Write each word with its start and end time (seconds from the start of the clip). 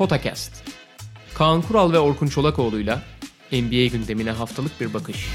Potakast. 0.00 0.64
Kaan 1.34 1.62
Kural 1.62 1.92
ve 1.92 1.98
Orkun 1.98 2.26
Çolakoğlu'yla 2.26 3.02
NBA 3.52 3.86
gündemine 3.86 4.30
haftalık 4.30 4.80
bir 4.80 4.94
bakış. 4.94 5.28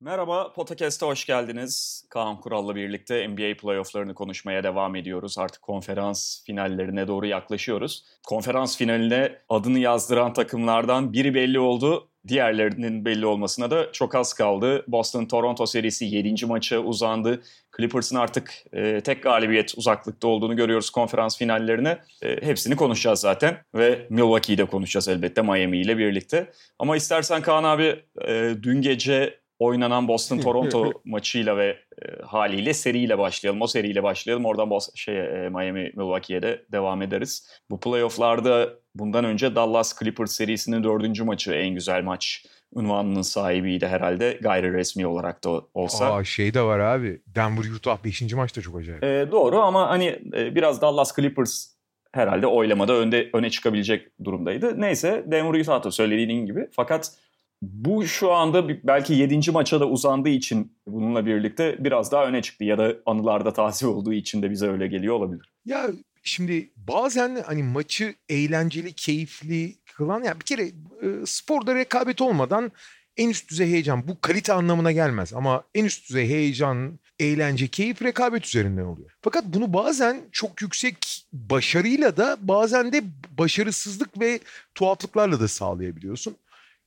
Merhaba, 0.00 0.52
Potakast'a 0.52 1.06
hoş 1.06 1.26
geldiniz. 1.26 2.04
Kaan 2.10 2.40
Kural'la 2.40 2.74
birlikte 2.76 3.28
NBA 3.28 3.56
playofflarını 3.56 4.14
konuşmaya 4.14 4.64
devam 4.64 4.96
ediyoruz. 4.96 5.38
Artık 5.38 5.62
konferans 5.62 6.44
finallerine 6.44 7.08
doğru 7.08 7.26
yaklaşıyoruz. 7.26 8.04
Konferans 8.26 8.76
finaline 8.76 9.38
adını 9.48 9.78
yazdıran 9.78 10.32
takımlardan 10.32 11.12
biri 11.12 11.34
belli 11.34 11.58
oldu. 11.58 12.10
Diğerlerinin 12.28 13.04
belli 13.04 13.26
olmasına 13.26 13.70
da 13.70 13.92
çok 13.92 14.14
az 14.14 14.34
kaldı. 14.34 14.84
Boston-Toronto 14.88 15.66
serisi 15.66 16.04
7. 16.04 16.46
maça 16.46 16.78
uzandı. 16.78 17.42
Clippers'ın 17.76 18.16
artık 18.16 18.54
e, 18.72 19.00
tek 19.00 19.22
galibiyet 19.22 19.74
uzaklıkta 19.76 20.28
olduğunu 20.28 20.56
görüyoruz 20.56 20.90
konferans 20.90 21.38
finallerine. 21.38 21.98
E, 22.22 22.46
hepsini 22.46 22.76
konuşacağız 22.76 23.20
zaten 23.20 23.56
ve 23.74 24.06
Milwaukee'yi 24.10 24.58
de 24.58 24.64
konuşacağız 24.64 25.08
elbette 25.08 25.42
Miami 25.42 25.78
ile 25.78 25.98
birlikte. 25.98 26.50
Ama 26.78 26.96
istersen 26.96 27.42
Kaan 27.42 27.64
abi 27.64 28.04
e, 28.28 28.54
dün 28.62 28.82
gece 28.82 29.40
oynanan 29.58 30.08
Boston-Toronto 30.08 30.92
maçıyla 31.04 31.56
ve 31.56 31.66
e, 32.02 32.22
haliyle 32.22 32.74
seriyle 32.74 33.18
başlayalım. 33.18 33.62
O 33.62 33.66
seriyle 33.66 34.02
başlayalım. 34.02 34.44
Oradan 34.44 34.70
Boston, 34.70 34.94
şey, 34.94 35.18
e, 35.18 35.48
Miami-Milwaukee'ye 35.48 36.42
de 36.42 36.64
devam 36.72 37.02
ederiz. 37.02 37.60
Bu 37.70 37.80
playofflarda 37.80 38.70
bundan 38.98 39.24
önce 39.24 39.54
Dallas 39.54 39.98
Clippers 39.98 40.32
serisinin 40.32 40.84
dördüncü 40.84 41.24
maçı 41.24 41.52
en 41.52 41.74
güzel 41.74 42.02
maç 42.02 42.46
unvanının 42.72 43.22
sahibiydi 43.22 43.86
herhalde 43.86 44.38
gayri 44.42 44.72
resmi 44.72 45.06
olarak 45.06 45.44
da 45.44 45.62
olsa. 45.74 46.14
Aa 46.14 46.24
şey 46.24 46.54
de 46.54 46.62
var 46.62 46.78
abi. 46.78 47.20
Denver 47.26 47.64
Utah 47.76 48.04
5. 48.04 48.34
maçta 48.34 48.60
çok 48.60 48.76
acayip. 48.76 49.04
E, 49.04 49.28
doğru 49.30 49.58
ama 49.58 49.90
hani 49.90 50.06
e, 50.36 50.54
biraz 50.54 50.82
Dallas 50.82 51.16
Clippers 51.16 51.76
herhalde 52.12 52.46
oylamada 52.46 52.92
önde 52.92 53.30
öne 53.32 53.50
çıkabilecek 53.50 54.24
durumdaydı. 54.24 54.80
Neyse 54.80 55.24
Denver 55.26 55.60
Utah 55.60 55.84
da 55.84 55.90
söylediğin 55.90 56.46
gibi. 56.46 56.68
Fakat 56.72 57.12
bu 57.62 58.06
şu 58.06 58.32
anda 58.32 58.68
belki 58.68 59.14
7. 59.14 59.50
maça 59.50 59.80
da 59.80 59.86
uzandığı 59.88 60.28
için 60.28 60.72
bununla 60.86 61.26
birlikte 61.26 61.76
biraz 61.78 62.12
daha 62.12 62.26
öne 62.26 62.42
çıktı 62.42 62.64
ya 62.64 62.78
da 62.78 62.92
anılarda 63.06 63.52
taze 63.52 63.86
olduğu 63.86 64.12
için 64.12 64.42
de 64.42 64.50
bize 64.50 64.68
öyle 64.68 64.86
geliyor 64.86 65.14
olabilir. 65.14 65.52
Ya 65.64 65.86
şimdi 66.28 66.70
bazen 66.76 67.42
hani 67.46 67.62
maçı 67.62 68.14
eğlenceli, 68.28 68.92
keyifli 68.92 69.76
kılan 69.96 70.22
ya 70.22 70.40
bir 70.40 70.44
kere 70.44 70.62
e, 70.62 71.26
sporda 71.26 71.74
rekabet 71.74 72.20
olmadan 72.20 72.72
en 73.16 73.28
üst 73.28 73.50
düzey 73.50 73.70
heyecan 73.70 74.08
bu 74.08 74.20
kalite 74.20 74.52
anlamına 74.52 74.92
gelmez 74.92 75.32
ama 75.32 75.64
en 75.74 75.84
üst 75.84 76.08
düzey 76.08 76.28
heyecan, 76.28 76.98
eğlence, 77.18 77.68
keyif 77.68 78.02
rekabet 78.02 78.44
üzerinden 78.44 78.84
oluyor. 78.84 79.10
Fakat 79.22 79.44
bunu 79.44 79.72
bazen 79.72 80.20
çok 80.32 80.62
yüksek 80.62 81.26
başarıyla 81.32 82.16
da 82.16 82.36
bazen 82.40 82.92
de 82.92 83.02
başarısızlık 83.38 84.20
ve 84.20 84.40
tuhaflıklarla 84.74 85.40
da 85.40 85.48
sağlayabiliyorsun 85.48 86.36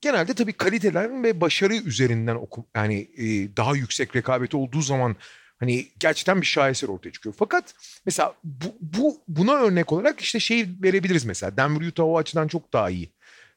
genelde 0.01 0.33
tabii 0.33 0.53
kaliteler 0.53 1.23
ve 1.23 1.41
başarı 1.41 1.75
üzerinden 1.75 2.35
oku 2.35 2.65
yani 2.75 3.07
e, 3.17 3.57
daha 3.57 3.75
yüksek 3.75 4.15
rekabet 4.15 4.55
olduğu 4.55 4.81
zaman 4.81 5.15
hani 5.59 5.87
gerçekten 5.99 6.41
bir 6.41 6.45
şaheser 6.45 6.87
ortaya 6.87 7.11
çıkıyor. 7.11 7.35
Fakat 7.39 7.75
mesela 8.05 8.33
bu, 8.43 8.77
bu 8.81 9.21
buna 9.27 9.53
örnek 9.53 9.91
olarak 9.91 10.19
işte 10.19 10.39
şey 10.39 10.67
verebiliriz 10.83 11.25
mesela 11.25 11.57
Denver 11.57 11.87
Utah 11.87 12.03
o 12.03 12.17
açıdan 12.17 12.47
çok 12.47 12.73
daha 12.73 12.89
iyi. 12.89 13.09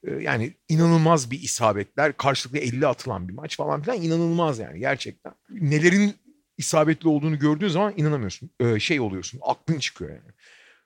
E, 0.06 0.12
yani 0.12 0.54
inanılmaz 0.68 1.30
bir 1.30 1.42
isabetler, 1.42 2.16
karşılıklı 2.16 2.58
50 2.58 2.86
atılan 2.86 3.28
bir 3.28 3.34
maç 3.34 3.56
falan 3.56 3.82
filan 3.82 4.02
inanılmaz 4.02 4.58
yani 4.58 4.78
gerçekten. 4.78 5.32
Nelerin 5.50 6.14
isabetli 6.58 7.08
olduğunu 7.08 7.38
gördüğün 7.38 7.68
zaman 7.68 7.94
inanamıyorsun. 7.96 8.50
E, 8.60 8.80
şey 8.80 9.00
oluyorsun, 9.00 9.40
aklın 9.42 9.78
çıkıyor 9.78 10.10
yani. 10.10 10.32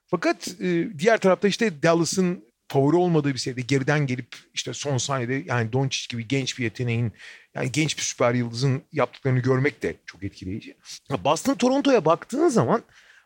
Fakat 0.07 0.47
e, 0.61 0.99
diğer 0.99 1.17
tarafta 1.17 1.47
işte 1.47 1.83
Dallas'ın 1.83 2.43
favori 2.67 2.95
olmadığı 2.95 3.33
bir 3.33 3.39
seride 3.39 3.61
geriden 3.61 4.07
gelip 4.07 4.35
işte 4.53 4.73
son 4.73 4.97
saniyede 4.97 5.43
yani 5.45 5.73
Doncic 5.73 6.07
gibi 6.09 6.27
genç 6.27 6.59
bir 6.59 6.63
yeteneğin 6.63 7.13
yani 7.55 7.71
genç 7.71 7.97
bir 7.97 8.03
süper 8.03 8.33
yıldızın 8.33 8.83
yaptıklarını 8.91 9.39
görmek 9.39 9.83
de 9.83 9.95
çok 10.05 10.23
etkileyici. 10.23 10.77
Boston 11.23 11.55
Toronto'ya 11.55 12.05
baktığın 12.05 12.47
zaman 12.47 12.83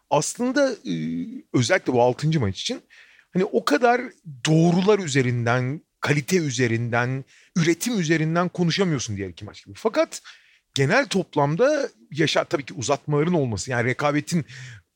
aslında 0.10 0.72
e, 0.72 0.94
özellikle 1.54 1.94
bu 1.94 2.02
6. 2.02 2.40
maç 2.40 2.62
için 2.62 2.82
hani 3.34 3.46
o 3.46 3.66
kadar 3.66 4.02
doğrular 4.46 5.00
üzerinden, 5.00 5.82
kalite 6.00 6.38
üzerinden, 6.38 7.26
üretim 7.56 8.00
üzerinden 8.00 8.50
konuşamıyorsun 8.50 9.18
diğer 9.18 9.30
iki 9.30 9.46
maç 9.46 9.66
gibi. 9.66 9.76
Fakat 9.78 10.22
genel 10.74 11.08
toplamda 11.08 11.90
yaşa 12.12 12.44
tabii 12.44 12.66
ki 12.66 12.74
uzatmaların 12.74 13.34
olması 13.34 13.72
yani 13.72 13.86
rekabetin 13.86 14.46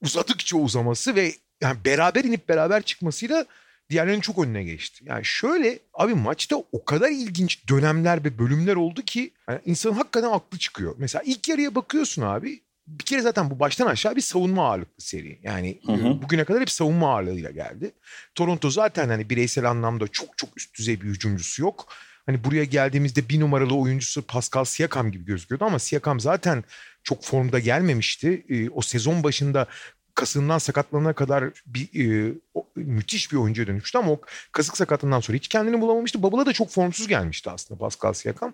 uzadıkça 0.01 0.57
uzaması 0.57 1.16
ve 1.16 1.33
yani 1.62 1.77
beraber 1.85 2.23
inip 2.23 2.50
beraber 2.50 2.81
çıkmasıyla 2.81 3.45
diğerlerinin 3.90 4.22
çok 4.22 4.40
önüne 4.40 4.63
geçti. 4.63 5.06
Yani 5.07 5.25
şöyle 5.25 5.79
abi 5.94 6.13
maçta 6.13 6.56
o 6.72 6.85
kadar 6.85 7.09
ilginç 7.09 7.68
dönemler 7.69 8.23
ve 8.23 8.40
bölümler 8.40 8.75
oldu 8.75 9.01
ki 9.01 9.31
yani 9.50 9.59
insanın 9.66 9.94
hakikaten 9.94 10.31
aklı 10.31 10.57
çıkıyor. 10.57 10.96
Mesela 10.97 11.22
ilk 11.25 11.50
yarıya 11.50 11.75
bakıyorsun 11.75 12.22
abi 12.22 12.62
bir 12.88 13.03
kere 13.03 13.22
zaten 13.22 13.50
bu 13.50 13.59
baştan 13.59 13.88
aşağı 13.88 14.16
bir 14.16 14.22
savunma 14.22 14.69
ağırlıklı 14.69 15.03
seri. 15.03 15.40
Yani 15.44 15.79
hı 15.85 15.91
hı. 15.91 16.22
bugüne 16.22 16.44
kadar 16.44 16.62
hep 16.62 16.69
savunma 16.69 17.16
ağırlığıyla 17.16 17.51
geldi. 17.51 17.91
Toronto 18.35 18.69
zaten 18.69 19.09
hani 19.09 19.29
bireysel 19.29 19.69
anlamda 19.69 20.07
çok 20.07 20.38
çok 20.38 20.57
üst 20.57 20.78
düzey 20.78 21.01
bir 21.01 21.07
hücumcusu 21.07 21.62
yok. 21.62 21.88
Hani 22.25 22.44
buraya 22.44 22.63
geldiğimizde 22.63 23.29
bir 23.29 23.40
numaralı 23.40 23.75
oyuncusu 23.75 24.22
Pascal 24.22 24.63
Siakam 24.63 25.12
gibi 25.12 25.25
gözüküyordu 25.25 25.66
ama 25.66 25.79
Siakam 25.79 26.19
zaten 26.19 26.63
çok 27.03 27.24
formda 27.24 27.59
gelmemişti. 27.59 28.45
E, 28.50 28.69
o 28.69 28.81
sezon 28.81 29.24
başında 29.24 29.68
kasından 30.16 30.58
sakatlanana 30.58 31.14
kadar 31.14 31.44
bir 31.66 32.06
e, 32.06 32.34
o, 32.53 32.66
müthiş 32.76 33.31
bir 33.31 33.38
oyuncuya 33.38 33.68
dönüştü 33.68 33.98
ama 33.98 34.12
o 34.12 34.22
kasık 34.52 34.78
sakatlığından 34.78 35.20
sonra 35.20 35.36
hiç 35.36 35.48
kendini 35.48 35.81
bulamamıştı. 35.81 36.24
Babala 36.24 36.46
da 36.46 36.53
çok 36.53 36.70
formsuz 36.70 37.08
gelmişti 37.08 37.50
aslında 37.50 37.80
Pascal 37.80 38.14
Siakam. 38.14 38.54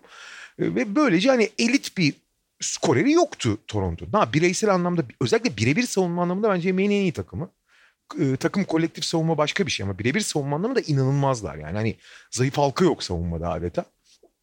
E, 0.59 0.75
ve 0.75 0.95
böylece 0.95 1.29
hani 1.29 1.49
elit 1.59 1.97
bir 1.97 2.13
skoreri 2.59 3.11
yoktu 3.11 3.57
Toronto. 3.67 4.05
Ha, 4.11 4.33
bireysel 4.33 4.69
anlamda 4.69 5.03
özellikle 5.21 5.57
birebir 5.57 5.83
savunma 5.83 6.21
anlamında 6.21 6.49
bence 6.49 6.69
en 6.69 6.77
iyi 6.77 7.11
takımı. 7.11 7.49
E, 8.19 8.35
takım 8.35 8.63
kolektif 8.63 9.05
savunma 9.05 9.37
başka 9.37 9.65
bir 9.65 9.71
şey 9.71 9.83
ama 9.83 9.99
birebir 9.99 10.21
savunma 10.21 10.55
anlamında 10.55 10.81
inanılmazlar. 10.81 11.55
Yani 11.55 11.77
hani 11.77 11.95
zayıf 12.31 12.57
halka 12.57 12.85
yok 12.85 13.03
savunmada 13.03 13.49
adeta. 13.49 13.85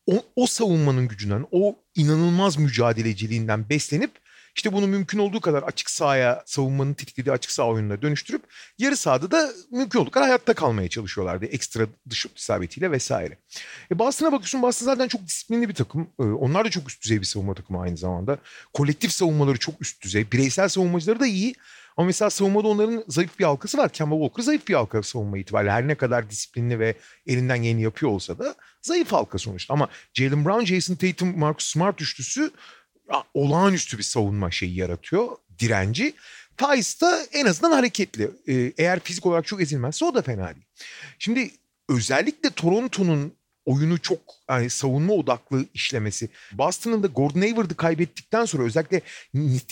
O, 0.07 0.23
o 0.37 0.47
savunmanın 0.47 1.09
gücünden, 1.09 1.47
o 1.53 1.77
inanılmaz 1.95 2.59
mücadeleciliğinden 2.59 3.69
beslenip 3.69 4.11
işte 4.59 4.73
bunu 4.73 4.87
mümkün 4.87 5.19
olduğu 5.19 5.41
kadar 5.41 5.63
açık 5.63 5.91
sahaya 5.91 6.43
savunmanın 6.47 6.95
tetiklediği 6.95 7.33
açık 7.33 7.51
saha 7.51 7.69
oyununa 7.69 8.03
dönüştürüp 8.03 8.43
yarı 8.79 8.97
sahada 8.97 9.31
da 9.31 9.51
mümkün 9.71 10.01
olduğu 10.01 10.11
kadar 10.11 10.27
hayatta 10.27 10.55
kalmaya 10.55 10.89
çalışıyorlardı. 10.89 11.47
Ekstra 11.47 11.87
dış 12.11 12.27
isabetiyle 12.37 12.91
vesaire. 12.91 13.39
E 13.91 13.99
Boston'a 13.99 14.33
bakıyorsun 14.33 14.63
Boston 14.63 14.87
zaten 14.87 15.09
çok 15.09 15.27
disiplinli 15.27 15.69
bir 15.69 15.75
takım. 15.75 16.09
E, 16.21 16.23
onlar 16.23 16.65
da 16.65 16.71
çok 16.71 16.89
üst 16.89 17.03
düzey 17.03 17.21
bir 17.21 17.25
savunma 17.25 17.55
takımı 17.55 17.81
aynı 17.81 17.97
zamanda. 17.97 18.39
Kolektif 18.75 19.13
savunmaları 19.13 19.59
çok 19.59 19.83
üst 19.83 20.03
düzey. 20.03 20.33
Bireysel 20.33 20.69
savunmacıları 20.69 21.21
da 21.21 21.27
iyi. 21.27 21.55
Ama 21.97 22.07
mesela 22.07 22.31
savunmada 22.31 22.69
onların 22.69 23.05
zayıf 23.09 23.39
bir 23.39 23.45
halkası 23.45 23.79
var. 23.79 23.89
Kemba 23.89 24.15
Walker 24.15 24.43
zayıf 24.43 24.69
bir 24.69 24.75
halka 24.75 25.03
savunma 25.03 25.39
itibariyle. 25.39 25.73
Her 25.73 25.89
ne 25.89 25.95
kadar 25.95 26.31
disiplinli 26.31 26.79
ve 26.79 26.95
elinden 27.27 27.63
geleni 27.63 27.83
yapıyor 27.83 28.13
olsa 28.13 28.39
da 28.39 28.55
zayıf 28.83 29.13
halka 29.13 29.39
sonuçta. 29.39 29.75
Ama 29.75 29.89
Jalen 30.15 30.45
Brown, 30.45 30.65
Jason 30.65 30.95
Tatum, 30.95 31.39
Marcus 31.39 31.67
Smart 31.67 32.03
üçlüsü 32.03 32.51
olağanüstü 33.35 33.99
bir 33.99 34.03
savunma 34.03 34.51
şeyi 34.51 34.77
yaratıyor. 34.77 35.29
Direnci. 35.59 36.15
Tice 36.57 37.01
da 37.01 37.25
en 37.33 37.47
azından 37.47 37.73
hareketli. 37.73 38.31
Ee, 38.49 38.73
eğer 38.79 39.01
fizik 39.01 39.27
olarak 39.27 39.47
çok 39.47 39.63
ezilmezse 39.63 40.05
o 40.05 40.15
da 40.15 40.23
fena 40.23 40.55
değil. 40.55 40.67
Şimdi 41.19 41.51
özellikle 41.89 42.51
Toronto'nun 42.51 43.33
oyunu 43.69 43.99
çok 43.99 44.19
yani 44.51 44.71
savunma 44.71 45.13
odaklı 45.13 45.65
işlemesi. 45.75 46.28
Boston'ın 46.53 47.03
da 47.03 47.07
Gordon 47.07 47.41
Hayward'ı 47.41 47.77
kaybettikten 47.77 48.45
sonra 48.45 48.63
özellikle 48.63 49.01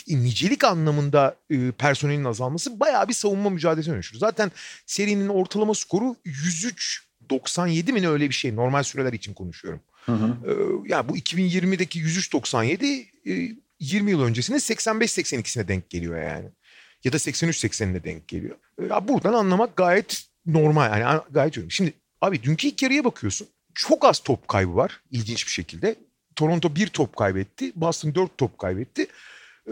nicelik 0.09 0.65
anlamında 0.65 1.37
e, 1.51 1.71
personelin 1.71 2.25
azalması 2.25 2.81
bayağı 2.81 3.09
bir 3.09 3.15
savunma 3.15 3.51
mücadelesi 3.51 3.91
dönüştü. 3.91 4.19
Zaten 4.19 4.53
serinin 4.87 5.29
ortalama 5.29 5.75
skoru 5.75 6.17
103-97 7.31 7.93
mi 7.93 8.03
ne 8.03 8.09
öyle 8.09 8.29
bir 8.29 8.35
şey. 8.35 8.57
Normal 8.57 8.83
süreler 8.83 9.13
için 9.13 9.35
konuşuyorum. 9.35 9.81
Hı 10.07 10.13
hı. 10.13 10.37
Ee, 10.47 10.53
yani 10.89 11.09
bu 11.09 11.17
2020'deki 11.17 12.01
103.97 12.01 13.07
20 13.81 14.11
e, 14.11 14.13
yıl 14.13 14.23
öncesinin 14.23 14.59
85-82'sine 14.59 15.69
denk 15.69 15.91
geliyor 15.91 16.23
yani. 16.23 16.49
Ya 17.05 17.13
da 17.13 17.17
83-80'ine 17.17 18.05
denk 18.05 18.29
geliyor. 18.29 18.57
Ee, 18.83 18.85
ya 18.85 19.09
buradan 19.09 19.33
anlamak 19.33 19.77
gayet 19.77 20.27
normal 20.47 21.01
yani 21.01 21.21
gayet 21.31 21.59
önemli. 21.59 21.71
Şimdi 21.73 21.93
abi 22.21 22.43
dünkü 22.43 22.69
ilk 22.69 22.83
yarıya 22.83 23.05
bakıyorsun. 23.05 23.49
Çok 23.75 24.05
az 24.05 24.19
top 24.19 24.49
kaybı 24.49 24.77
var 24.77 25.01
ilginç 25.11 25.47
bir 25.47 25.53
şekilde. 25.53 25.95
Toronto 26.37 26.75
bir 26.75 26.87
top 26.87 27.17
kaybetti. 27.17 27.73
Boston 27.77 28.15
dört 28.15 28.39
top 28.39 28.59
kaybetti. 28.59 29.07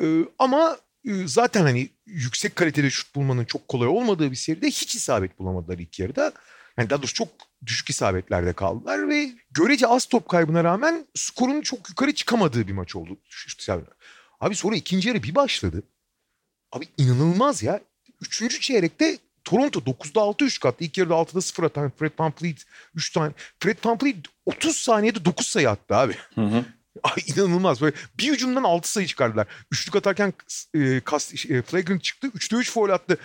Ee, 0.01 0.25
ama 0.39 0.79
e, 1.05 1.13
zaten 1.27 1.63
hani 1.63 1.89
yüksek 2.07 2.57
kalitede 2.57 2.91
şut 2.91 3.15
bulmanın 3.15 3.45
çok 3.45 3.69
kolay 3.69 3.89
olmadığı 3.89 4.31
bir 4.31 4.37
seride 4.37 4.67
hiç 4.67 4.95
isabet 4.95 5.39
bulamadılar 5.39 5.79
ilk 5.79 5.99
yarıda. 5.99 6.33
Yani 6.79 6.91
daha 6.91 6.99
doğrusu 6.99 7.15
çok 7.15 7.29
düşük 7.67 7.91
isabetlerde 7.91 8.53
kaldılar 8.53 9.09
ve 9.09 9.31
görece 9.51 9.87
az 9.87 10.07
top 10.07 10.29
kaybına 10.29 10.65
rağmen 10.65 11.07
skorun 11.15 11.61
çok 11.61 11.89
yukarı 11.89 12.15
çıkamadığı 12.15 12.69
bir 12.69 12.73
maç 12.73 12.97
oldu. 12.97 13.17
Abi 14.41 14.57
sonra 14.57 14.77
ikinci 14.77 15.09
yarı 15.09 15.23
bir 15.23 15.35
başladı. 15.35 15.83
Abi 16.73 16.89
inanılmaz 16.99 17.63
ya. 17.63 17.81
Üçüncü 18.21 18.61
çeyrekte 18.61 19.19
Toronto 19.45 19.81
9'da 19.81 20.21
6 20.21 20.45
3 20.45 20.61
kattı. 20.61 20.85
İlk 20.85 20.99
yarıda 20.99 21.15
6'da 21.15 21.41
0 21.41 21.65
atan 21.65 21.93
Fred 21.99 22.13
VanVleet 22.19 22.65
3 22.95 23.11
tane. 23.11 23.33
Fred 23.61 23.79
VanVleet 23.85 24.17
30 24.47 24.77
saniyede 24.77 25.25
9 25.25 25.47
sayı 25.47 25.71
attı 25.71 25.97
abi. 25.97 26.17
Hı 26.35 26.41
hı. 26.41 26.65
Ay 27.03 27.23
inanılmaz. 27.27 27.81
Böyle 27.81 27.97
bir 28.19 28.33
hücumdan 28.33 28.63
6 28.63 28.93
sayı 28.93 29.07
çıkardılar. 29.07 29.47
Üçlük 29.73 29.97
atarken 29.97 30.33
e, 30.75 31.01
kast, 31.01 31.51
e, 31.51 31.63
flagrant 31.63 32.03
çıktı. 32.05 32.27
3'te 32.27 32.57
3 32.57 32.71
foul 32.71 32.89
attı. 32.89 33.19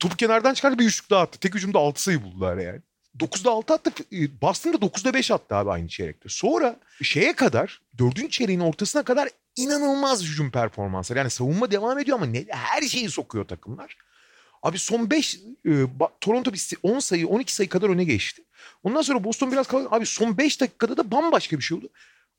Topu 0.00 0.16
kenardan 0.16 0.54
çıkardı 0.54 0.78
bir 0.78 0.84
üçlük 0.84 1.10
daha 1.10 1.22
attı. 1.22 1.38
Tek 1.38 1.54
hücumda 1.54 1.78
6 1.78 2.02
sayı 2.02 2.22
buldular 2.22 2.56
yani. 2.56 2.80
9'da 3.18 3.50
6 3.50 3.74
attı. 3.74 3.90
E, 4.12 4.40
Boston'da 4.40 4.76
9'da 4.76 5.14
5 5.14 5.30
attı 5.30 5.54
abi 5.54 5.70
aynı 5.70 5.88
çeyrekte. 5.88 6.28
Sonra 6.28 6.76
şeye 7.02 7.32
kadar, 7.32 7.80
dördüncü 7.98 8.30
çeyreğin 8.30 8.60
ortasına 8.60 9.02
kadar 9.02 9.28
inanılmaz 9.56 10.22
hücum 10.22 10.50
performansları. 10.50 11.18
Yani 11.18 11.30
savunma 11.30 11.70
devam 11.70 11.98
ediyor 11.98 12.16
ama 12.16 12.26
ne, 12.26 12.44
her 12.48 12.82
şeyi 12.82 13.10
sokuyor 13.10 13.44
takımlar. 13.44 13.96
Abi 14.62 14.78
son 14.78 15.10
5 15.10 15.40
e, 15.66 15.70
Toronto 16.20 16.52
bir 16.52 16.76
10 16.82 16.98
sayı 16.98 17.28
12 17.28 17.54
sayı 17.54 17.68
kadar 17.68 17.88
öne 17.88 18.04
geçti. 18.04 18.44
Ondan 18.82 19.02
sonra 19.02 19.24
Boston 19.24 19.52
biraz 19.52 19.66
kaldı. 19.68 19.88
Abi 19.90 20.06
son 20.06 20.38
5 20.38 20.60
dakikada 20.60 20.96
da 20.96 21.10
bambaşka 21.10 21.58
bir 21.58 21.62
şey 21.62 21.78
oldu. 21.78 21.88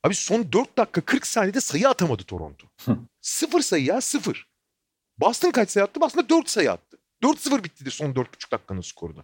Abi 0.03 0.15
son 0.15 0.51
4 0.51 0.77
dakika 0.77 1.01
40 1.01 1.27
saniyede 1.27 1.61
sayı 1.61 1.89
atamadı 1.89 2.23
Toronto. 2.23 2.67
sıfır 3.21 3.61
sayı 3.61 3.85
ya 3.85 4.01
sıfır. 4.01 4.47
Boston 5.17 5.51
kaç 5.51 5.69
sayı 5.69 5.83
attı? 5.83 6.01
Boston 6.01 6.25
4 6.29 6.49
sayı 6.49 6.71
attı. 6.71 6.97
4-0 7.23 7.63
bitti 7.63 7.85
de 7.85 7.89
son 7.89 8.13
4,5 8.13 8.51
dakikanın 8.51 8.81
skoru 8.81 9.15
da. 9.15 9.23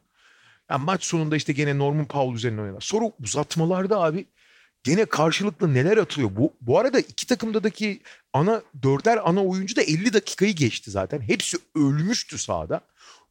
Yani 0.69 0.83
maç 0.85 1.03
sonunda 1.03 1.35
işte 1.35 1.53
gene 1.53 1.77
Norman 1.77 2.05
Powell 2.05 2.35
üzerine 2.35 2.61
oynadılar. 2.61 2.81
Sonra 2.81 3.11
uzatmalarda 3.23 3.99
abi 4.01 4.25
gene 4.83 5.05
karşılıklı 5.05 5.73
neler 5.73 5.97
atılıyor. 5.97 6.31
Bu, 6.35 6.53
bu 6.61 6.79
arada 6.79 6.99
iki 6.99 7.27
takımdaki 7.27 8.01
ana 8.33 8.61
dörder 8.83 9.29
ana 9.29 9.43
oyuncu 9.45 9.75
da 9.75 9.81
50 9.81 10.13
dakikayı 10.13 10.55
geçti 10.55 10.91
zaten. 10.91 11.21
Hepsi 11.21 11.57
ölmüştü 11.75 12.37
sahada. 12.37 12.81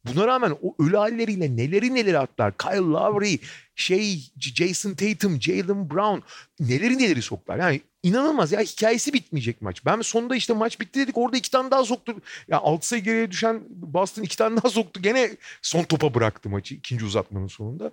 Buna 0.05 0.27
rağmen 0.27 0.57
o 0.61 0.75
ölü 0.83 0.97
halleriyle 0.97 1.55
neleri 1.55 1.93
neleri 1.95 2.19
attılar. 2.19 2.57
Kyle 2.57 2.77
Lowry, 2.77 3.39
şey 3.75 4.31
Jason 4.39 4.93
Tatum, 4.93 5.41
Jalen 5.41 5.89
Brown 5.89 6.19
neleri 6.59 6.97
neleri 6.97 7.21
soktular. 7.21 7.57
Yani 7.57 7.81
inanılmaz 8.03 8.51
ya 8.51 8.61
hikayesi 8.61 9.13
bitmeyecek 9.13 9.61
maç. 9.61 9.85
Ben 9.85 10.01
sonunda 10.01 10.35
işte 10.35 10.53
maç 10.53 10.79
bitti 10.79 10.99
dedik 10.99 11.17
orada 11.17 11.37
iki 11.37 11.51
tane 11.51 11.71
daha 11.71 11.83
soktu. 11.83 12.15
Ya 12.47 12.59
6 12.59 12.87
sayı 12.87 13.03
geriye 13.03 13.31
düşen 13.31 13.61
Boston 13.69 14.23
iki 14.23 14.37
tane 14.37 14.57
daha 14.57 14.69
soktu. 14.69 15.01
Gene 15.01 15.31
son 15.61 15.83
topa 15.83 16.13
bıraktı 16.13 16.49
maçı 16.49 16.75
ikinci 16.75 17.05
uzatmanın 17.05 17.47
sonunda. 17.47 17.91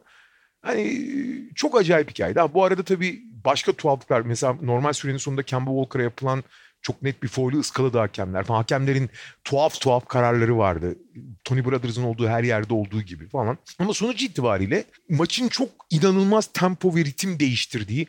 Hani 0.62 1.08
çok 1.54 1.80
acayip 1.80 2.10
hikaye. 2.10 2.34
Ha, 2.34 2.54
bu 2.54 2.64
arada 2.64 2.82
tabii 2.82 3.22
başka 3.44 3.72
tuhaflıklar. 3.72 4.20
Mesela 4.20 4.56
normal 4.62 4.92
sürenin 4.92 5.18
sonunda 5.18 5.42
Kemba 5.42 5.70
Walker'a 5.70 6.02
yapılan 6.02 6.44
çok 6.82 7.02
net 7.02 7.22
bir 7.22 7.28
foul'ü 7.28 7.58
ıskaladı 7.58 7.98
hakemler. 7.98 8.44
Falan. 8.44 8.58
Hakemlerin 8.58 9.10
tuhaf 9.44 9.80
tuhaf 9.80 10.08
kararları 10.08 10.58
vardı. 10.58 10.96
Tony 11.44 11.64
Brothers'ın 11.64 12.02
olduğu 12.02 12.28
her 12.28 12.44
yerde 12.44 12.74
olduğu 12.74 13.02
gibi 13.02 13.28
falan. 13.28 13.58
Ama 13.78 13.94
sonuç 13.94 14.22
itibariyle 14.22 14.84
maçın 15.08 15.48
çok 15.48 15.68
inanılmaz 15.90 16.46
tempo 16.46 16.96
ve 16.96 17.04
ritim 17.04 17.40
değiştirdiği 17.40 18.06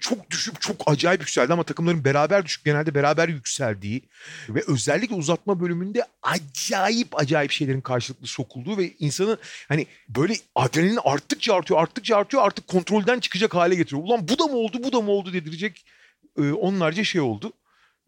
çok 0.00 0.30
düşük 0.30 0.60
çok 0.60 0.76
acayip 0.86 1.20
yükseldi 1.20 1.52
ama 1.52 1.62
takımların 1.62 2.04
beraber 2.04 2.44
düşük 2.44 2.64
genelde 2.64 2.94
beraber 2.94 3.28
yükseldiği 3.28 4.02
ve 4.48 4.62
özellikle 4.66 5.14
uzatma 5.14 5.60
bölümünde 5.60 6.06
acayip 6.22 7.20
acayip 7.20 7.50
şeylerin 7.50 7.80
karşılıklı 7.80 8.26
sokulduğu 8.26 8.78
ve 8.78 8.92
insanı 8.98 9.38
hani 9.68 9.86
böyle 10.08 10.34
adrenalin 10.54 10.98
arttıkça 11.04 11.54
artıyor 11.54 11.80
arttıkça 11.80 12.16
artıyor 12.16 12.42
artık 12.42 12.66
kontrolden 12.66 13.20
çıkacak 13.20 13.54
hale 13.54 13.74
getiriyor. 13.74 14.02
Ulan 14.02 14.28
bu 14.28 14.38
da 14.38 14.44
mı 14.44 14.56
oldu 14.56 14.78
bu 14.84 14.92
da 14.92 15.00
mı 15.00 15.10
oldu 15.10 15.32
dedirecek 15.32 15.84
e, 16.38 16.52
onlarca 16.52 17.04
şey 17.04 17.20
oldu. 17.20 17.52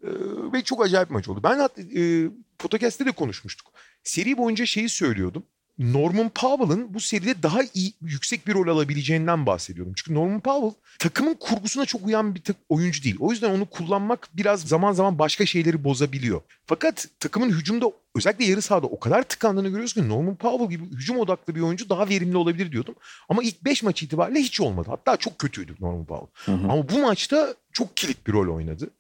E, 0.02 0.08
ve 0.52 0.62
çok 0.62 0.84
acayip 0.84 1.10
maç 1.10 1.28
oldu. 1.28 1.40
Ben 1.42 1.58
e, 1.58 2.31
podcast'te 2.58 3.06
de 3.06 3.12
konuşmuştuk. 3.12 3.72
Seri 4.02 4.38
boyunca 4.38 4.66
şeyi 4.66 4.88
söylüyordum. 4.88 5.46
Norman 5.78 6.28
Powell'ın 6.28 6.94
bu 6.94 7.00
seride 7.00 7.42
daha 7.42 7.60
iyi, 7.75 7.92
yüksek 8.00 8.46
bir 8.46 8.54
rol 8.54 8.69
alabileceğinden 8.69 9.46
bahsediyorum. 9.46 9.92
Çünkü 9.96 10.14
Norman 10.14 10.40
Powell 10.40 10.72
takımın 10.98 11.34
kurgusuna 11.34 11.84
çok 11.84 12.06
uyan 12.06 12.34
bir 12.34 12.42
oyuncu 12.69 13.02
değil. 13.02 13.16
O 13.20 13.30
yüzden 13.30 13.50
onu 13.50 13.66
kullanmak 13.66 14.28
biraz 14.34 14.60
zaman 14.60 14.92
zaman 14.92 15.19
başka 15.19 15.46
şeyleri 15.46 15.84
bozabiliyor. 15.84 16.40
Fakat 16.66 17.08
takımın 17.20 17.50
hücumda 17.50 17.92
özellikle 18.14 18.44
yarı 18.44 18.62
sahada 18.62 18.86
o 18.86 19.00
kadar 19.00 19.22
tıkandığını 19.22 19.69
görüyoruz 19.69 19.92
ki 19.92 20.08
Norman 20.08 20.36
Powell 20.36 20.70
gibi 20.70 20.84
hücum 20.84 21.19
odaklı 21.19 21.54
bir 21.54 21.60
oyuncu 21.60 21.88
daha 21.88 22.08
verimli 22.08 22.36
olabilir 22.36 22.72
diyordum. 22.72 22.94
Ama 23.28 23.42
ilk 23.42 23.64
5 23.64 23.82
maç 23.82 24.02
itibariyle 24.02 24.40
hiç 24.40 24.60
olmadı. 24.60 24.88
Hatta 24.90 25.16
çok 25.16 25.38
kötüydü 25.38 25.74
Norman 25.81 26.04
Powell. 26.04 26.54
Hı 26.54 26.62
hı. 26.62 26.72
Ama 26.72 26.88
bu 26.88 26.98
maçta 26.98 27.54
çok 27.72 27.96
kilit 27.96 28.26
bir 28.26 28.32
rol 28.32 28.54
oynadı. 28.56 28.90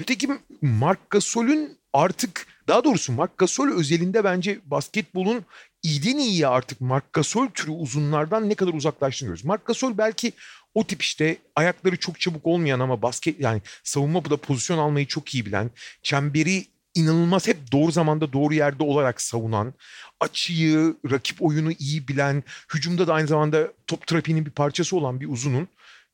Nitekim 0.00 0.38
Mark 0.62 1.10
Gasol'ün 1.10 1.78
artık 1.92 2.46
daha 2.68 2.84
doğrusu 2.84 3.12
Mark 3.12 3.38
Gasol 3.38 3.68
özelinde 3.68 4.24
bence 4.24 4.58
basketbolun 4.64 5.44
iyiden 5.86 6.18
iyiye 6.18 6.46
artık 6.46 6.80
Mark 6.80 7.12
Gasol 7.12 7.48
türü 7.48 7.70
uzunlardan 7.70 8.48
ne 8.48 8.54
kadar 8.54 8.72
uzaklaştığını 8.74 9.26
görüyoruz. 9.26 9.44
Mark 9.44 9.66
Gasol 9.66 9.98
belki 9.98 10.32
o 10.74 10.86
tip 10.86 11.02
işte 11.02 11.36
ayakları 11.56 11.96
çok 11.96 12.20
çabuk 12.20 12.46
olmayan 12.46 12.80
ama 12.80 13.02
basket 13.02 13.40
yani 13.40 13.62
savunma 13.84 14.24
bu 14.24 14.30
da 14.30 14.36
pozisyon 14.36 14.78
almayı 14.78 15.06
çok 15.06 15.34
iyi 15.34 15.46
bilen, 15.46 15.70
çemberi 16.02 16.64
inanılmaz 16.94 17.48
hep 17.48 17.72
doğru 17.72 17.92
zamanda 17.92 18.32
doğru 18.32 18.54
yerde 18.54 18.82
olarak 18.82 19.20
savunan, 19.20 19.74
açıyı, 20.20 20.96
rakip 21.10 21.42
oyunu 21.42 21.72
iyi 21.72 22.08
bilen, 22.08 22.44
hücumda 22.74 23.06
da 23.06 23.14
aynı 23.14 23.26
zamanda 23.26 23.72
top 23.86 24.06
trafiğinin 24.06 24.46
bir 24.46 24.50
parçası 24.50 24.96
olan 24.96 25.20
bir 25.20 25.28
uzunun 25.28 25.68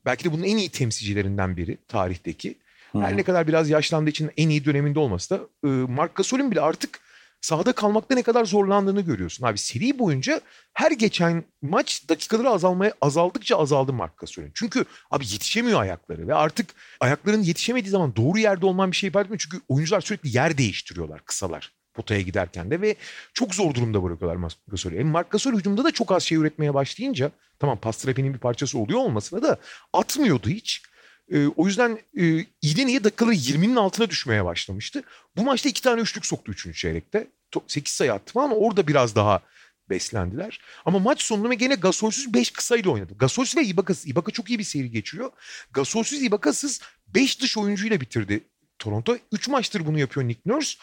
belki 0.05 0.25
de 0.25 0.33
bunun 0.33 0.43
en 0.43 0.57
iyi 0.57 0.69
temsilcilerinden 0.69 1.57
biri 1.57 1.79
tarihteki. 1.89 2.59
Her 2.93 3.17
ne 3.17 3.23
kadar 3.23 3.49
biraz 3.49 3.71
yaşlandığı 3.71 4.11
için 4.11 4.31
en 4.37 4.49
iyi 4.49 4.65
döneminde 4.65 4.99
olmasa 4.99 5.39
da 5.39 5.69
Mark 5.69 6.15
Gasol'ün 6.15 6.51
bile 6.51 6.61
artık 6.61 7.01
sahada 7.43 7.73
kalmakta 7.73 8.15
ne 8.15 8.23
kadar 8.23 8.45
zorlandığını 8.45 9.01
görüyorsun. 9.01 9.47
Abi 9.47 9.59
seri 9.59 9.99
boyunca 9.99 10.41
her 10.75 10.91
geçen 10.91 11.45
maç 11.63 12.09
dakikaları 12.09 12.51
azalmaya 12.51 12.93
azaldıkça 13.01 13.59
azaldı 13.59 13.93
Mark 13.93 14.19
Gasol'ün. 14.19 14.51
Çünkü 14.55 14.85
abi 15.11 15.25
yetişemiyor 15.25 15.81
ayakları 15.81 16.29
ve 16.29 16.35
artık 16.35 16.71
ayakların 17.01 17.43
yetişemediği 17.43 17.91
zaman 17.91 18.17
doğru 18.17 18.39
yerde 18.39 18.67
olman 18.67 18.91
bir 18.91 18.97
şey 18.97 19.09
ifade 19.09 19.25
etmiyor. 19.25 19.39
Çünkü 19.39 19.61
oyuncular 19.69 20.01
sürekli 20.01 20.37
yer 20.37 20.59
değiştiriyorlar 20.59 21.25
kısalar 21.25 21.73
potaya 21.95 22.21
giderken 22.21 22.71
de 22.71 22.81
ve 22.81 22.97
çok 23.35 23.55
zor 23.55 23.75
durumda 23.75 24.03
bırakıyorlar 24.03 24.37
Mark 24.37 24.55
Gasol'ü. 24.69 24.97
E 24.97 25.05
Mark 25.05 25.31
Gasol 25.31 25.53
hücumda 25.53 25.85
da 25.85 25.91
çok 25.91 26.13
az 26.13 26.23
şey 26.23 26.39
üretmeye 26.39 26.75
başlayınca 26.75 27.31
tamam 27.59 27.79
pas 27.79 27.97
trafiğinin 27.97 28.35
bir 28.35 28.39
parçası 28.39 28.79
oluyor 28.79 28.99
olmasına 28.99 29.43
da 29.43 29.57
atmıyordu 29.93 30.49
hiç. 30.49 30.83
E, 31.31 31.47
o 31.47 31.67
yüzden 31.67 31.99
e, 32.17 32.47
iyiden 32.63 32.87
iyiye 32.87 33.05
dakikaları 33.05 33.35
20'nin 33.35 33.77
altına 33.77 34.11
düşmeye 34.11 34.45
başlamıştı. 34.45 35.03
Bu 35.37 35.43
maçta 35.43 35.69
iki 35.69 35.83
tane 35.83 36.01
üçlük 36.01 36.27
soktu 36.27 36.53
üçüncü 36.53 36.79
çeyrekte. 36.79 37.27
8 37.67 37.95
sayı 37.95 38.13
attı 38.13 38.41
ama 38.41 38.57
orada 38.57 38.87
biraz 38.87 39.17
daha 39.17 39.41
beslendiler. 39.91 40.61
Ama 40.85 40.99
maç 40.99 41.23
sonunda 41.23 41.55
gene 41.55 41.75
Gasolsüz 41.75 42.35
5 42.35 42.51
kısayla 42.51 42.91
oynadı. 42.91 43.15
Gasolsüz 43.19 43.57
ve 43.57 43.65
Ibaka'sız. 43.65 44.07
Ibaka 44.07 44.33
çok 44.33 44.51
iyi 44.51 44.59
bir 44.59 44.65
seri 44.65 44.91
geçiriyor. 44.91 45.31
Gasolsüz 45.73 46.23
Ibaka'sız 46.23 46.81
5 47.07 47.41
dış 47.41 47.59
oyuncuyla 47.59 48.01
bitirdi 48.01 48.41
Toronto. 48.79 49.17
3 49.33 49.49
maçtır 49.49 49.87
bunu 49.87 49.99
yapıyor 49.99 50.29
Nick 50.29 50.41
Nurse. 50.47 50.79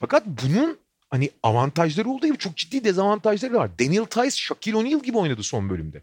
Fakat 0.00 0.26
bunun 0.26 0.78
hani 1.10 1.30
avantajları 1.42 2.08
olduğu 2.08 2.26
gibi 2.26 2.38
çok 2.38 2.56
ciddi 2.56 2.84
dezavantajları 2.84 3.54
var. 3.54 3.78
Daniel 3.78 4.04
Tice, 4.04 4.30
Shaquille 4.30 4.76
O'Neal 4.76 5.02
gibi 5.02 5.18
oynadı 5.18 5.42
son 5.42 5.70
bölümde. 5.70 6.02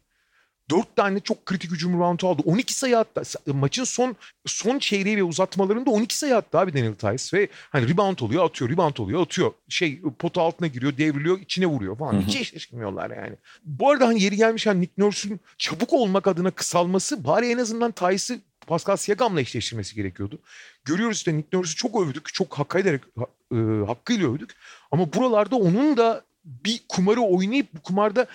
4 0.69 0.95
tane 0.95 1.19
çok 1.19 1.45
kritik 1.45 1.71
hücum 1.71 1.93
reboundu 1.93 2.27
aldı. 2.27 2.41
12 2.45 2.73
sayı 2.73 2.97
attı. 2.97 3.21
Maçın 3.53 3.83
son 3.83 4.15
son 4.45 4.79
çeyreği 4.79 5.17
ve 5.17 5.23
uzatmalarında 5.23 5.89
12 5.89 6.17
sayı 6.17 6.35
attı 6.35 6.59
abi 6.59 6.73
Daniel 6.73 6.95
Tice. 6.95 7.37
Ve 7.37 7.47
hani 7.69 7.89
rebound 7.89 8.19
oluyor 8.19 8.45
atıyor, 8.45 8.71
rebound 8.71 8.97
oluyor 8.97 9.21
atıyor. 9.21 9.51
Şey 9.69 10.01
pota 10.19 10.41
altına 10.41 10.67
giriyor, 10.67 10.97
devriliyor, 10.97 11.39
içine 11.39 11.65
vuruyor 11.65 11.97
falan. 11.97 12.21
Hiç 12.21 12.35
eşleşmiyorlar 12.35 13.09
yani. 13.09 13.35
Bu 13.63 13.91
arada 13.91 14.07
hani 14.07 14.23
yeri 14.23 14.35
gelmişken 14.35 14.81
Nick 14.81 14.93
Nurse'un 14.97 15.39
çabuk 15.57 15.93
olmak 15.93 16.27
adına 16.27 16.51
kısalması 16.51 17.23
bari 17.23 17.47
en 17.51 17.57
azından 17.57 17.91
Tice'ı 17.91 18.39
Pascal 18.67 18.95
Siakam'la 18.97 19.41
eşleştirmesi 19.41 19.95
gerekiyordu. 19.95 20.39
Görüyoruz 20.85 21.17
işte 21.17 21.37
Nick 21.37 21.57
Nurse'u 21.57 21.75
çok 21.75 22.01
övdük. 22.01 22.33
Çok 22.33 22.59
hak 22.59 22.75
ederek, 22.75 23.01
e, 23.51 23.55
hakkıyla 23.87 24.33
övdük. 24.33 24.55
Ama 24.91 25.13
buralarda 25.13 25.55
onun 25.55 25.97
da 25.97 26.23
bir 26.45 26.81
kumarı 26.89 27.21
oynayıp 27.21 27.67
bu 27.73 27.81
kumarda 27.81 28.27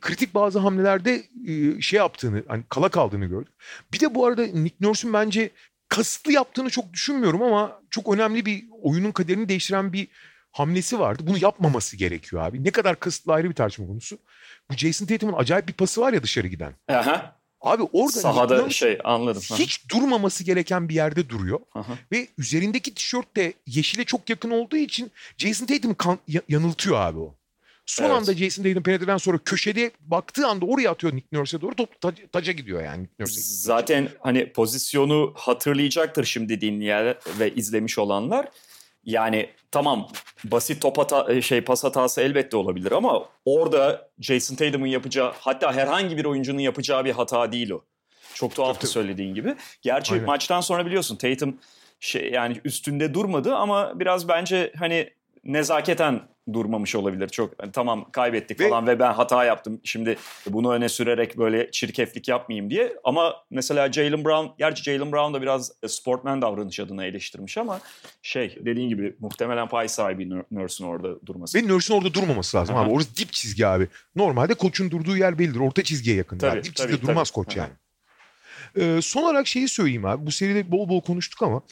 kritik 0.00 0.34
bazı 0.34 0.58
hamlelerde 0.58 1.22
e, 1.48 1.80
şey 1.80 1.96
yaptığını, 1.98 2.42
hani 2.48 2.62
kala 2.68 2.88
kaldığını 2.88 3.26
gördük. 3.26 3.52
Bir 3.92 4.00
de 4.00 4.14
bu 4.14 4.26
arada 4.26 4.42
Nick 4.46 4.76
Nurse'un 4.80 5.12
bence 5.12 5.50
kasıtlı 5.88 6.32
yaptığını 6.32 6.70
çok 6.70 6.92
düşünmüyorum 6.92 7.42
ama 7.42 7.80
çok 7.90 8.14
önemli 8.14 8.46
bir 8.46 8.64
oyunun 8.82 9.12
kaderini 9.12 9.48
değiştiren 9.48 9.92
bir 9.92 10.08
hamlesi 10.52 10.98
vardı. 10.98 11.22
Bunu 11.26 11.38
yapmaması 11.40 11.96
gerekiyor 11.96 12.42
abi. 12.42 12.64
Ne 12.64 12.70
kadar 12.70 13.00
kasıtlı 13.00 13.32
ayrı 13.32 13.50
bir 13.50 13.54
tartışma 13.54 13.86
konusu. 13.86 14.18
Bu 14.70 14.76
Jason 14.76 15.06
Tatum'un 15.06 15.38
acayip 15.38 15.68
bir 15.68 15.72
pası 15.72 16.00
var 16.00 16.12
ya 16.12 16.22
dışarı 16.22 16.46
giden. 16.46 16.72
Aha. 16.88 17.38
Abi 17.60 17.82
orada 17.92 18.20
Sahada 18.20 18.70
şey 18.70 18.98
anladım. 19.04 19.42
Hiç 19.42 19.88
durmaması 19.88 20.44
gereken 20.44 20.88
bir 20.88 20.94
yerde 20.94 21.28
duruyor. 21.28 21.58
Hı. 21.72 21.84
Ve 22.12 22.28
üzerindeki 22.38 22.94
tişört 22.94 23.36
de 23.36 23.52
yeşile 23.66 24.04
çok 24.04 24.30
yakın 24.30 24.50
olduğu 24.50 24.76
için 24.76 25.10
Jason 25.38 25.66
Tatum 25.66 25.94
kan- 25.94 26.18
ya- 26.28 26.42
yanıltıyor 26.48 26.96
abi 27.00 27.18
o. 27.18 27.37
Son 27.88 28.04
Evet. 28.04 28.14
anda 28.16 28.34
Jason 28.34 28.62
Tatum 28.62 28.82
penetreden 28.82 29.16
sonra 29.16 29.38
köşede 29.44 29.90
baktığı 30.00 30.46
anda 30.46 30.66
oraya 30.66 30.90
atıyor 30.90 31.14
Nick 31.14 31.26
Nurse'e 31.32 31.60
doğru 31.60 31.74
top 31.74 32.00
taca, 32.00 32.26
taca 32.32 32.52
gidiyor 32.52 32.82
yani. 32.82 33.02
Nick 33.02 33.14
Nurse'e 33.20 33.40
gidiyor. 33.40 33.56
Zaten 33.58 34.08
hani 34.20 34.52
pozisyonu 34.52 35.32
hatırlayacaktır 35.36 36.24
şimdi 36.24 36.60
dinleyen 36.60 37.14
ve 37.38 37.54
izlemiş 37.54 37.98
olanlar. 37.98 38.48
Yani 39.04 39.50
tamam 39.70 40.08
basit 40.44 40.82
top 40.82 40.98
hata, 40.98 41.42
şey 41.42 41.60
pas 41.60 41.84
hatası 41.84 42.20
elbette 42.20 42.56
olabilir 42.56 42.92
ama 42.92 43.28
orada 43.44 44.10
Jason 44.20 44.56
Tatum'un 44.56 44.86
yapacağı 44.86 45.32
hatta 45.40 45.72
herhangi 45.72 46.16
bir 46.16 46.24
oyuncunun 46.24 46.60
yapacağı 46.60 47.04
bir 47.04 47.12
hata 47.12 47.52
değil 47.52 47.70
o. 47.70 47.84
Çok 48.34 48.54
tuhaftı 48.54 48.86
söylediğin 48.86 49.34
gibi. 49.34 49.54
Gerçi 49.82 50.12
Aynen. 50.12 50.26
maçtan 50.26 50.60
sonra 50.60 50.86
biliyorsun 50.86 51.16
Tatum 51.16 51.58
şey 52.00 52.30
yani 52.30 52.60
üstünde 52.64 53.14
durmadı 53.14 53.54
ama 53.54 54.00
biraz 54.00 54.28
bence 54.28 54.72
hani 54.78 55.10
nezaketen 55.48 56.20
durmamış 56.52 56.94
olabilir. 56.94 57.28
Çok 57.28 57.54
hani 57.62 57.72
tamam 57.72 58.10
kaybettik 58.12 58.60
Ve- 58.60 58.68
falan 58.68 58.86
ve 58.86 58.98
ben 58.98 59.12
hata 59.12 59.44
yaptım. 59.44 59.80
Şimdi 59.84 60.16
bunu 60.46 60.72
öne 60.72 60.88
sürerek 60.88 61.38
böyle 61.38 61.70
çirkeflik 61.70 62.28
yapmayayım 62.28 62.70
diye. 62.70 62.96
Ama 63.04 63.34
mesela 63.50 63.92
Jalen 63.92 64.24
Brown, 64.24 64.46
gerçi 64.58 64.82
Jalen 64.82 65.12
Brown 65.12 65.34
da 65.34 65.42
biraz 65.42 65.72
e, 65.82 65.88
sportman 65.88 66.42
davranış 66.42 66.80
adına 66.80 67.04
eleştirmiş 67.04 67.58
ama 67.58 67.80
şey 68.22 68.58
dediğin 68.64 68.88
gibi 68.88 69.16
muhtemelen 69.20 69.68
pay 69.68 69.88
sahibi 69.88 70.22
Nur- 70.22 70.44
Nurse'un 70.50 70.88
orada 70.88 71.26
durması. 71.26 71.58
Ve 71.58 71.68
Nurse'un 71.68 71.98
orada 71.98 72.14
durmaması 72.14 72.56
lazım 72.56 72.76
abi. 72.76 72.90
Orası 72.90 73.16
dip 73.16 73.32
çizgi 73.32 73.66
abi. 73.66 73.88
Normalde 74.16 74.54
koçun 74.54 74.90
durduğu 74.90 75.16
yer 75.16 75.38
bellidir. 75.38 75.60
Orta 75.60 75.82
çizgiye 75.82 76.16
yakın. 76.16 76.38
Tabii, 76.38 76.64
Dip 76.64 76.76
tabii, 76.76 76.90
çizgide 76.90 77.08
durmaz 77.08 77.30
koç 77.30 77.56
yani. 77.56 77.72
Ee, 78.76 78.98
son 79.02 79.22
olarak 79.22 79.46
şeyi 79.46 79.68
söyleyeyim 79.68 80.04
abi. 80.04 80.26
Bu 80.26 80.32
seride 80.32 80.72
bol 80.72 80.88
bol 80.88 81.00
konuştuk 81.00 81.42
ama 81.42 81.62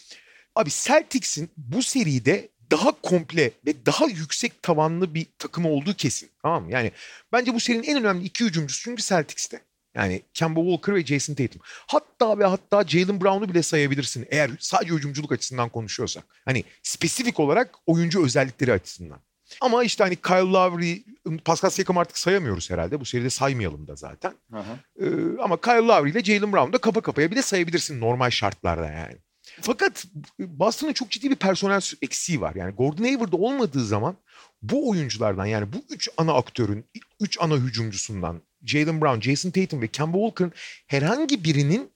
abi 0.54 0.70
Celtics'in 0.70 1.50
bu 1.56 1.82
seride 1.82 2.48
daha 2.70 2.92
komple 3.02 3.50
ve 3.66 3.86
daha 3.86 4.06
yüksek 4.06 4.62
tavanlı 4.62 5.14
bir 5.14 5.26
takım 5.38 5.66
olduğu 5.66 5.94
kesin. 5.94 6.30
Tamam 6.42 6.64
mı? 6.64 6.72
Yani 6.72 6.92
bence 7.32 7.54
bu 7.54 7.60
serinin 7.60 7.82
en 7.82 7.98
önemli 7.98 8.24
iki 8.24 8.44
hücumcusu 8.44 8.82
çünkü 8.82 9.02
Celtics'te. 9.02 9.60
Yani 9.94 10.22
Kemba 10.34 10.60
Walker 10.60 10.94
ve 10.94 11.06
Jason 11.06 11.34
Tatum. 11.34 11.60
Hatta 11.64 12.38
ve 12.38 12.44
hatta 12.44 12.84
Jalen 12.84 13.20
Brown'u 13.20 13.48
bile 13.48 13.62
sayabilirsin 13.62 14.26
eğer 14.30 14.50
sadece 14.60 14.94
hücumculuk 14.94 15.32
açısından 15.32 15.68
konuşuyorsak. 15.68 16.24
Hani 16.44 16.64
spesifik 16.82 17.40
olarak 17.40 17.74
oyuncu 17.86 18.24
özellikleri 18.24 18.72
açısından. 18.72 19.18
Ama 19.60 19.84
işte 19.84 20.04
hani 20.04 20.16
Kyle 20.16 20.52
Lowry, 20.52 21.04
Pascal 21.44 21.70
Siakam 21.70 21.98
artık 21.98 22.18
sayamıyoruz 22.18 22.70
herhalde. 22.70 23.00
Bu 23.00 23.04
seride 23.04 23.30
saymayalım 23.30 23.86
da 23.86 23.96
zaten. 23.96 24.34
Hı 24.50 24.58
hı. 24.58 25.04
Ee, 25.04 25.42
ama 25.42 25.60
Kyle 25.60 25.74
Lowry 25.74 26.10
ile 26.10 26.24
Jalen 26.24 26.52
Brown 26.52 26.72
da 26.72 26.78
kafa 26.78 27.00
kafaya 27.00 27.30
bile 27.30 27.42
sayabilirsin 27.42 28.00
normal 28.00 28.30
şartlarda 28.30 28.86
yani. 28.86 29.16
Fakat 29.60 30.04
Boston'ın 30.38 30.92
çok 30.92 31.10
ciddi 31.10 31.30
bir 31.30 31.36
personel 31.36 31.80
eksiği 32.02 32.40
var. 32.40 32.54
Yani 32.54 32.74
Gordon 32.74 33.04
Hayward'da 33.04 33.36
olmadığı 33.36 33.84
zaman 33.84 34.16
bu 34.62 34.90
oyunculardan 34.90 35.46
yani 35.46 35.72
bu 35.72 35.84
üç 35.90 36.08
ana 36.16 36.32
aktörün, 36.32 36.84
üç 37.20 37.40
ana 37.40 37.56
hücumcusundan 37.56 38.42
Jalen 38.64 39.00
Brown, 39.00 39.20
Jason 39.20 39.50
Tatum 39.50 39.82
ve 39.82 39.88
Kemba 39.88 40.18
Walker'ın 40.18 40.52
herhangi 40.86 41.44
birinin 41.44 41.90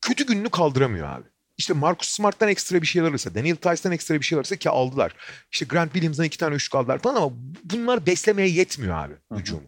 kötü 0.00 0.26
gününü 0.26 0.50
kaldıramıyor 0.50 1.08
abi. 1.08 1.24
İşte 1.58 1.74
Marcus 1.74 2.08
Smart'tan 2.08 2.48
ekstra 2.48 2.82
bir 2.82 2.86
şeyler 2.86 3.08
alırsa, 3.08 3.34
Daniel 3.34 3.56
Tice'dan 3.56 3.92
ekstra 3.92 4.14
bir 4.14 4.24
şeyler 4.24 4.40
alırsa 4.40 4.56
ki 4.56 4.70
aldılar. 4.70 5.14
İşte 5.52 5.64
Grant 5.64 5.92
Williams'dan 5.92 6.24
iki 6.24 6.38
tane 6.38 6.54
üçlük 6.54 6.74
aldılar 6.74 6.98
falan 6.98 7.16
ama 7.16 7.32
bunlar 7.64 8.06
beslemeye 8.06 8.48
yetmiyor 8.48 9.04
abi 9.04 9.14
hücumu. 9.36 9.62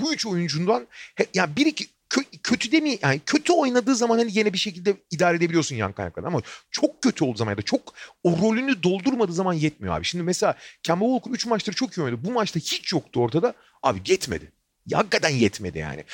Bu 0.00 0.14
üç 0.14 0.26
oyuncundan 0.26 0.86
ya 1.34 1.56
bir 1.56 1.66
iki 1.66 1.86
kö- 2.18 2.38
kötü 2.42 2.72
demeyeyim 2.72 3.00
yani 3.02 3.20
kötü 3.26 3.52
oynadığı 3.52 3.94
zaman 3.94 4.18
hani 4.18 4.30
yine 4.38 4.52
bir 4.52 4.58
şekilde 4.58 4.96
idare 5.10 5.36
edebiliyorsun 5.36 5.76
yan 5.76 5.92
kaynaklarını 5.92 6.28
ama 6.28 6.40
çok 6.70 7.02
kötü 7.02 7.24
olduğu 7.24 7.38
zaman 7.38 7.52
ya 7.52 7.58
da 7.58 7.62
çok 7.62 7.94
o 8.22 8.38
rolünü 8.42 8.82
doldurmadığı 8.82 9.32
zaman 9.32 9.52
yetmiyor 9.52 9.96
abi. 9.96 10.04
Şimdi 10.04 10.24
mesela 10.24 10.54
Kemba 10.82 11.04
Walker 11.04 11.30
3 11.30 11.46
maçtır 11.46 11.72
çok 11.72 11.98
iyi 11.98 12.02
oynadı. 12.02 12.20
Bu 12.24 12.32
maçta 12.32 12.60
hiç 12.60 12.92
yoktu 12.92 13.20
ortada. 13.20 13.54
Abi 13.82 14.00
yetmedi. 14.06 14.52
Hakikaten 14.92 15.28
yetmedi 15.30 15.78
yani. 15.78 16.04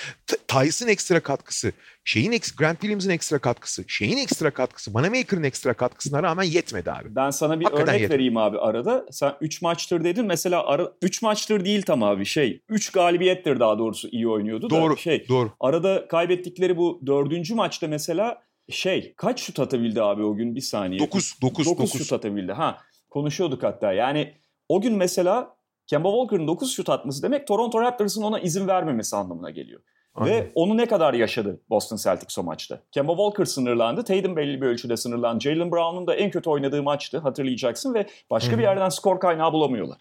Tyson 0.49 0.89
ekstra 0.89 1.21
katkısı, 1.21 1.73
şeyin 2.05 2.33
eks 2.33 2.53
Grant 2.53 2.81
Williams'ın 2.81 3.11
ekstra 3.11 3.39
katkısı, 3.39 3.85
şeyin 3.89 4.17
ekstra 4.17 4.51
katkısı, 4.51 4.95
Vanamaker'ın 4.95 5.43
ekstra 5.43 5.75
katkısına 5.75 6.23
rağmen 6.23 6.43
yetmedi 6.45 6.93
abi. 6.93 7.17
Ben 7.17 7.31
sana 7.31 7.61
bir 7.61 7.65
Hakikaten 7.65 7.89
örnek 7.89 8.01
yeter. 8.01 8.15
vereyim 8.15 8.37
abi 8.37 8.59
arada. 8.59 9.07
Sen 9.11 9.33
3 9.41 9.63
maçtır 9.63 10.05
dedin. 10.05 10.27
Mesela 10.27 10.91
3 11.03 11.23
maçtır 11.23 11.65
değil 11.65 11.83
tam 11.83 12.03
abi 12.03 12.25
şey. 12.25 12.63
3 12.69 12.93
galibiyettir 12.93 13.61
daha 13.61 13.79
doğrusu 13.79 14.09
iyi 14.09 14.29
oynuyordu 14.29 14.71
da. 14.71 14.75
Doğru. 14.75 14.97
Şey, 14.97 15.29
Doğru. 15.29 15.53
arada 15.61 16.09
kaybettikleri 16.09 16.77
bu 16.77 17.03
dördüncü 17.07 17.55
maçta 17.55 17.89
mesela 17.89 18.43
şey 18.71 19.15
kaç 19.17 19.41
şut 19.43 19.61
atabildi 19.61 20.03
abi 20.03 20.23
o 20.23 20.35
gün 20.37 20.57
bir 20.57 20.61
saniye. 20.61 21.01
9 21.01 21.35
9 21.43 21.67
9 21.67 21.79
9. 21.79 21.99
şut 21.99 22.13
atabildi. 22.13 22.53
Ha 22.53 22.79
konuşuyorduk 23.11 23.63
hatta. 23.63 23.93
Yani 23.93 24.35
o 24.69 24.81
gün 24.81 24.95
mesela 24.97 25.57
Kemba 25.87 26.09
Walker'ın 26.11 26.47
9 26.47 26.73
şut 26.73 26.89
atması 26.89 27.23
demek 27.23 27.47
Toronto 27.47 27.81
Raptors'ın 27.81 28.23
ona 28.23 28.41
izin 28.41 28.69
vermemesi 28.69 29.17
anlamına 29.17 29.51
geliyor. 29.51 29.81
Ve 30.21 30.51
onu 30.55 30.77
ne 30.77 30.87
kadar 30.87 31.15
yaşadı 31.15 31.61
Boston 31.71 31.97
Celtics 31.97 32.39
o 32.39 32.43
maçta? 32.43 32.81
Kemba 32.93 33.13
Walker 33.13 33.45
sınırlandı. 33.45 34.05
Tatum 34.05 34.37
belli 34.37 34.61
bir 34.61 34.67
ölçüde 34.67 34.97
sınırlandı. 34.97 35.41
Jalen 35.41 35.73
Brown'un 35.73 36.07
da 36.07 36.15
en 36.15 36.31
kötü 36.31 36.51
oynadığı 36.51 36.83
maçtı 36.83 37.19
hatırlayacaksın 37.19 37.95
ve 37.95 38.07
başka 38.31 38.51
Hı 38.51 38.55
hı. 38.55 38.59
bir 38.59 38.63
yerden 38.63 38.89
skor 38.89 39.21
kaynağı 39.21 39.53
bulamıyorlar. 39.53 39.99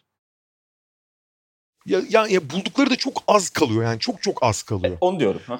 Ya, 1.86 2.02
ya, 2.10 2.28
ya 2.28 2.50
buldukları 2.50 2.90
da 2.90 2.96
çok 2.96 3.24
az 3.28 3.50
kalıyor 3.50 3.84
yani 3.84 4.00
çok 4.00 4.22
çok 4.22 4.44
az 4.44 4.64
kalıyor. 4.64 4.98
Onu 5.02 5.20
diyorum. 5.20 5.42
Hı. 5.46 5.58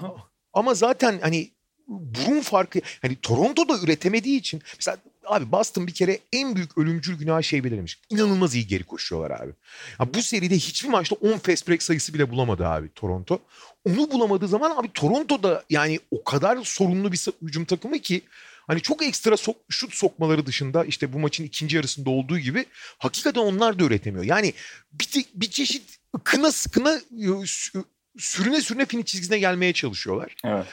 Ama 0.54 0.74
zaten 0.74 1.20
hani 1.22 1.50
burun 1.88 2.42
farkı 2.42 2.80
hani 3.02 3.16
Toronto'da 3.16 3.74
üretemediği 3.84 4.40
için 4.40 4.62
mesela 4.78 4.98
abi 5.26 5.52
Boston 5.52 5.88
bir 5.88 5.94
kere 5.94 6.20
en 6.34 6.56
büyük 6.56 6.78
ölümcül 6.78 7.18
günah 7.18 7.42
şey 7.42 7.64
belirlemiş. 7.64 8.00
İnanılmaz 8.10 8.56
iyi 8.56 8.68
geri 8.68 8.84
koşuyorlar 8.84 9.32
abi. 9.40 9.52
Ya 10.00 10.14
bu 10.14 10.22
seride 10.22 10.56
hiçbir 10.56 10.90
maçta 10.90 11.16
10 11.16 11.38
fast 11.38 11.70
break 11.70 11.84
sayısı 11.84 12.14
bile 12.14 12.32
bulamadı 12.32 12.68
abi 12.68 12.90
Toronto. 12.96 13.40
Onu 13.86 14.12
bulamadığı 14.12 14.48
zaman 14.48 14.72
abi 14.76 14.94
Toronto'da 14.94 15.64
yani 15.70 16.00
o 16.12 16.24
kadar 16.24 16.64
sorunlu 16.64 17.12
bir 17.12 17.28
hücum 17.42 17.66
takımı 17.66 18.00
ki 18.00 18.22
hani 18.68 18.82
çok 18.82 19.04
ekstra 19.04 19.38
sok, 19.38 19.56
şut 19.70 19.94
sokmaları 19.94 20.46
dışında 20.46 20.86
işte 20.86 21.14
bu 21.14 21.20
maçın 21.20 21.44
ikinci 21.44 21.76
yarısında 21.76 22.10
olduğu 22.10 22.40
gibi 22.40 22.66
hakikaten 22.98 23.42
onlar 23.42 23.80
da 23.80 23.84
üretemiyor. 23.84 24.24
Yani 24.24 24.54
bir, 24.92 25.26
bir 25.34 25.50
çeşit 25.50 26.00
kına 26.24 26.50
kına 26.72 27.00
sürüne 28.18 28.62
sürüne 28.62 28.86
finish 28.86 29.06
çizgisine 29.06 29.40
gelmeye 29.40 29.74
çalışıyorlar. 29.74 30.36
Evet. 30.44 30.66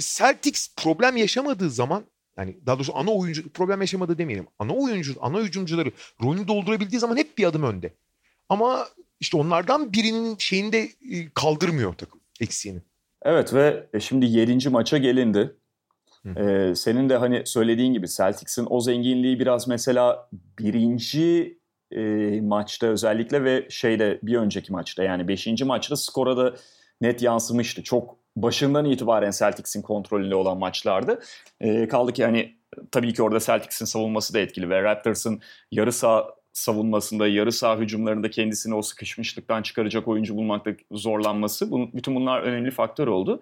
Celtics 0.00 0.68
problem 0.76 1.16
yaşamadığı 1.16 1.70
zaman 1.70 2.04
yani 2.38 2.56
daha 2.66 2.76
doğrusu 2.76 2.96
ana 2.96 3.10
oyuncu 3.10 3.52
problem 3.52 3.80
yaşamadı 3.80 4.18
demeyelim. 4.18 4.46
Ana 4.58 4.72
oyuncu, 4.72 5.14
ana 5.20 5.40
hücumcuları 5.40 5.92
rolünü 6.22 6.48
doldurabildiği 6.48 7.00
zaman 7.00 7.16
hep 7.16 7.38
bir 7.38 7.44
adım 7.44 7.62
önde. 7.62 7.94
Ama 8.48 8.88
işte 9.20 9.36
onlardan 9.36 9.92
birinin 9.92 10.36
şeyini 10.38 10.72
de 10.72 10.78
e, 11.10 11.28
kaldırmıyor 11.34 11.94
takım 11.94 12.20
eksiğini. 12.40 12.80
Evet 13.22 13.54
ve 13.54 13.86
e, 13.94 14.00
şimdi 14.00 14.26
7. 14.26 14.68
maça 14.68 14.98
gelindi. 14.98 15.56
Hı. 16.22 16.40
Ee, 16.40 16.74
senin 16.74 17.08
de 17.08 17.16
hani 17.16 17.42
söylediğin 17.46 17.92
gibi 17.92 18.08
Celtics'in 18.08 18.66
o 18.70 18.80
zenginliği 18.80 19.40
biraz 19.40 19.68
mesela 19.68 20.28
birinci 20.58 21.58
e, 21.90 22.00
maçta 22.40 22.86
özellikle 22.86 23.44
ve 23.44 23.66
şeyde 23.70 24.18
bir 24.22 24.36
önceki 24.36 24.72
maçta 24.72 25.02
yani 25.02 25.28
5. 25.28 25.62
maçta 25.62 25.96
skora 25.96 26.36
da 26.36 26.54
net 27.00 27.22
yansımıştı. 27.22 27.82
Çok 27.82 28.16
başından 28.36 28.84
itibaren 28.84 29.30
Celtics'in 29.30 29.82
kontrolünde 29.82 30.34
olan 30.34 30.58
maçlardı. 30.58 31.20
Ee, 31.60 31.88
kaldı 31.88 32.12
ki 32.12 32.24
hani 32.24 32.56
tabii 32.90 33.14
ki 33.14 33.22
orada 33.22 33.40
Celtics'in 33.40 33.84
savunması 33.84 34.34
da 34.34 34.38
etkili 34.38 34.70
ve 34.70 34.82
Raptors'ın 34.82 35.40
yarı 35.70 35.92
saha 35.92 36.26
savunmasında, 36.52 37.28
yarı 37.28 37.52
saha 37.52 37.78
hücumlarında 37.78 38.30
kendisini 38.30 38.74
o 38.74 38.82
sıkışmışlıktan 38.82 39.62
çıkaracak 39.62 40.08
oyuncu 40.08 40.36
bulmakta 40.36 40.70
zorlanması. 40.92 41.70
Bunun, 41.70 41.92
bütün 41.92 42.14
bunlar 42.14 42.42
önemli 42.42 42.70
faktör 42.70 43.06
oldu. 43.06 43.40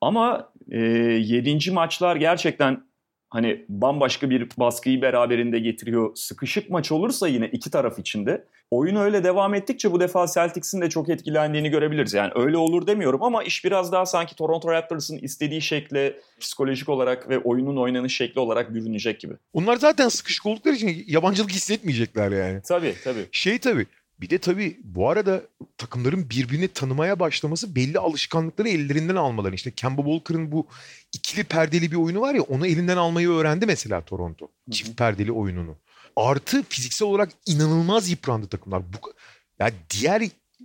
Ama 0.00 0.52
e, 0.70 0.78
7. 0.78 1.70
maçlar 1.70 2.16
gerçekten 2.16 2.84
hani 3.32 3.64
bambaşka 3.68 4.30
bir 4.30 4.48
baskıyı 4.58 5.02
beraberinde 5.02 5.58
getiriyor. 5.58 6.10
Sıkışık 6.14 6.70
maç 6.70 6.92
olursa 6.92 7.28
yine 7.28 7.46
iki 7.46 7.70
taraf 7.70 7.98
içinde 7.98 8.44
oyun 8.70 8.96
öyle 8.96 9.24
devam 9.24 9.54
ettikçe 9.54 9.92
bu 9.92 10.00
defa 10.00 10.26
Celtics'in 10.34 10.80
de 10.80 10.88
çok 10.88 11.08
etkilendiğini 11.08 11.70
görebiliriz. 11.70 12.14
Yani 12.14 12.32
öyle 12.34 12.56
olur 12.56 12.86
demiyorum 12.86 13.22
ama 13.22 13.42
iş 13.42 13.64
biraz 13.64 13.92
daha 13.92 14.06
sanki 14.06 14.36
Toronto 14.36 14.70
Raptors'ın 14.70 15.18
istediği 15.18 15.62
şekle 15.62 16.16
psikolojik 16.40 16.88
olarak 16.88 17.28
ve 17.28 17.38
oyunun 17.38 17.76
oynanış 17.76 18.16
şekli 18.16 18.40
olarak 18.40 18.74
bürünecek 18.74 19.20
gibi. 19.20 19.34
Onlar 19.52 19.76
zaten 19.76 20.08
sıkışık 20.08 20.46
oldukları 20.46 20.74
için 20.74 21.04
yabancılık 21.06 21.50
hissetmeyecekler 21.50 22.30
yani. 22.30 22.60
Tabii 22.68 22.94
tabii. 23.04 23.26
Şey 23.32 23.58
tabii 23.58 23.86
bir 24.22 24.30
de 24.30 24.38
tabii 24.38 24.80
bu 24.84 25.10
arada 25.10 25.42
takımların 25.78 26.30
birbirini 26.30 26.68
tanımaya 26.68 27.20
başlaması 27.20 27.74
belli 27.74 27.98
alışkanlıkları 27.98 28.68
ellerinden 28.68 29.16
almaları. 29.16 29.54
İşte 29.54 29.70
Kemba 29.70 30.02
Walker'ın 30.02 30.52
bu 30.52 30.66
ikili 31.12 31.44
perdeli 31.44 31.90
bir 31.90 31.96
oyunu 31.96 32.20
var 32.20 32.34
ya 32.34 32.42
onu 32.42 32.66
elinden 32.66 32.96
almayı 32.96 33.28
öğrendi 33.28 33.66
mesela 33.66 34.00
Toronto. 34.04 34.48
Çift 34.70 34.98
perdeli 34.98 35.32
oyununu. 35.32 35.76
Artı 36.16 36.62
fiziksel 36.68 37.08
olarak 37.08 37.30
inanılmaz 37.46 38.10
yıprandı 38.10 38.46
takımlar. 38.46 38.82
Bu, 38.92 39.12
ya 39.58 39.70
diğer 39.90 40.22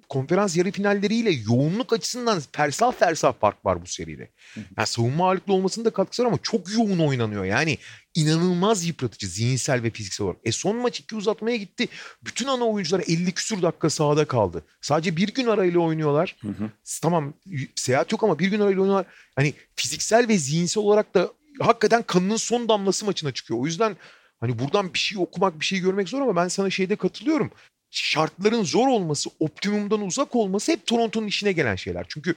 konferans 0.09 0.57
yarı 0.57 0.71
finalleriyle 0.71 1.31
yoğunluk 1.31 1.93
açısından 1.93 2.41
fersah 2.51 2.91
fersah 2.91 3.33
fark 3.33 3.65
var 3.65 3.81
bu 3.81 3.85
seride. 3.85 4.29
Yani 4.77 4.87
savunma 4.87 5.27
ağırlıklı 5.27 5.53
olmasının 5.53 5.85
da 5.85 5.89
katkısı 5.89 6.23
var 6.23 6.27
ama 6.27 6.39
çok 6.43 6.73
yoğun 6.73 6.99
oynanıyor. 6.99 7.45
Yani 7.45 7.77
inanılmaz 8.17 8.85
yıpratıcı 8.85 9.27
zihinsel 9.27 9.83
ve 9.83 9.89
fiziksel 9.89 10.25
olarak. 10.25 10.41
E 10.43 10.51
son 10.51 10.75
maç 10.75 10.99
iki 10.99 11.15
uzatmaya 11.15 11.57
gitti. 11.57 11.87
Bütün 12.23 12.47
ana 12.47 12.65
oyuncular 12.65 13.03
50 13.07 13.31
küsur 13.31 13.61
dakika 13.61 13.89
sahada 13.89 14.25
kaldı. 14.25 14.65
Sadece 14.81 15.17
bir 15.17 15.33
gün 15.33 15.47
arayla 15.47 15.79
oynuyorlar. 15.79 16.35
Hı 16.41 16.47
hı. 16.47 16.71
Tamam 17.01 17.33
seyahat 17.75 18.11
yok 18.11 18.23
ama 18.23 18.39
bir 18.39 18.47
gün 18.47 18.59
arayla 18.59 18.81
oynuyorlar. 18.81 19.05
Hani 19.35 19.53
fiziksel 19.75 20.27
ve 20.27 20.37
zihinsel 20.37 20.83
olarak 20.83 21.15
da 21.15 21.31
hakikaten 21.59 22.03
kanının 22.03 22.35
son 22.35 22.69
damlası 22.69 23.05
maçına 23.05 23.31
çıkıyor. 23.31 23.59
O 23.59 23.65
yüzden 23.65 23.97
hani 24.39 24.59
buradan 24.59 24.93
bir 24.93 24.99
şey 24.99 25.17
okumak, 25.17 25.59
bir 25.59 25.65
şey 25.65 25.79
görmek 25.79 26.09
zor 26.09 26.21
ama 26.21 26.35
ben 26.35 26.47
sana 26.47 26.69
şeyde 26.69 26.95
katılıyorum. 26.95 27.51
Şartların 27.91 28.63
zor 28.63 28.87
olması, 28.87 29.29
optimumdan 29.39 30.01
uzak 30.01 30.35
olması 30.35 30.71
hep 30.71 30.85
Toronto'nun 30.85 31.27
işine 31.27 31.51
gelen 31.51 31.75
şeyler. 31.75 32.05
Çünkü 32.09 32.35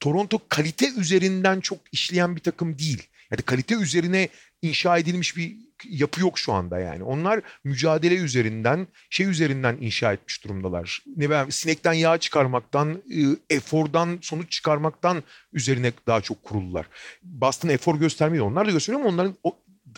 Toronto 0.00 0.40
kalite 0.48 0.90
üzerinden 0.90 1.60
çok 1.60 1.78
işleyen 1.92 2.36
bir 2.36 2.40
takım 2.40 2.78
değil. 2.78 3.02
Yani 3.30 3.42
kalite 3.42 3.74
üzerine 3.74 4.28
inşa 4.62 4.98
edilmiş 4.98 5.36
bir 5.36 5.56
yapı 5.88 6.20
yok 6.20 6.38
şu 6.38 6.52
anda 6.52 6.78
yani. 6.78 7.04
Onlar 7.04 7.40
mücadele 7.64 8.14
üzerinden, 8.14 8.86
şey 9.10 9.26
üzerinden 9.26 9.76
inşa 9.80 10.12
etmiş 10.12 10.44
durumdalar. 10.44 11.02
Ne 11.16 11.30
ben 11.30 11.48
sinekten 11.48 11.92
yağ 11.92 12.18
çıkarmaktan, 12.18 12.90
e, 12.90 13.54
efordan 13.54 14.18
sonuç 14.22 14.50
çıkarmaktan 14.50 15.22
üzerine 15.52 15.92
daha 16.06 16.20
çok 16.20 16.44
kuruldular. 16.44 16.86
Boston 17.22 17.68
efor 17.68 17.96
göstermiyor. 17.96 18.46
Onlar 18.46 18.66
da 18.66 18.70
gösteriyor 18.70 19.00
ama 19.00 19.10
onların 19.10 19.34
o 19.44 19.56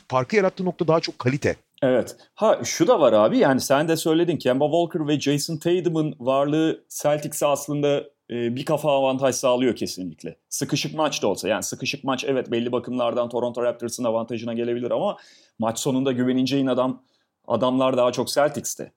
farkı 0.08 0.36
yarattığı 0.36 0.64
nokta 0.64 0.88
daha 0.88 1.00
çok 1.00 1.18
kalite. 1.18 1.56
Evet. 1.82 2.16
Ha 2.34 2.60
şu 2.64 2.86
da 2.86 3.00
var 3.00 3.12
abi 3.12 3.38
yani 3.38 3.60
sen 3.60 3.88
de 3.88 3.96
söyledin 3.96 4.36
Kemba 4.36 4.64
Walker 4.64 5.08
ve 5.08 5.20
Jason 5.20 5.56
Tatum'un 5.56 6.16
varlığı 6.18 6.84
Celtics'e 6.88 7.46
aslında 7.46 8.04
e, 8.30 8.56
bir 8.56 8.64
kafa 8.64 8.92
avantaj 8.92 9.34
sağlıyor 9.34 9.76
kesinlikle. 9.76 10.36
Sıkışık 10.48 10.94
maç 10.94 11.22
da 11.22 11.28
olsa 11.28 11.48
yani 11.48 11.62
sıkışık 11.62 12.04
maç 12.04 12.24
evet 12.24 12.50
belli 12.50 12.72
bakımlardan 12.72 13.28
Toronto 13.28 13.62
Raptors'ın 13.62 14.04
avantajına 14.04 14.54
gelebilir 14.54 14.90
ama 14.90 15.16
maç 15.58 15.78
sonunda 15.78 16.12
güveneceğin 16.12 16.66
adam 16.66 17.02
adamlar 17.46 17.96
daha 17.96 18.12
çok 18.12 18.28
Celtics'te. 18.28 18.92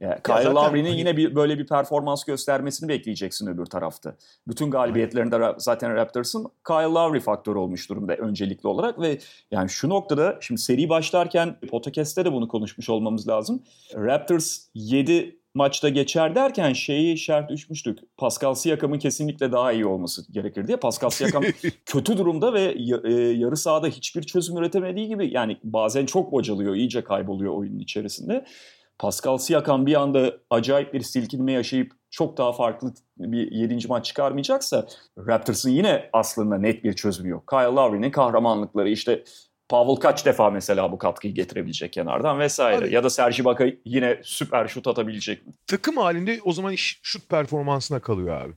Yani 0.00 0.22
Kyle 0.22 0.34
zaten, 0.34 0.54
Lowry'nin 0.54 0.88
hani... 0.88 0.98
yine 0.98 1.16
bir 1.16 1.34
böyle 1.34 1.58
bir 1.58 1.66
performans 1.66 2.24
göstermesini 2.24 2.88
bekleyeceksin 2.88 3.46
öbür 3.46 3.66
tarafta. 3.66 4.16
Bütün 4.48 4.70
galibiyetlerinde 4.70 5.54
zaten 5.58 5.94
Raptors'ın 5.94 6.46
Kyle 6.66 6.82
Lowry 6.82 7.20
faktörü 7.20 7.58
olmuş 7.58 7.90
durumda 7.90 8.16
öncelikli 8.16 8.66
olarak 8.66 9.00
ve 9.00 9.18
yani 9.50 9.68
şu 9.68 9.88
noktada 9.88 10.38
şimdi 10.40 10.60
seri 10.60 10.88
başlarken 10.88 11.56
podcast'te 11.70 12.24
de 12.24 12.32
bunu 12.32 12.48
konuşmuş 12.48 12.88
olmamız 12.88 13.28
lazım. 13.28 13.62
Raptors 13.94 14.60
7 14.74 15.37
maçta 15.54 15.88
geçer 15.88 16.34
derken 16.34 16.72
şeyi 16.72 17.14
işaret 17.14 17.50
düşmüştük. 17.50 17.98
Pascal 18.16 18.54
Siakam'ın 18.54 18.98
kesinlikle 18.98 19.52
daha 19.52 19.72
iyi 19.72 19.86
olması 19.86 20.32
gerekir 20.32 20.66
diye. 20.66 20.76
Pascal 20.76 21.10
Siakam 21.10 21.44
kötü 21.86 22.18
durumda 22.18 22.54
ve 22.54 22.74
e, 23.04 23.12
yarı 23.12 23.56
sahada 23.56 23.86
hiçbir 23.86 24.22
çözüm 24.22 24.56
üretemediği 24.56 25.08
gibi 25.08 25.34
yani 25.34 25.56
bazen 25.64 26.06
çok 26.06 26.32
bocalıyor, 26.32 26.74
iyice 26.74 27.04
kayboluyor 27.04 27.54
oyunun 27.54 27.78
içerisinde. 27.78 28.44
Pascal 28.98 29.38
Siakam 29.38 29.86
bir 29.86 29.94
anda 29.94 30.34
acayip 30.50 30.94
bir 30.94 31.00
silkinme 31.00 31.52
yaşayıp 31.52 31.92
çok 32.10 32.38
daha 32.38 32.52
farklı 32.52 32.92
bir 33.18 33.52
7. 33.52 33.88
maç 33.88 34.04
çıkarmayacaksa 34.04 34.86
Raptors'ın 35.18 35.70
yine 35.70 36.10
aslında 36.12 36.58
net 36.58 36.84
bir 36.84 36.92
çözümü 36.92 37.28
yok. 37.28 37.44
Kyle 37.50 37.62
Lowry'nin 37.62 38.10
kahramanlıkları 38.10 38.88
işte 38.88 39.24
Pavel 39.68 39.96
kaç 39.96 40.26
defa 40.26 40.50
mesela 40.50 40.92
bu 40.92 40.98
katkıyı 40.98 41.34
getirebilecek 41.34 41.92
kenardan 41.92 42.38
vesaire. 42.38 42.84
Abi, 42.84 42.94
ya 42.94 43.04
da 43.04 43.10
Sergi 43.10 43.44
Baka 43.44 43.66
yine 43.84 44.20
süper 44.22 44.68
şut 44.68 44.86
atabilecek 44.86 45.46
mi? 45.46 45.52
Takım 45.66 45.96
halinde 45.96 46.40
o 46.44 46.52
zaman 46.52 46.72
iş 46.72 47.00
şut 47.02 47.28
performansına 47.28 48.00
kalıyor 48.00 48.40
abi. 48.40 48.52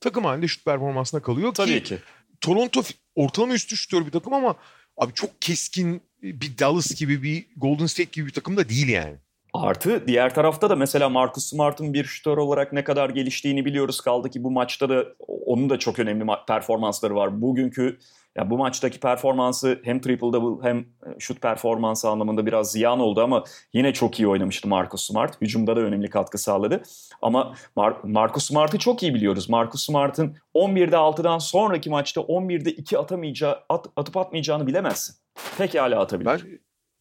Takım 0.00 0.24
halinde 0.24 0.48
şut 0.48 0.64
performansına 0.64 1.22
kalıyor 1.22 1.54
Tabii 1.54 1.82
ki. 1.82 1.82
ki. 1.82 1.98
Toronto 2.40 2.82
ortalama 3.14 3.54
üstü 3.54 3.76
şutör 3.76 4.06
bir 4.06 4.10
takım 4.10 4.34
ama 4.34 4.56
abi 4.96 5.12
çok 5.14 5.42
keskin 5.42 6.02
bir 6.22 6.58
Dallas 6.58 6.94
gibi 6.94 7.22
bir 7.22 7.46
Golden 7.56 7.86
State 7.86 8.10
gibi 8.12 8.26
bir 8.26 8.32
takım 8.32 8.56
da 8.56 8.68
değil 8.68 8.88
yani. 8.88 9.16
Artı 9.52 10.06
diğer 10.06 10.34
tarafta 10.34 10.70
da 10.70 10.76
mesela 10.76 11.08
Marcus 11.08 11.44
Smart'ın 11.44 11.94
bir 11.94 12.04
şutör 12.04 12.36
olarak 12.36 12.72
ne 12.72 12.84
kadar 12.84 13.10
geliştiğini 13.10 13.64
biliyoruz. 13.64 14.00
Kaldı 14.00 14.30
ki 14.30 14.42
bu 14.42 14.50
maçta 14.50 14.88
da 14.88 15.04
onun 15.46 15.70
da 15.70 15.78
çok 15.78 15.98
önemli 15.98 16.26
performansları 16.48 17.14
var. 17.14 17.42
Bugünkü 17.42 17.98
ya 18.36 18.50
bu 18.50 18.58
maçtaki 18.58 19.00
performansı 19.00 19.80
hem 19.84 20.00
triple 20.00 20.32
double 20.32 20.68
hem 20.68 20.84
şut 21.18 21.40
performansı 21.40 22.08
anlamında 22.08 22.46
biraz 22.46 22.72
ziyan 22.72 23.00
oldu 23.00 23.22
ama 23.22 23.44
yine 23.72 23.92
çok 23.92 24.20
iyi 24.20 24.28
oynamıştı 24.28 24.68
Marcus 24.68 25.06
Smart. 25.06 25.40
Hücumda 25.40 25.76
da 25.76 25.80
önemli 25.80 26.10
katkı 26.10 26.38
sağladı. 26.38 26.82
Ama 27.22 27.54
Mar- 27.76 28.12
Marcus 28.12 28.44
Smart'ı 28.46 28.78
çok 28.78 29.02
iyi 29.02 29.14
biliyoruz. 29.14 29.48
Marcus 29.48 29.86
Smart'ın 29.86 30.36
11'de 30.54 30.96
6'dan 30.96 31.38
sonraki 31.38 31.90
maçta 31.90 32.20
11'de 32.20 32.70
2 32.72 32.98
atamayacağı, 32.98 33.58
at, 33.68 33.86
atıp 33.96 34.16
atmayacağını 34.16 34.66
bilemezsin. 34.66 35.16
Pekala 35.58 36.00
atabilir. 36.00 36.30
Ben 36.30 36.40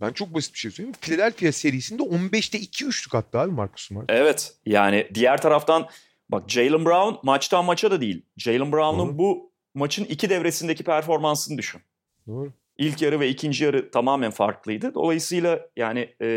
ben 0.02 0.14
çok 0.14 0.34
basit 0.34 0.54
bir 0.54 0.60
şey 0.60 0.72
söyleyeyim. 0.72 0.96
Philadelphia 1.02 1.52
serisinde 1.52 2.04
15'te 2.04 2.60
2 2.60 2.86
üçlük 2.86 3.16
attı 3.16 3.40
abi 3.40 3.52
Marcus 3.52 3.88
Smart. 3.88 4.06
Evet. 4.10 4.56
Yani 4.66 5.08
diğer 5.14 5.42
taraftan 5.42 5.88
bak 6.30 6.44
Jalen 6.50 6.86
Brown 6.86 7.16
maçtan 7.28 7.66
maça 7.66 7.92
da 7.92 8.02
değil. 8.02 8.26
Jalen 8.38 8.72
Brown'un 8.72 9.18
bu 9.18 9.51
maçın 9.74 10.06
iki 10.06 10.30
devresindeki 10.30 10.84
performansını 10.84 11.58
düşün. 11.58 11.82
Doğru. 12.28 12.54
İlk 12.78 13.02
yarı 13.02 13.20
ve 13.20 13.30
ikinci 13.30 13.64
yarı 13.64 13.92
tamamen 13.92 14.32
farklıydı. 14.32 14.94
Dolayısıyla 14.94 15.70
yani 15.78 16.16
e, 16.22 16.28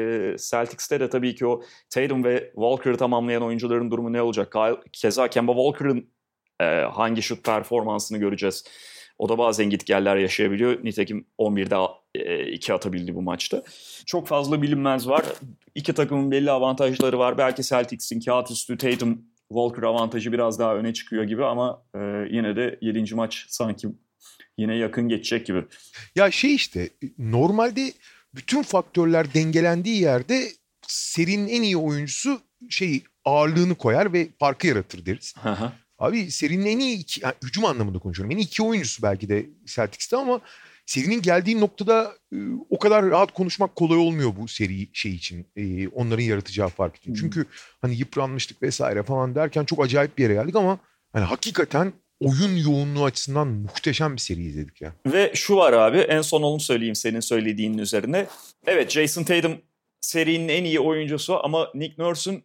Celtics'te 0.50 1.00
de 1.00 1.10
tabii 1.10 1.34
ki 1.34 1.46
o 1.46 1.62
Tatum 1.90 2.24
ve 2.24 2.50
Walker'ı 2.54 2.96
tamamlayan 2.96 3.42
oyuncuların 3.42 3.90
durumu 3.90 4.12
ne 4.12 4.22
olacak? 4.22 4.54
Keza 4.92 5.28
Kemba 5.28 5.52
Walker'ın 5.54 6.10
e, 6.60 6.64
hangi 6.80 7.22
şut 7.22 7.44
performansını 7.44 8.18
göreceğiz? 8.18 8.64
O 9.18 9.28
da 9.28 9.38
bazen 9.38 9.70
gitgeller 9.70 10.16
yaşayabiliyor. 10.16 10.84
Nitekim 10.84 11.26
11'de 11.38 12.50
2 12.50 12.72
e, 12.72 12.74
atabildi 12.74 13.14
bu 13.14 13.22
maçta. 13.22 13.62
Çok 14.06 14.26
fazla 14.28 14.62
bilinmez 14.62 15.08
var. 15.08 15.24
İki 15.74 15.92
takımın 15.92 16.30
belli 16.30 16.50
avantajları 16.50 17.18
var. 17.18 17.38
Belki 17.38 17.62
Celtics'in 17.62 18.20
kağıt 18.20 18.50
üstü 18.50 18.78
Tatum 18.78 19.22
Walker 19.48 19.82
avantajı 19.82 20.32
biraz 20.32 20.58
daha 20.58 20.76
öne 20.76 20.92
çıkıyor 20.92 21.24
gibi 21.24 21.44
ama 21.44 21.82
e, 21.94 21.98
yine 22.30 22.56
de 22.56 22.78
7. 22.80 23.14
maç 23.14 23.46
sanki 23.48 23.88
yine 24.58 24.76
yakın 24.76 25.08
geçecek 25.08 25.46
gibi. 25.46 25.64
Ya 26.14 26.30
şey 26.30 26.54
işte 26.54 26.90
normalde 27.18 27.92
bütün 28.34 28.62
faktörler 28.62 29.34
dengelendiği 29.34 30.00
yerde 30.02 30.48
serinin 30.86 31.48
en 31.48 31.62
iyi 31.62 31.76
oyuncusu 31.76 32.40
şey 32.70 33.02
ağırlığını 33.24 33.74
koyar 33.74 34.12
ve 34.12 34.28
farkı 34.38 34.66
yaratır 34.66 35.06
deriz. 35.06 35.34
Abi 35.98 36.30
serinin 36.30 36.66
en 36.66 36.78
iyi 36.78 36.98
iki, 36.98 37.24
yani 37.24 37.34
hücum 37.44 37.64
anlamında 37.64 37.98
konuşuyorum. 37.98 38.32
En 38.32 38.36
iyi 38.36 38.46
iki 38.46 38.62
oyuncusu 38.62 39.02
belki 39.02 39.28
de 39.28 39.46
Celtics'te 39.64 40.16
ama 40.16 40.40
serinin 40.86 41.22
geldiği 41.22 41.60
noktada 41.60 42.12
e, 42.32 42.36
o 42.70 42.78
kadar 42.78 43.10
rahat 43.10 43.32
konuşmak 43.34 43.76
kolay 43.76 43.98
olmuyor 43.98 44.32
bu 44.36 44.48
seri 44.48 44.88
şey 44.92 45.12
için. 45.12 45.46
E, 45.56 45.88
onların 45.88 46.22
yaratacağı 46.22 46.68
fark 46.68 46.96
için. 46.96 47.10
Hmm. 47.10 47.20
Çünkü 47.20 47.46
hani 47.80 47.96
yıpranmıştık 47.96 48.62
vesaire 48.62 49.02
falan 49.02 49.34
derken 49.34 49.64
çok 49.64 49.84
acayip 49.84 50.18
bir 50.18 50.22
yere 50.22 50.34
geldik 50.34 50.56
ama 50.56 50.78
hani 51.12 51.24
hakikaten 51.24 51.92
oyun 52.20 52.56
yoğunluğu 52.56 53.04
açısından 53.04 53.48
muhteşem 53.48 54.12
bir 54.12 54.20
seri 54.20 54.42
izledik 54.42 54.80
ya. 54.80 54.92
Ve 55.06 55.32
şu 55.34 55.56
var 55.56 55.72
abi 55.72 55.98
en 55.98 56.22
son 56.22 56.42
onu 56.42 56.60
söyleyeyim 56.60 56.94
senin 56.94 57.20
söylediğinin 57.20 57.78
üzerine. 57.78 58.26
Evet 58.66 58.90
Jason 58.90 59.24
Tatum 59.24 59.58
serinin 60.00 60.48
en 60.48 60.64
iyi 60.64 60.80
oyuncusu 60.80 61.44
ama 61.44 61.70
Nick 61.74 62.02
Nurse'un 62.02 62.42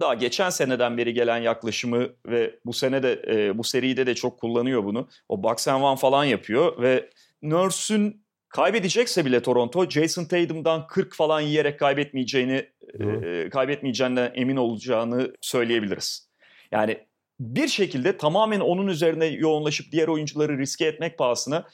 daha 0.00 0.14
geçen 0.14 0.50
seneden 0.50 0.98
beri 0.98 1.14
gelen 1.14 1.38
yaklaşımı 1.38 2.08
ve 2.26 2.54
bu 2.66 2.72
sene 2.72 3.02
de 3.02 3.22
e, 3.28 3.58
bu 3.58 3.64
seride 3.64 4.06
de 4.06 4.14
çok 4.14 4.40
kullanıyor 4.40 4.84
bunu. 4.84 5.08
O 5.28 5.42
box 5.42 5.68
and 5.68 5.82
one 5.82 5.96
falan 5.96 6.24
yapıyor 6.24 6.82
ve 6.82 7.10
Nurse'ün 7.42 8.24
kaybedecekse 8.48 9.24
bile 9.24 9.42
Toronto 9.42 9.90
Jason 9.90 10.24
Tatum'dan 10.24 10.86
40 10.86 11.14
falan 11.14 11.40
yiyerek 11.40 11.78
kaybetmeyeceğini 11.78 12.68
e, 13.00 13.48
kaybetmeyeceğinden 13.50 14.32
emin 14.34 14.56
olacağını 14.56 15.32
söyleyebiliriz. 15.40 16.28
Yani 16.72 16.98
bir 17.40 17.68
şekilde 17.68 18.16
tamamen 18.16 18.60
onun 18.60 18.86
üzerine 18.86 19.26
yoğunlaşıp 19.26 19.92
diğer 19.92 20.08
oyuncuları 20.08 20.58
riske 20.58 20.84
etmek 20.84 21.18
pahasına 21.18 21.66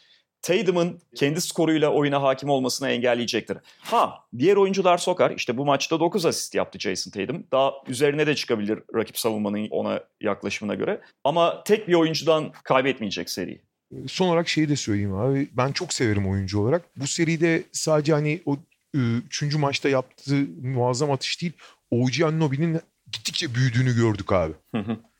Tatum'un 0.43 1.01
kendi 1.15 1.41
skoruyla 1.41 1.93
oyuna 1.93 2.23
hakim 2.23 2.51
olmasını 2.51 2.91
engelleyecektir. 2.91 3.59
Ha 3.81 4.25
diğer 4.39 4.57
oyuncular 4.57 4.99
sokar. 4.99 5.31
İşte 5.31 5.57
bu 5.57 5.65
maçta 5.65 6.01
9 6.01 6.27
asist 6.27 6.55
yaptı 6.55 6.79
Jason 6.79 7.11
Tatum. 7.11 7.47
Daha 7.53 7.73
üzerine 7.89 8.27
de 8.27 8.35
çıkabilir 8.35 8.79
rakip 8.95 9.19
savunmanın 9.19 9.69
ona 9.71 10.01
yaklaşımına 10.21 10.75
göre. 10.75 11.01
Ama 11.25 11.65
tek 11.65 11.89
bir 11.89 11.95
oyuncudan 11.95 12.53
kaybetmeyecek 12.65 13.31
seri. 13.31 13.68
Son 14.07 14.29
olarak 14.29 14.49
şeyi 14.49 14.69
de 14.69 14.77
söyleyeyim 14.77 15.15
abi. 15.15 15.49
Ben 15.57 15.73
çok 15.73 15.93
severim 15.93 16.29
oyuncu 16.31 16.61
olarak. 16.61 16.83
Bu 16.97 17.07
seride 17.07 17.63
sadece 17.73 18.13
hani 18.13 18.43
o 18.47 18.59
üçüncü 18.95 19.59
maçta 19.59 19.89
yaptığı 19.89 20.47
muazzam 20.63 21.11
atış 21.11 21.43
değil. 21.43 21.53
OG 21.91 22.23
Anunoby'nin 22.25 22.81
gittikçe 23.13 23.55
büyüdüğünü 23.55 23.97
gördük 23.97 24.33
abi. 24.33 24.53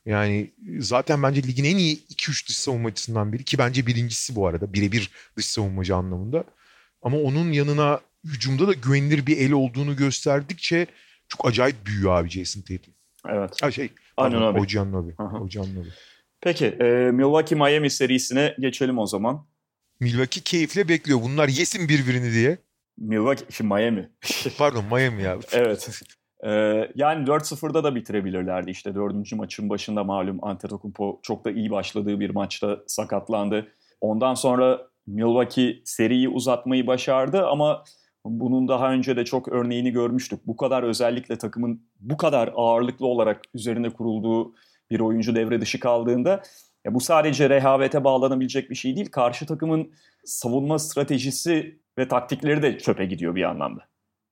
Yani 0.05 0.51
zaten 0.79 1.23
bence 1.23 1.43
ligin 1.43 1.63
en 1.63 1.77
iyi 1.77 1.95
2-3 1.95 2.47
dış 2.49 2.57
savunmacısından 2.57 3.33
biri 3.33 3.43
ki 3.43 3.57
bence 3.57 3.87
birincisi 3.87 4.35
bu 4.35 4.47
arada 4.47 4.73
birebir 4.73 5.09
dış 5.37 5.45
savunmacı 5.45 5.95
anlamında. 5.95 6.43
Ama 7.01 7.17
onun 7.17 7.51
yanına 7.51 7.99
hücumda 8.23 8.67
da 8.67 8.73
güvenilir 8.73 9.25
bir 9.25 9.37
el 9.37 9.51
olduğunu 9.51 9.95
gösterdikçe 9.95 10.87
çok 11.27 11.47
acayip 11.47 11.85
büyüyor 11.85 12.19
abi 12.19 12.29
Jason 12.29 12.61
Tatum. 12.61 12.93
Evet. 13.29 13.57
Ha 13.61 13.71
şey. 13.71 13.89
Anunoby. 14.17 14.59
Ocanunoby. 14.59 15.11
Hı 15.17 15.23
hı. 15.23 15.37
Ocanunoby. 15.37 15.89
Peki 16.41 16.65
e, 16.65 17.11
Milwaukee 17.11 17.55
Miami 17.55 17.89
serisine 17.89 18.55
geçelim 18.59 18.97
o 18.97 19.05
zaman. 19.05 19.47
Milwaukee 19.99 20.41
keyifle 20.41 20.87
bekliyor. 20.87 21.21
Bunlar 21.21 21.47
yesin 21.47 21.89
birbirini 21.89 22.33
diye. 22.33 22.57
Milwaukee, 22.97 23.45
şimdi 23.49 23.73
Miami. 23.73 24.09
Pardon 24.57 24.85
Miami 24.91 25.23
ya. 25.23 25.37
evet. 25.51 25.89
E, 26.43 26.49
yani 26.95 27.25
4-0'da 27.25 27.83
da 27.83 27.95
bitirebilirlerdi 27.95 28.71
işte. 28.71 28.95
Dördüncü 28.95 29.35
maçın 29.35 29.69
başında 29.69 30.03
malum 30.03 30.43
Antetokounmpo 30.43 31.19
çok 31.23 31.45
da 31.45 31.51
iyi 31.51 31.71
başladığı 31.71 32.19
bir 32.19 32.29
maçta 32.29 32.79
sakatlandı. 32.87 33.67
Ondan 34.01 34.33
sonra 34.33 34.87
Milwaukee 35.07 35.81
seriyi 35.85 36.29
uzatmayı 36.29 36.87
başardı 36.87 37.47
ama 37.47 37.83
bunun 38.25 38.67
daha 38.67 38.91
önce 38.91 39.15
de 39.15 39.25
çok 39.25 39.47
örneğini 39.47 39.91
görmüştük. 39.91 40.47
Bu 40.47 40.57
kadar 40.57 40.83
özellikle 40.83 41.37
takımın 41.37 41.81
bu 41.99 42.17
kadar 42.17 42.53
ağırlıklı 42.55 43.07
olarak 43.07 43.41
üzerine 43.53 43.89
kurulduğu 43.89 44.53
bir 44.91 44.99
oyuncu 44.99 45.35
devre 45.35 45.61
dışı 45.61 45.79
kaldığında 45.79 46.43
ya 46.85 46.93
bu 46.93 46.99
sadece 47.01 47.49
rehavete 47.49 48.03
bağlanabilecek 48.03 48.69
bir 48.69 48.75
şey 48.75 48.95
değil. 48.95 49.09
Karşı 49.11 49.45
takımın 49.45 49.91
savunma 50.25 50.79
stratejisi 50.79 51.79
ve 51.97 52.07
taktikleri 52.07 52.61
de 52.61 52.77
çöpe 52.79 53.05
gidiyor 53.05 53.35
bir 53.35 53.43
anlamda. 53.43 53.81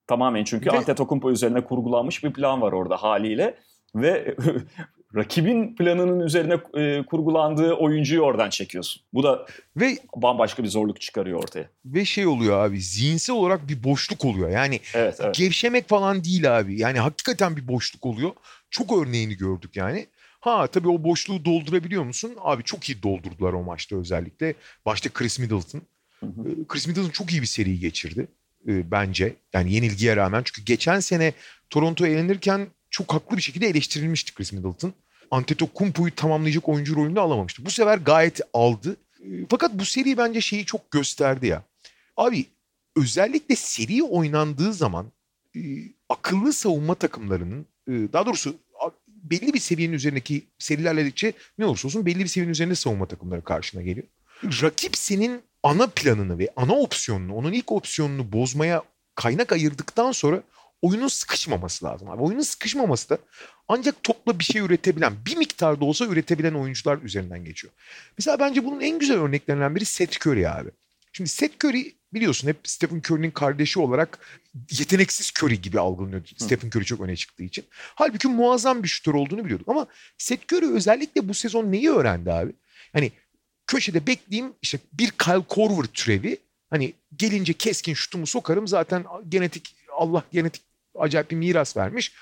Tamamen 0.08 0.44
çünkü 0.44 0.72
Ve- 0.72 0.78
Antetokounmpo 0.78 1.32
üzerine 1.32 1.64
kurgulanmış 1.64 2.24
bir 2.24 2.34
plan 2.34 2.62
var 2.62 2.72
orada 2.72 2.98
haliyle 2.98 3.58
ve 3.96 4.36
rakibin 5.16 5.76
planının 5.76 6.20
üzerine 6.20 6.58
e, 6.82 7.06
kurgulandığı 7.06 7.74
oyuncuyu 7.74 8.22
oradan 8.22 8.50
çekiyorsun. 8.50 9.02
Bu 9.14 9.24
da 9.24 9.46
Ve 9.78 9.98
bambaşka 10.16 10.64
bir 10.64 10.68
zorluk 10.68 11.02
çıkarıyor 11.02 11.40
ortaya. 11.44 11.70
ve 11.86 12.06
şey 12.06 12.28
oluyor 12.28 12.66
abi. 12.66 12.82
Zihinsel 12.82 13.36
olarak 13.36 13.68
bir 13.70 13.84
boşluk 13.84 14.26
oluyor. 14.26 14.50
Yani 14.50 14.80
Evet, 14.94 15.18
evet. 15.22 15.36
gevşemek 15.36 15.90
falan 15.90 16.24
değil 16.24 16.58
abi. 16.60 16.80
Yani 16.80 17.00
hakikaten 17.00 17.58
bir 17.58 17.68
boşluk 17.68 18.06
oluyor. 18.06 18.32
Çok 18.70 18.98
örneğini 18.98 19.38
gördük 19.38 19.76
yani. 19.76 20.08
Ha 20.48 20.68
tabii 20.68 20.90
o 20.90 21.04
boşluğu 21.04 21.46
doldurabiliyor 21.46 22.04
musun? 22.04 22.32
Abi 22.42 22.64
çok 22.64 22.90
iyi 22.90 23.04
doldurdular 23.04 23.54
o 23.54 23.64
maçta 23.64 23.96
özellikle. 23.96 24.54
Başta 24.86 25.10
Chris 25.10 25.40
Middleton. 25.40 25.82
Hı 26.20 26.26
hı. 26.26 26.50
Ee, 26.50 26.68
Chris 26.68 26.88
Middleton 26.88 27.10
çok 27.10 27.32
iyi 27.32 27.42
bir 27.42 27.48
seri 27.48 27.80
geçirdi 27.80 28.28
e, 28.68 28.92
bence. 28.92 29.36
Yani 29.54 29.74
yenilgiye 29.74 30.16
rağmen. 30.16 30.42
Çünkü 30.46 30.66
geçen 30.66 31.00
sene 31.00 31.34
Toronto 31.70 32.06
elenirken 32.06 32.68
çok 32.90 33.14
haklı 33.14 33.38
bir 33.38 33.42
şekilde 33.42 33.68
eleştirilmişti 33.68 34.34
Chris 34.34 34.54
Middleton. 34.54 34.94
Antetokounmpo'yu 35.32 36.16
tamamlayacak 36.16 36.70
oyuncu 36.70 36.96
rolünü 36.96 37.20
alamamıştı. 37.20 37.66
Bu 37.66 37.70
sefer 37.70 37.98
gayet 37.98 38.42
aldı. 38.54 38.98
E, 39.24 39.28
Fakat 39.50 39.74
bu 39.74 39.86
seri 39.86 40.18
bence 40.18 40.42
şeyi 40.42 40.66
çok 40.66 40.92
gösterdi 40.92 41.48
ya. 41.48 41.64
Abi 42.18 42.46
özellikle 42.96 43.56
seri 43.56 44.04
oynandığı 44.04 44.74
zaman 44.74 45.12
e, 45.56 45.60
akıllı 46.10 46.54
savunma 46.54 46.96
takımlarının 46.96 47.66
e, 47.88 47.92
daha 48.14 48.26
doğrusu 48.26 48.56
belli 49.32 49.54
bir 49.54 49.60
seviyenin 49.60 49.94
üzerindeki 49.94 50.48
seriler 50.60 50.92
ilerledikçe 50.92 51.34
ne 51.58 51.66
olursa 51.66 51.88
olsun 51.88 52.06
belli 52.06 52.20
bir 52.20 52.28
seviyenin 52.28 52.52
üzerinde 52.52 52.76
savunma 52.76 53.08
takımları 53.08 53.44
karşına 53.44 53.82
geliyor. 53.82 54.08
Rakip 54.44 54.98
senin 54.98 55.42
ana 55.64 55.88
planını 55.88 56.40
ve 56.40 56.50
ana 56.56 56.74
opsiyonunu, 56.74 57.36
onun 57.36 57.54
ilk 57.54 57.72
opsiyonunu 57.72 58.32
bozmaya 58.32 58.84
kaynak 59.16 59.52
ayırdıktan 59.52 60.12
sonra 60.12 60.44
oyunun 60.82 61.08
sıkışmaması 61.08 61.86
lazım. 61.86 62.10
Abi. 62.10 62.22
Oyunun 62.22 62.42
sıkışmaması 62.42 63.10
da 63.10 63.18
ancak 63.68 64.04
topla 64.04 64.40
bir 64.40 64.44
şey 64.44 64.62
üretebilen, 64.62 65.14
bir 65.26 65.38
miktarda 65.38 65.86
olsa 65.86 66.06
üretebilen 66.06 66.54
oyuncular 66.54 66.98
üzerinden 67.02 67.46
geçiyor. 67.46 67.74
Mesela 68.18 68.40
bence 68.40 68.66
bunun 68.66 68.82
en 68.82 69.00
güzel 69.00 69.18
örneklerinden 69.18 69.76
biri 69.76 69.86
Seth 69.86 70.28
Curry 70.28 70.50
abi. 70.50 70.70
Şimdi 71.14 71.30
Seth 71.30 71.66
Curry 71.66 71.97
biliyorsun 72.14 72.48
hep 72.48 72.58
Stephen 72.64 73.02
Curry'nin 73.06 73.32
kardeşi 73.32 73.80
olarak 73.80 74.20
yeteneksiz 74.72 75.32
Curry 75.40 75.62
gibi 75.62 75.80
algılanıyor. 75.80 76.22
Stephen 76.38 76.68
Curry 76.68 76.86
çok 76.86 77.02
öne 77.02 77.16
çıktığı 77.16 77.44
için. 77.44 77.66
Halbuki 77.96 78.28
muazzam 78.28 78.84
bir 78.84 78.88
şutör 78.88 79.14
olduğunu 79.14 79.46
biliyorduk. 79.46 79.70
Ama 79.70 79.88
Seth 80.18 80.54
Curry 80.54 80.74
özellikle 80.74 81.30
bu 81.30 81.34
sezon 81.34 81.72
neyi 81.72 81.90
öğrendi 81.92 82.32
abi? 82.32 82.52
Hani 82.94 83.12
köşede 83.68 84.08
bekleyeyim 84.08 84.54
işte 84.62 84.80
bir 84.94 85.12
Kyle 85.12 85.44
Korver 85.48 85.86
türevi. 85.86 86.38
Hani 86.70 86.94
gelince 87.16 87.54
keskin 87.54 87.94
şutumu 87.94 88.28
sokarım 88.28 88.68
zaten 88.68 89.06
genetik 89.30 89.76
Allah 89.98 90.24
genetik 90.32 90.62
acayip 90.96 91.32
bir 91.32 91.36
miras 91.36 91.78
vermiş. 91.78 92.14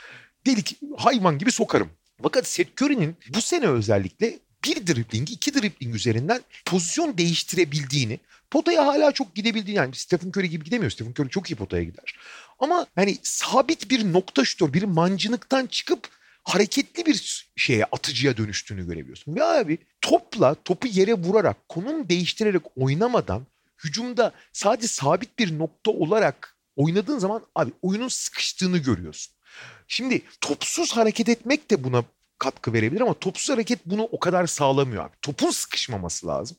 Delik 0.46 0.80
hayvan 0.98 1.38
gibi 1.38 1.52
sokarım. 1.52 1.90
Fakat 2.24 2.48
Seth 2.48 2.82
Curry'nin 2.82 3.16
bu 3.34 3.42
sene 3.42 3.68
özellikle 3.68 4.40
bir 4.66 4.88
dribling, 4.88 5.32
iki 5.32 5.54
dribling 5.54 5.96
üzerinden 5.96 6.42
pozisyon 6.66 7.18
değiştirebildiğini, 7.18 8.20
potaya 8.52 8.88
hala 8.88 9.12
çok 9.12 9.36
gidebildiğini 9.36 9.78
yani 9.78 9.96
Stephen 9.96 10.30
Curry 10.30 10.50
gibi 10.50 10.66
gidemiyor. 10.66 10.92
Stephen 10.92 11.12
Curry 11.12 11.30
çok 11.30 11.52
iyi 11.52 11.56
potaya 11.56 11.84
gider. 11.84 12.16
Ama 12.60 12.88
hani 12.96 13.18
sabit 13.24 13.90
bir 13.90 14.14
nokta 14.14 14.46
şutör, 14.46 14.74
bir 14.74 14.84
mancınıktan 14.84 15.66
çıkıp 15.66 16.10
hareketli 16.44 17.06
bir 17.06 17.50
şeye 17.56 17.86
atıcıya 17.86 18.38
dönüştüğünü 18.38 18.88
görebiliyorsun. 18.88 19.36
Ve 19.36 19.44
abi 19.44 19.78
topla 20.02 20.56
topu 20.56 20.88
yere 20.88 21.14
vurarak 21.14 21.70
konum 21.70 22.10
değiştirerek 22.10 22.62
oynamadan 22.76 23.48
hücumda 23.84 24.32
sadece 24.54 24.88
sabit 24.88 25.40
bir 25.40 25.60
nokta 25.60 25.92
olarak 25.92 26.58
oynadığın 26.76 27.20
zaman 27.20 27.42
abi 27.56 27.72
oyunun 27.82 28.08
sıkıştığını 28.08 28.78
görüyorsun. 28.78 29.36
Şimdi 29.88 30.22
topsuz 30.42 30.98
hareket 30.98 31.30
etmek 31.30 31.72
de 31.72 31.84
buna 31.84 32.04
katkı 32.40 32.74
verebilir 32.74 33.02
ama 33.02 33.14
topsuz 33.14 33.50
hareket 33.50 33.80
bunu 33.86 34.04
o 34.04 34.20
kadar 34.20 34.48
sağlamıyor 34.48 35.06
abi. 35.06 35.16
Topun 35.22 35.52
sıkışmaması 35.52 36.28
lazım. 36.28 36.58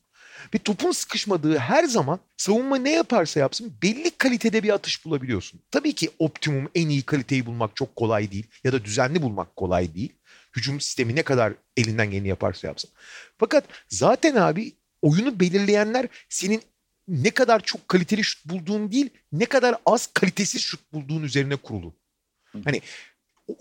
Ve 0.55 0.59
topun 0.59 0.93
sıkışmadığı 0.93 1.59
her 1.59 1.85
zaman 1.85 2.21
savunma 2.37 2.77
ne 2.77 2.91
yaparsa 2.91 3.41
yapsın 3.41 3.75
belli 3.83 4.11
kalitede 4.11 4.63
bir 4.63 4.75
atış 4.75 5.05
bulabiliyorsun. 5.05 5.61
Tabii 5.71 5.93
ki 5.93 6.11
optimum 6.19 6.71
en 6.75 6.89
iyi 6.89 7.03
kaliteyi 7.03 7.47
bulmak 7.47 7.77
çok 7.77 7.97
kolay 7.97 8.31
değil 8.31 8.47
ya 8.65 8.73
da 8.73 8.85
düzenli 8.85 9.23
bulmak 9.23 9.57
kolay 9.57 9.95
değil. 9.95 10.13
Hücum 10.57 10.81
sistemi 10.81 11.17
ne 11.17 11.23
kadar 11.23 11.53
elinden 11.77 12.11
geleni 12.11 12.29
yaparsa 12.29 12.67
yapsın. 12.67 12.91
Fakat 13.39 13.65
zaten 13.89 14.35
abi 14.35 14.73
oyunu 15.03 15.41
belirleyenler 15.41 16.07
senin 16.29 16.63
ne 17.09 17.31
kadar 17.31 17.61
çok 17.61 17.89
kaliteli 17.89 18.25
şut 18.25 18.45
bulduğun 18.45 18.93
değil 18.93 19.11
ne 19.33 19.47
kadar 19.47 19.77
az 19.87 20.07
kalitesiz 20.07 20.63
şut 20.63 20.93
bulduğun 20.93 21.23
üzerine 21.23 21.57
kurulu. 21.57 21.95
Hani 22.65 22.83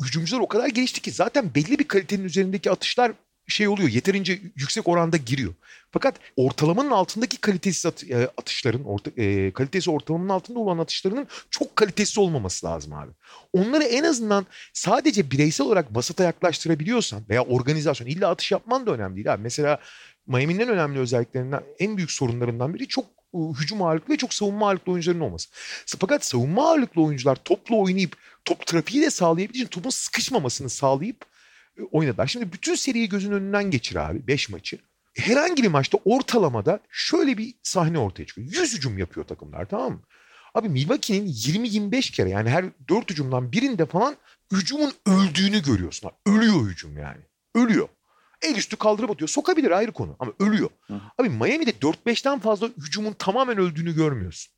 hücumcular 0.05 0.39
o 0.39 0.47
kadar 0.47 0.67
gelişti 0.67 1.01
ki 1.01 1.11
zaten 1.11 1.55
belli 1.55 1.79
bir 1.79 1.87
kalitenin 1.87 2.23
üzerindeki 2.23 2.71
atışlar 2.71 3.11
şey 3.47 3.67
oluyor 3.67 3.89
yeterince 3.89 4.39
yüksek 4.55 4.87
oranda 4.87 5.17
giriyor. 5.17 5.53
Fakat 5.91 6.15
ortalamanın 6.35 6.91
altındaki 6.91 7.37
kalitesiz 7.37 7.85
at- 7.85 8.03
e, 8.03 8.29
atışların, 8.37 8.83
orta, 8.83 9.11
e, 9.17 9.51
kalitesi 9.51 9.91
ortalamanın 9.91 10.29
altında 10.29 10.59
olan 10.59 10.77
atışlarının 10.77 11.27
çok 11.49 11.75
kalitesiz 11.75 12.17
olmaması 12.17 12.65
lazım 12.65 12.93
abi. 12.93 13.11
Onları 13.53 13.83
en 13.83 14.03
azından 14.03 14.45
sadece 14.73 15.31
bireysel 15.31 15.67
olarak 15.67 15.95
basata 15.95 16.23
yaklaştırabiliyorsan 16.23 17.23
veya 17.29 17.43
organizasyon 17.43 18.07
illa 18.07 18.29
atış 18.29 18.51
yapman 18.51 18.87
da 18.87 18.91
önemli 18.91 19.15
değil 19.15 19.33
abi. 19.33 19.43
Mesela 19.43 19.79
Miami'nin 20.27 20.67
önemli 20.67 20.99
özelliklerinden, 20.99 21.63
en 21.79 21.97
büyük 21.97 22.11
sorunlarından 22.11 22.73
biri 22.73 22.87
çok 22.87 23.05
hücum 23.59 23.81
ağırlıklı 23.81 24.13
ve 24.13 24.17
çok 24.17 24.33
savunma 24.33 24.67
ağırlıklı 24.67 24.91
oyuncuların 24.91 25.19
olması. 25.19 25.49
Fakat 25.99 26.25
savunma 26.25 26.69
ağırlıklı 26.69 27.01
oyuncular 27.01 27.35
topla 27.35 27.75
oynayıp 27.75 28.17
top 28.45 28.67
trafiği 28.67 29.03
de 29.03 29.09
sağlayabildiği 29.09 29.67
topun 29.67 29.89
sıkışmamasını 29.89 30.69
sağlayıp 30.69 31.25
e, 31.77 31.81
oynadılar. 31.81 32.27
Şimdi 32.27 32.53
bütün 32.53 32.75
seriyi 32.75 33.09
gözün 33.09 33.31
önünden 33.31 33.71
geçir 33.71 33.95
abi 33.95 34.27
5 34.27 34.49
maçı. 34.49 34.79
Herhangi 35.17 35.63
bir 35.63 35.67
maçta 35.67 35.97
ortalamada 36.05 36.79
şöyle 36.89 37.37
bir 37.37 37.53
sahne 37.63 37.99
ortaya 37.99 38.25
çıkıyor. 38.25 38.47
100 38.47 38.73
hücum 38.73 38.97
yapıyor 38.97 39.27
takımlar 39.27 39.65
tamam 39.65 39.91
mı? 39.91 40.01
Abi 40.53 40.69
Milwaukee'nin 40.69 41.27
20-25 41.27 42.11
kere 42.11 42.29
yani 42.29 42.49
her 42.49 42.65
4 42.89 43.11
hücumdan 43.11 43.51
birinde 43.51 43.85
falan 43.85 44.15
hücumun 44.51 44.93
öldüğünü 45.05 45.63
görüyorsun. 45.63 46.11
Ölüyor 46.27 46.67
hücum 46.69 46.97
yani. 46.97 47.21
Ölüyor. 47.55 47.87
El 48.41 48.55
üstü 48.55 48.75
kaldırıp 48.75 49.11
atıyor. 49.11 49.29
Sokabilir 49.29 49.71
ayrı 49.71 49.91
konu 49.91 50.15
ama 50.19 50.31
ölüyor. 50.39 50.69
Hı. 50.87 51.01
Abi 51.17 51.29
Miami'de 51.29 51.71
4-5'ten 51.71 52.39
fazla 52.39 52.69
hücumun 52.77 53.13
tamamen 53.13 53.57
öldüğünü 53.57 53.95
görmüyorsun. 53.95 54.53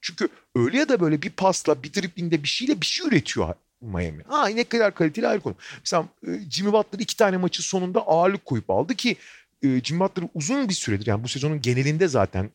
Çünkü 0.00 0.28
öyle 0.54 0.78
ya 0.78 0.88
da 0.88 1.00
böyle 1.00 1.22
bir 1.22 1.30
pasla, 1.30 1.82
bir 1.82 1.94
driblingde 1.94 2.42
bir 2.42 2.48
şeyle 2.48 2.80
bir 2.80 2.86
şey 2.86 3.06
üretiyor 3.06 3.54
Miami. 3.80 4.22
Ha 4.28 4.46
ne 4.46 4.64
kadar 4.64 4.94
kaliteli 4.94 5.28
ayrı 5.28 5.40
konu. 5.40 5.54
Mesela 5.80 6.08
e, 6.26 6.50
Jimmy 6.50 6.72
Butler 6.72 6.98
iki 6.98 7.16
tane 7.16 7.36
maçı 7.36 7.62
sonunda 7.62 8.00
ağırlık 8.00 8.44
koyup 8.44 8.70
aldı 8.70 8.94
ki 8.94 9.16
e, 9.62 9.80
Jimmy 9.80 10.00
Butler 10.00 10.28
uzun 10.34 10.68
bir 10.68 10.74
süredir 10.74 11.06
yani 11.06 11.24
bu 11.24 11.28
sezonun 11.28 11.60
genelinde 11.60 12.08
zaten 12.08 12.50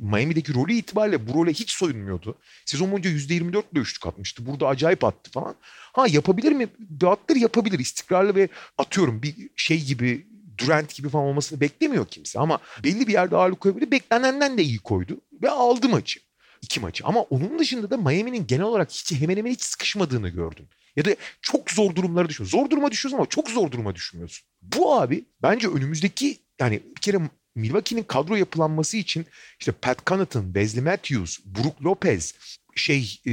Miami'deki 0.00 0.54
rolü 0.54 0.72
itibariyle 0.72 1.28
bu 1.28 1.34
role 1.34 1.52
hiç 1.52 1.70
soyunmuyordu. 1.70 2.38
Sezon 2.64 2.92
boyunca 2.92 3.10
%24 3.10 3.62
ile 3.72 3.80
üçlük 3.80 4.06
atmıştı. 4.06 4.46
Burada 4.46 4.68
acayip 4.68 5.04
attı 5.04 5.30
falan. 5.30 5.54
Ha 5.92 6.06
yapabilir 6.08 6.52
mi? 6.52 6.68
Butler 6.78 7.36
yapabilir. 7.36 7.78
İstikrarlı 7.78 8.34
ve 8.34 8.48
atıyorum 8.78 9.22
bir 9.22 9.34
şey 9.56 9.84
gibi 9.84 10.26
Durant 10.58 10.94
gibi 10.94 11.08
falan 11.08 11.24
olmasını 11.24 11.60
beklemiyor 11.60 12.06
kimse. 12.06 12.38
Ama 12.38 12.58
belli 12.84 13.06
bir 13.06 13.12
yerde 13.12 13.36
ağırlık 13.36 13.60
koyabilir. 13.60 13.90
Beklenenden 13.90 14.58
de 14.58 14.62
iyi 14.62 14.78
koydu. 14.78 15.20
Ve 15.42 15.50
aldı 15.50 15.88
maçı. 15.88 16.20
iki 16.62 16.80
maçı. 16.80 17.04
Ama 17.06 17.20
onun 17.20 17.58
dışında 17.58 17.90
da 17.90 17.96
Miami'nin 17.96 18.46
genel 18.46 18.64
olarak 18.64 18.90
hiç 18.90 19.12
hemen 19.12 19.36
hemen 19.36 19.50
hiç 19.50 19.62
sıkışmadığını 19.62 20.28
gördüm. 20.28 20.68
Ya 20.96 21.04
da 21.04 21.16
çok 21.42 21.70
zor 21.70 21.94
durumlara 21.94 22.28
düşüyorsun. 22.28 22.58
Zor 22.58 22.70
duruma 22.70 22.90
düşüyorsun 22.90 23.18
ama 23.18 23.26
çok 23.26 23.50
zor 23.50 23.70
duruma 23.70 23.94
düşmüyorsun. 23.94 24.46
Bu 24.62 24.94
abi 25.00 25.24
bence 25.42 25.68
önümüzdeki 25.68 26.38
yani 26.60 26.82
bir 26.96 27.00
kere 27.00 27.18
Milwaukee'nin 27.56 28.02
kadro 28.02 28.36
yapılanması 28.36 28.96
için 28.96 29.26
işte 29.60 29.72
Pat 29.72 30.06
Connaughton, 30.06 30.44
Wesley 30.44 30.84
Matthews, 30.84 31.38
Brook 31.44 31.84
Lopez 31.84 32.34
şey 32.76 33.20
e, 33.26 33.32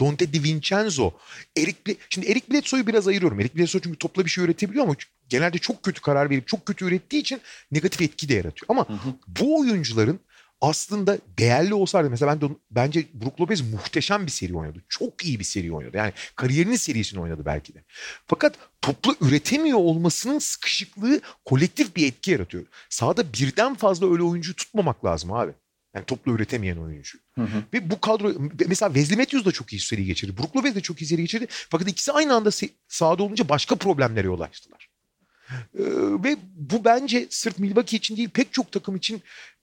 Dante 0.00 0.32
DiVincenzo, 0.32 1.10
Eric 1.56 1.76
Bl- 1.86 1.96
şimdi 2.10 2.26
Eric 2.26 2.46
Bledsoe'yu 2.50 2.86
biraz 2.86 3.08
ayırıyorum. 3.08 3.40
Eric 3.40 3.58
Bledsoe 3.58 3.80
çünkü 3.82 3.98
topla 3.98 4.24
bir 4.24 4.30
şey 4.30 4.44
üretebiliyor 4.44 4.84
ama 4.84 4.94
genelde 5.28 5.58
çok 5.58 5.82
kötü 5.82 6.00
karar 6.00 6.30
verip 6.30 6.48
çok 6.48 6.66
kötü 6.66 6.84
ürettiği 6.84 7.22
için 7.22 7.40
negatif 7.72 8.02
etki 8.02 8.28
de 8.28 8.34
yaratıyor. 8.34 8.66
Ama 8.68 8.88
Hı 8.88 8.92
hı. 8.92 9.14
bu 9.40 9.60
oyuncuların 9.60 10.20
aslında 10.62 11.18
değerli 11.38 11.74
olsaydı 11.74 12.10
mesela 12.10 12.32
ben 12.32 12.40
de, 12.40 12.54
bence 12.70 13.06
Brook 13.14 13.40
Lopez 13.40 13.60
muhteşem 13.72 14.26
bir 14.26 14.30
seri 14.30 14.56
oynadı. 14.56 14.82
Çok 14.88 15.24
iyi 15.24 15.38
bir 15.38 15.44
seri 15.44 15.72
oynadı. 15.72 15.96
Yani 15.96 16.12
kariyerinin 16.36 16.76
serisini 16.76 17.20
oynadı 17.20 17.42
belki 17.46 17.74
de. 17.74 17.84
Fakat 18.26 18.54
toplu 18.82 19.16
üretemiyor 19.20 19.78
olmasının 19.78 20.38
sıkışıklığı 20.38 21.20
kolektif 21.44 21.96
bir 21.96 22.06
etki 22.06 22.30
yaratıyor. 22.30 22.66
Sahada 22.88 23.32
birden 23.32 23.74
fazla 23.74 24.12
öyle 24.12 24.22
oyuncuyu 24.22 24.56
tutmamak 24.56 25.04
lazım 25.04 25.32
abi. 25.32 25.52
Yani 25.94 26.04
toplu 26.04 26.32
üretemeyen 26.32 26.76
oyuncu. 26.76 27.18
Hı 27.34 27.42
hı. 27.42 27.62
Ve 27.72 27.90
bu 27.90 28.00
kadro 28.00 28.32
mesela 28.66 28.94
Wesley 28.94 29.18
Matthews 29.18 29.46
da 29.46 29.52
çok 29.52 29.72
iyi 29.72 29.80
seri 29.80 30.04
geçirdi. 30.04 30.38
Brook 30.38 30.56
Lopez 30.56 30.74
de 30.74 30.80
çok 30.80 31.02
iyi 31.02 31.06
seri 31.06 31.20
geçirdi. 31.22 31.46
Fakat 31.48 31.88
ikisi 31.88 32.12
aynı 32.12 32.34
anda 32.34 32.50
sahada 32.88 33.22
olunca 33.22 33.48
başka 33.48 33.76
problemlere 33.76 34.26
yol 34.26 34.40
açtılar. 34.40 34.88
Ee, 35.52 35.84
ve 36.24 36.36
bu 36.54 36.84
bence 36.84 37.26
sırf 37.30 37.58
Milwaukee 37.58 37.96
için 37.96 38.16
değil 38.16 38.30
pek 38.30 38.52
çok 38.52 38.72
takım 38.72 38.96
için 38.96 39.22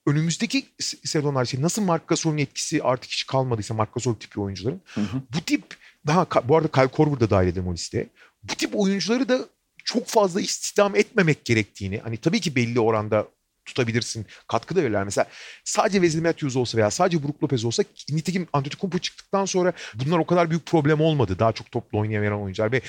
önümüzdeki 0.09 0.65
se- 0.81 1.07
sezonlar 1.07 1.45
için 1.45 1.61
nasıl 1.61 1.81
Marc 1.81 2.03
Gasol'un 2.07 2.37
etkisi 2.37 2.83
artık 2.83 3.11
hiç 3.11 3.27
kalmadıysa 3.27 3.73
Marc 3.73 3.91
Gasol 3.95 4.15
tipi 4.15 4.39
oyuncuların 4.39 4.81
Hı 4.85 5.01
hı. 5.01 5.21
bu 5.35 5.41
tip 5.41 5.63
daha 6.07 6.27
bu 6.43 6.57
arada 6.57 6.67
Kyle 6.67 6.87
Korver 6.87 7.19
da 7.19 7.29
dahil 7.29 7.47
edelim 7.47 7.67
o 7.67 7.73
listeye. 7.73 8.07
Bu 8.43 8.55
tip 8.55 8.71
oyuncuları 8.79 9.29
da 9.29 9.39
çok 9.83 10.07
fazla 10.07 10.41
istihdam 10.41 10.95
etmemek 10.95 11.45
gerektiğini 11.45 11.99
hani 12.03 12.17
tabii 12.17 12.39
ki 12.41 12.55
belli 12.55 12.79
oranda 12.79 13.27
tutabilirsin. 13.65 14.25
Katkı 14.47 14.75
da 14.75 14.81
verirler. 14.81 15.03
Mesela 15.03 15.27
sadece 15.63 15.97
Wesley 15.97 16.21
Matthews 16.21 16.55
olsa 16.55 16.77
veya 16.77 16.91
sadece 16.91 17.23
Brook 17.23 17.43
Lopez 17.43 17.65
olsa 17.65 17.83
nitekim 18.09 18.47
Antetokounmpo 18.53 18.97
çıktıktan 18.99 19.45
sonra 19.45 19.73
bunlar 19.95 20.19
o 20.19 20.25
kadar 20.25 20.49
büyük 20.49 20.65
problem 20.65 21.01
olmadı. 21.01 21.39
Daha 21.39 21.51
çok 21.51 21.71
toplu 21.71 21.99
oynayamayan 21.99 22.41
oyuncular 22.41 22.71
ve 22.71 22.81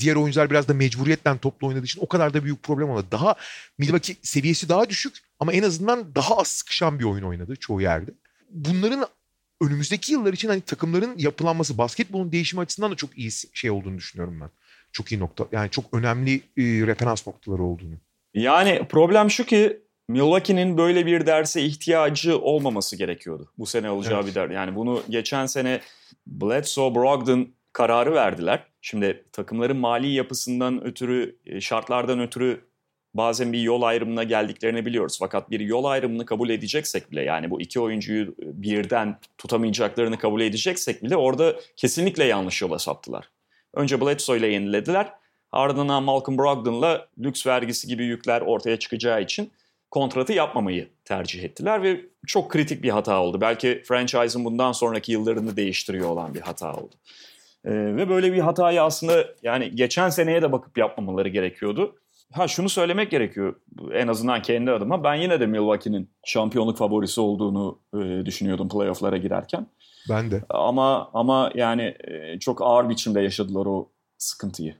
diğer 0.00 0.16
oyuncular 0.16 0.50
biraz 0.50 0.68
da 0.68 0.74
mecburiyetten 0.74 1.38
toplu 1.38 1.66
oynadığı 1.66 1.84
için 1.84 2.00
o 2.00 2.08
kadar 2.08 2.34
da 2.34 2.44
büyük 2.44 2.62
problem 2.62 2.90
olmadı. 2.90 3.06
Daha 3.10 3.34
Milwaukee 3.78 4.16
seviyesi 4.22 4.68
daha 4.68 4.88
düşük 4.88 5.14
ama 5.40 5.52
en 5.52 5.62
azından 5.62 6.14
daha 6.14 6.36
az 6.36 6.48
sıkışan 6.48 6.98
bir 6.98 7.04
oyun 7.04 7.22
oynadı 7.22 7.56
çoğu 7.56 7.80
yerde. 7.80 8.10
Bunların 8.50 9.06
önümüzdeki 9.60 10.12
yıllar 10.12 10.32
için 10.32 10.48
hani 10.48 10.60
takımların 10.60 11.18
yapılanması, 11.18 11.78
basketbolun 11.78 12.32
değişimi 12.32 12.60
açısından 12.60 12.90
da 12.90 12.94
çok 12.94 13.18
iyi 13.18 13.30
şey 13.52 13.70
olduğunu 13.70 13.98
düşünüyorum 13.98 14.40
ben. 14.40 14.50
Çok 14.92 15.12
iyi 15.12 15.20
nokta. 15.20 15.46
Yani 15.52 15.70
çok 15.70 15.84
önemli 15.92 16.34
e, 16.34 16.62
referans 16.86 17.26
noktaları 17.26 17.62
olduğunu. 17.62 17.94
Yani 18.34 18.82
problem 18.88 19.30
şu 19.30 19.44
ki 19.44 19.80
Milwaukee'nin 20.08 20.78
böyle 20.78 21.06
bir 21.06 21.26
derse 21.26 21.62
ihtiyacı 21.62 22.38
olmaması 22.38 22.96
gerekiyordu. 22.96 23.52
Bu 23.58 23.66
sene 23.66 23.88
alacağı 23.88 24.20
Evet. 24.20 24.30
bir 24.30 24.34
ders. 24.34 24.52
Yani 24.52 24.74
bunu 24.74 25.02
geçen 25.08 25.46
sene 25.46 25.80
Bledsoe 26.26 26.94
Brogdon 26.94 27.48
kararı 27.72 28.14
verdiler. 28.14 28.66
Şimdi 28.88 29.24
takımların 29.32 29.76
mali 29.76 30.08
yapısından 30.08 30.84
ötürü, 30.84 31.36
e, 31.46 31.60
şartlardan 31.60 32.20
ötürü 32.20 32.60
bazen 33.14 33.52
bir 33.52 33.58
yol 33.58 33.82
ayrımına 33.82 34.24
geldiklerini 34.24 34.86
biliyoruz. 34.86 35.16
Fakat 35.20 35.50
bir 35.50 35.60
yol 35.60 35.84
ayrımını 35.84 36.26
kabul 36.26 36.50
edeceksek 36.50 37.10
bile 37.10 37.22
yani 37.22 37.50
bu 37.50 37.60
iki 37.60 37.80
oyuncuyu 37.80 38.34
birden 38.38 39.18
tutamayacaklarını 39.38 40.18
kabul 40.18 40.40
edeceksek 40.40 41.02
bile 41.02 41.16
orada 41.16 41.56
kesinlikle 41.76 42.24
yanlış 42.24 42.62
yola 42.62 42.78
saptılar. 42.78 43.28
Önce 43.74 44.00
Bledsoe 44.00 44.38
ile 44.38 44.46
yenilediler. 44.46 45.12
Ardından 45.52 46.02
Malcolm 46.02 46.38
Brogdon'la 46.38 47.08
lüks 47.18 47.46
vergisi 47.46 47.88
gibi 47.88 48.04
yükler 48.04 48.40
ortaya 48.40 48.78
çıkacağı 48.78 49.22
için 49.22 49.50
kontratı 49.90 50.32
yapmamayı 50.32 50.88
tercih 51.04 51.44
ettiler 51.44 51.82
ve 51.82 52.00
çok 52.26 52.50
kritik 52.50 52.82
bir 52.82 52.90
hata 52.90 53.20
oldu. 53.20 53.40
Belki 53.40 53.82
franchise'ın 53.84 54.44
bundan 54.44 54.72
sonraki 54.72 55.12
yıllarını 55.12 55.56
değiştiriyor 55.56 56.08
olan 56.08 56.34
bir 56.34 56.40
hata 56.40 56.72
oldu. 56.72 56.94
Ee, 57.66 57.96
ve 57.96 58.08
böyle 58.08 58.32
bir 58.32 58.38
hatayı 58.38 58.82
aslında 58.82 59.24
yani 59.42 59.70
geçen 59.74 60.08
seneye 60.08 60.42
de 60.42 60.52
bakıp 60.52 60.78
yapmamaları 60.78 61.28
gerekiyordu. 61.28 61.96
Ha 62.32 62.48
şunu 62.48 62.68
söylemek 62.68 63.10
gerekiyor 63.10 63.54
en 63.92 64.08
azından 64.08 64.42
kendi 64.42 64.70
adıma. 64.70 65.04
Ben 65.04 65.14
yine 65.14 65.40
de 65.40 65.46
Milwaukee'nin 65.46 66.10
şampiyonluk 66.24 66.78
favorisi 66.78 67.20
olduğunu 67.20 67.78
e, 67.94 68.26
düşünüyordum 68.26 68.68
playoff'lara 68.68 69.16
girerken. 69.16 69.66
Ben 70.10 70.30
de. 70.30 70.42
Ama 70.48 71.10
ama 71.14 71.50
yani 71.54 71.94
e, 72.04 72.38
çok 72.38 72.62
ağır 72.62 72.88
biçimde 72.88 73.20
yaşadılar 73.20 73.66
o 73.66 73.88
sıkıntıyı. 74.18 74.74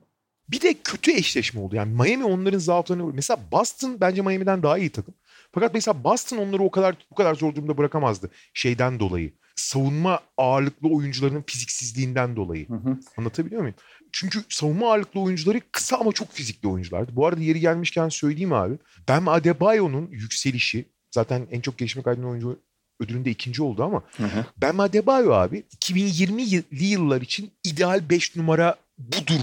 Bir 0.48 0.60
de 0.60 0.74
kötü 0.84 1.12
eşleşme 1.12 1.60
oldu. 1.60 1.76
Yani 1.76 1.92
Miami 1.92 2.24
onların 2.24 2.58
zaaflarını... 2.58 3.04
Mesela 3.14 3.38
Boston 3.52 4.00
bence 4.00 4.22
Miami'den 4.22 4.62
daha 4.62 4.78
iyi 4.78 4.90
takım. 4.90 5.14
Fakat 5.56 5.74
mesela 5.74 6.04
Boston 6.04 6.36
onları 6.36 6.62
o 6.62 6.70
kadar 6.70 6.96
bu 7.10 7.14
kadar 7.14 7.34
zor 7.34 7.54
durumda 7.54 7.78
bırakamazdı. 7.78 8.30
Şeyden 8.54 9.00
dolayı. 9.00 9.32
Savunma 9.54 10.20
ağırlıklı 10.36 10.88
oyuncuların 10.88 11.44
fiziksizliğinden 11.46 12.36
dolayı. 12.36 12.68
Hı 12.68 12.74
hı. 12.74 12.98
Anlatabiliyor 13.16 13.60
muyum? 13.60 13.76
Çünkü 14.12 14.42
savunma 14.48 14.90
ağırlıklı 14.90 15.20
oyuncuları 15.20 15.60
kısa 15.72 15.96
ama 15.96 16.12
çok 16.12 16.32
fizikli 16.32 16.68
oyunculardı. 16.68 17.16
Bu 17.16 17.26
arada 17.26 17.40
yeri 17.40 17.60
gelmişken 17.60 18.08
söyleyeyim 18.08 18.52
abi. 18.52 18.74
Bam 19.08 19.28
Adebayo'nun 19.28 20.08
yükselişi 20.10 20.84
zaten 21.10 21.46
en 21.50 21.60
çok 21.60 21.78
gelişme 21.78 22.02
kaydeden 22.02 22.26
oyuncu 22.26 22.58
ödülünde 23.00 23.30
ikinci 23.30 23.62
oldu 23.62 23.84
ama 23.84 24.02
Hı 24.16 24.24
hı. 24.24 24.46
Bam 24.56 24.80
Adebayo 24.80 25.32
abi 25.32 25.62
2020'li 25.78 26.84
yıllar 26.84 27.20
için 27.20 27.50
ideal 27.64 28.10
5 28.10 28.36
numara 28.36 28.76
budur. 28.98 29.40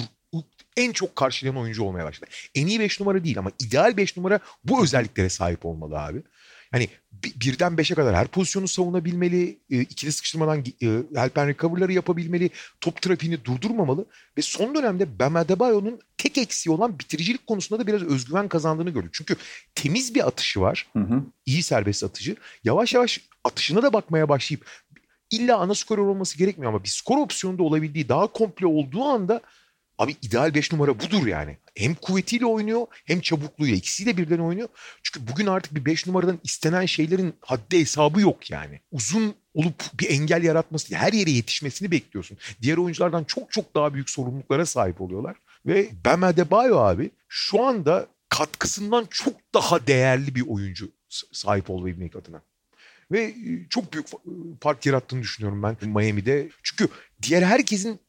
En 0.77 0.91
çok 0.91 1.15
karşılayan 1.15 1.57
oyuncu 1.57 1.83
olmaya 1.83 2.05
başladı. 2.05 2.29
En 2.55 2.67
iyi 2.67 2.79
5 2.79 2.99
numara 2.99 3.23
değil 3.23 3.39
ama 3.39 3.51
ideal 3.59 3.97
5 3.97 4.17
numara 4.17 4.39
bu 4.63 4.83
özelliklere 4.83 5.29
sahip 5.29 5.65
olmalı 5.65 5.99
abi. 5.99 6.23
Hani 6.71 6.89
bi- 7.11 7.33
birden 7.35 7.73
5'e 7.73 7.95
kadar 7.95 8.15
her 8.15 8.27
pozisyonu 8.27 8.67
savunabilmeli, 8.67 9.59
e, 9.69 9.79
ikili 9.79 10.11
sıkıştırmadan 10.11 10.59
e, 10.59 10.85
help 11.15 11.37
and 11.37 11.47
recover'ları 11.47 11.93
yapabilmeli, 11.93 12.49
top 12.81 13.01
trafiğini 13.01 13.45
durdurmamalı 13.45 14.05
ve 14.37 14.41
son 14.41 14.75
dönemde 14.75 15.19
Bam 15.19 15.35
Adebayo'nun 15.35 15.99
tek 16.17 16.37
eksiği 16.37 16.75
olan 16.75 16.99
bitiricilik 16.99 17.47
konusunda 17.47 17.83
da 17.83 17.87
biraz 17.87 18.01
özgüven 18.03 18.47
kazandığını 18.47 18.89
gördük. 18.89 19.09
Çünkü 19.13 19.35
temiz 19.75 20.15
bir 20.15 20.27
atışı 20.27 20.61
var, 20.61 20.87
Hı 20.93 20.99
hı. 20.99 21.23
iyi 21.45 21.63
serbest 21.63 22.03
atıcı. 22.03 22.35
Yavaş 22.63 22.93
yavaş 22.93 23.19
atışına 23.43 23.83
da 23.83 23.93
bakmaya 23.93 24.29
başlayıp 24.29 24.65
illa 25.31 25.57
ana 25.57 25.75
skorer 25.75 26.01
olması 26.01 26.37
gerekmiyor 26.37 26.71
ama 26.73 26.83
bir 26.83 26.89
skor 26.89 27.17
opsiyonunda 27.17 27.63
olabildiği 27.63 28.09
daha 28.09 28.27
komple 28.27 28.67
olduğu 28.67 29.03
anda 29.03 29.41
abi 29.97 30.15
ideal 30.21 30.53
5 30.53 30.71
numara 30.71 30.99
budur 30.99 31.27
yani. 31.27 31.57
Hem 31.75 31.95
kuvvetiyle 31.95 32.45
oynuyor 32.45 32.87
hem 33.05 33.21
çabukluğuyla 33.21 33.75
ikisiyle 33.75 34.17
birden 34.17 34.39
oynuyor. 34.39 34.67
Çünkü 35.03 35.31
bugün 35.31 35.47
artık 35.47 35.75
bir 35.75 35.85
5 35.85 36.07
numaradan 36.07 36.39
istenen 36.43 36.85
şeylerin 36.85 37.33
haddi 37.41 37.79
hesabı 37.79 38.21
yok 38.21 38.51
yani. 38.51 38.79
Uzun 38.91 39.35
olup 39.53 39.83
bir 39.99 40.09
engel 40.09 40.43
yaratması 40.43 40.95
her 40.95 41.13
yere 41.13 41.31
yetişmesini 41.31 41.91
bekliyorsun. 41.91 42.37
Diğer 42.61 42.77
oyunculardan 42.77 43.23
çok 43.23 43.51
çok 43.51 43.75
daha 43.75 43.93
büyük 43.93 44.09
sorumluluklara 44.09 44.65
sahip 44.65 45.01
oluyorlar. 45.01 45.35
Ve 45.65 45.89
Bam 46.05 46.23
Adebayo 46.23 46.77
abi 46.77 47.11
şu 47.27 47.63
anda 47.63 48.07
katkısından 48.29 49.07
çok 49.09 49.33
daha 49.53 49.87
değerli 49.87 50.35
bir 50.35 50.47
oyuncu 50.47 50.91
sahip 51.31 51.69
olabilmek 51.69 52.15
adına. 52.15 52.41
Ve 53.11 53.23
e, 53.23 53.67
çok 53.69 53.93
büyük 53.93 54.07
fa- 54.07 54.59
fark 54.61 54.85
yarattığını 54.85 55.21
düşünüyorum 55.21 55.63
ben 55.63 55.89
Miami'de. 55.89 56.49
Çünkü 56.63 56.87
diğer 57.21 57.41
herkesin 57.41 57.99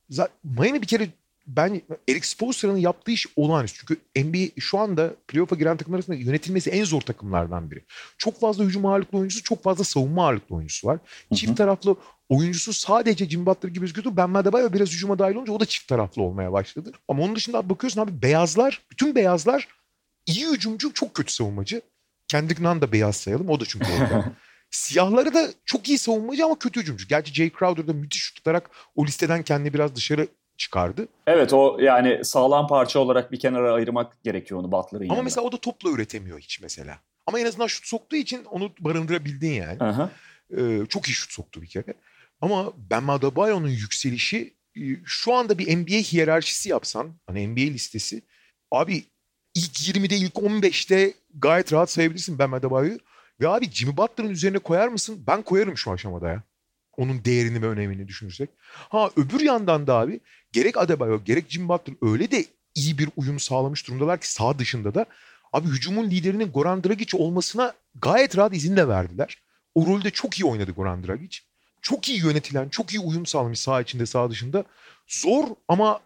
Miami 0.44 0.82
bir 0.82 0.86
kere 0.86 1.08
ben 1.46 1.82
Eric 2.08 2.26
Spoelstra'nın 2.26 2.76
yaptığı 2.76 3.10
iş 3.10 3.26
olağanüstü. 3.36 3.78
Çünkü 3.86 4.28
NBA 4.28 4.60
şu 4.60 4.78
anda 4.78 5.14
playoff'a 5.28 5.56
giren 5.56 5.76
takımlar 5.76 5.98
arasında 5.98 6.16
yönetilmesi 6.16 6.70
en 6.70 6.84
zor 6.84 7.00
takımlardan 7.00 7.70
biri. 7.70 7.84
Çok 8.18 8.40
fazla 8.40 8.64
hücum 8.64 8.86
ağırlıklı 8.86 9.18
oyuncusu, 9.18 9.42
çok 9.42 9.62
fazla 9.62 9.84
savunma 9.84 10.26
ağırlıklı 10.26 10.56
oyuncusu 10.56 10.88
var. 10.88 10.98
hı. 11.30 11.34
Çift 11.34 11.56
taraflı 11.56 11.96
oyuncusu 12.28 12.72
sadece 12.72 13.28
Jimmy 13.28 13.46
Butler 13.46 13.68
gibi 13.68 13.80
gözüküyordu. 13.80 14.16
Ben 14.16 14.34
Adebayo 14.34 14.72
biraz 14.72 14.88
hücuma 14.88 15.18
dahil 15.18 15.34
olunca 15.34 15.52
o 15.52 15.60
da 15.60 15.66
çift 15.66 15.88
taraflı 15.88 16.22
olmaya 16.22 16.52
başladı. 16.52 16.92
Ama 17.08 17.22
onun 17.22 17.36
dışında 17.36 17.58
abi 17.58 17.70
bakıyorsun 17.70 18.00
abi 18.00 18.22
beyazlar, 18.22 18.82
bütün 18.90 19.14
beyazlar 19.14 19.68
iyi 20.26 20.46
hücumcu, 20.46 20.92
çok 20.94 21.14
kötü 21.14 21.32
savunmacı. 21.32 21.82
Kendrick 22.28 22.62
Nunn 22.62 22.80
da 22.80 22.92
beyaz 22.92 23.16
sayalım. 23.16 23.48
O 23.48 23.60
da 23.60 23.64
çünkü 23.64 23.86
orada. 23.92 24.32
Siyahları 24.70 25.34
da 25.34 25.50
çok 25.64 25.88
iyi 25.88 25.98
savunmacı 25.98 26.44
ama 26.44 26.58
kötü 26.58 26.80
hücumcu. 26.80 27.08
Gerçi 27.08 27.34
Jay 27.34 27.50
Crowder 27.58 27.86
da 27.86 27.92
müthiş 27.92 28.32
tutarak 28.32 28.70
o 28.94 29.06
listeden 29.06 29.42
kendini 29.42 29.74
biraz 29.74 29.96
dışarı 29.96 30.28
çıkardı. 30.56 31.08
Evet 31.26 31.52
o 31.52 31.78
yani 31.80 32.24
sağlam 32.24 32.66
parça 32.66 32.98
olarak 33.00 33.32
bir 33.32 33.38
kenara 33.38 33.72
ayırmak 33.72 34.24
gerekiyor 34.24 34.60
onu 34.60 34.72
Butler'ın 34.72 35.04
Ama 35.04 35.14
yanında. 35.14 35.22
mesela 35.22 35.46
o 35.46 35.52
da 35.52 35.56
topla 35.56 35.90
üretemiyor 35.90 36.40
hiç 36.40 36.60
mesela. 36.60 36.98
Ama 37.26 37.40
en 37.40 37.46
azından 37.46 37.66
şut 37.66 37.86
soktuğu 37.86 38.16
için 38.16 38.44
onu 38.44 38.72
barındırabildin 38.80 39.52
yani. 39.52 39.80
Hı 39.80 39.88
hı. 39.88 40.10
Ee, 40.60 40.86
çok 40.86 41.08
iyi 41.08 41.12
şut 41.12 41.32
soktu 41.32 41.62
bir 41.62 41.66
kere. 41.66 41.94
Ama 42.40 42.72
Ben 42.76 43.08
Adebayo'nun 43.08 43.68
yükselişi 43.68 44.54
e, 44.76 44.82
şu 45.04 45.34
anda 45.34 45.58
bir 45.58 45.76
NBA 45.76 45.94
hiyerarşisi 45.96 46.68
yapsan, 46.68 47.14
hani 47.26 47.48
NBA 47.48 47.60
listesi, 47.60 48.22
abi 48.70 49.04
ilk 49.54 49.72
20'de 49.88 50.16
ilk 50.16 50.34
15'te 50.34 51.14
gayet 51.34 51.72
rahat 51.72 51.90
sayabilirsin 51.90 52.38
Ben 52.38 52.52
Adebayo'yu. 52.52 52.98
Ve 53.40 53.48
abi 53.48 53.70
Jimmy 53.70 53.96
Butler'ın 53.96 54.28
üzerine 54.30 54.58
koyar 54.58 54.88
mısın? 54.88 55.24
Ben 55.26 55.42
koyarım 55.42 55.76
şu 55.76 55.92
aşamada 55.92 56.28
ya. 56.28 56.42
Onun 56.96 57.24
değerini 57.24 57.62
ve 57.62 57.66
önemini 57.68 58.08
düşünürsek. 58.08 58.50
Ha 58.88 59.10
öbür 59.16 59.40
yandan 59.40 59.86
da 59.86 59.94
abi 59.94 60.20
gerek 60.54 60.76
Adebayo 60.76 61.24
gerek 61.24 61.44
Jimmy 61.48 61.68
Butler 61.68 61.96
öyle 62.02 62.30
de 62.30 62.44
iyi 62.74 62.98
bir 62.98 63.08
uyum 63.16 63.40
sağlamış 63.40 63.86
durumdalar 63.88 64.20
ki 64.20 64.32
sağ 64.32 64.58
dışında 64.58 64.94
da 64.94 65.06
abi 65.52 65.68
hücumun 65.68 66.10
liderinin 66.10 66.52
Goran 66.52 66.84
Dragic 66.84 67.16
olmasına 67.16 67.72
gayet 68.02 68.36
rahat 68.36 68.56
izin 68.56 68.76
de 68.76 68.88
verdiler. 68.88 69.38
O 69.74 69.86
rolde 69.86 70.10
çok 70.10 70.40
iyi 70.40 70.44
oynadı 70.44 70.70
Goran 70.70 71.06
Dragic. 71.06 71.38
çok 71.82 72.08
iyi 72.08 72.18
yönetilen, 72.24 72.68
çok 72.68 72.94
iyi 72.94 73.00
uyum 73.00 73.26
sağlamış 73.26 73.60
saha 73.60 73.80
içinde, 73.80 74.06
saha 74.06 74.30
dışında. 74.30 74.64
Zor 75.06 75.44
ama 75.68 76.00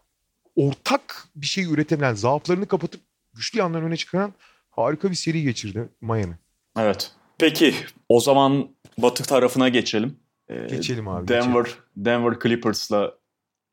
ortak 0.56 1.28
bir 1.36 1.46
şey 1.46 1.64
üretebilen, 1.64 2.14
zaaflarını 2.14 2.66
kapatıp 2.66 3.00
güçlü 3.34 3.58
yanlarını 3.58 3.86
öne 3.86 3.96
çıkaran 3.96 4.32
harika 4.70 5.10
bir 5.10 5.14
seri 5.14 5.42
geçirdi 5.42 5.88
Miami. 6.00 6.38
Evet. 6.78 7.12
Peki 7.38 7.74
o 8.08 8.20
zaman 8.20 8.68
batı 8.98 9.22
tarafına 9.22 9.68
geçelim. 9.68 10.16
Ee, 10.48 10.66
geçelim 10.70 11.08
abi. 11.08 11.28
Denver 11.28 11.64
geçelim. 11.64 11.82
Denver 11.96 12.34
Clippers'la 12.42 13.14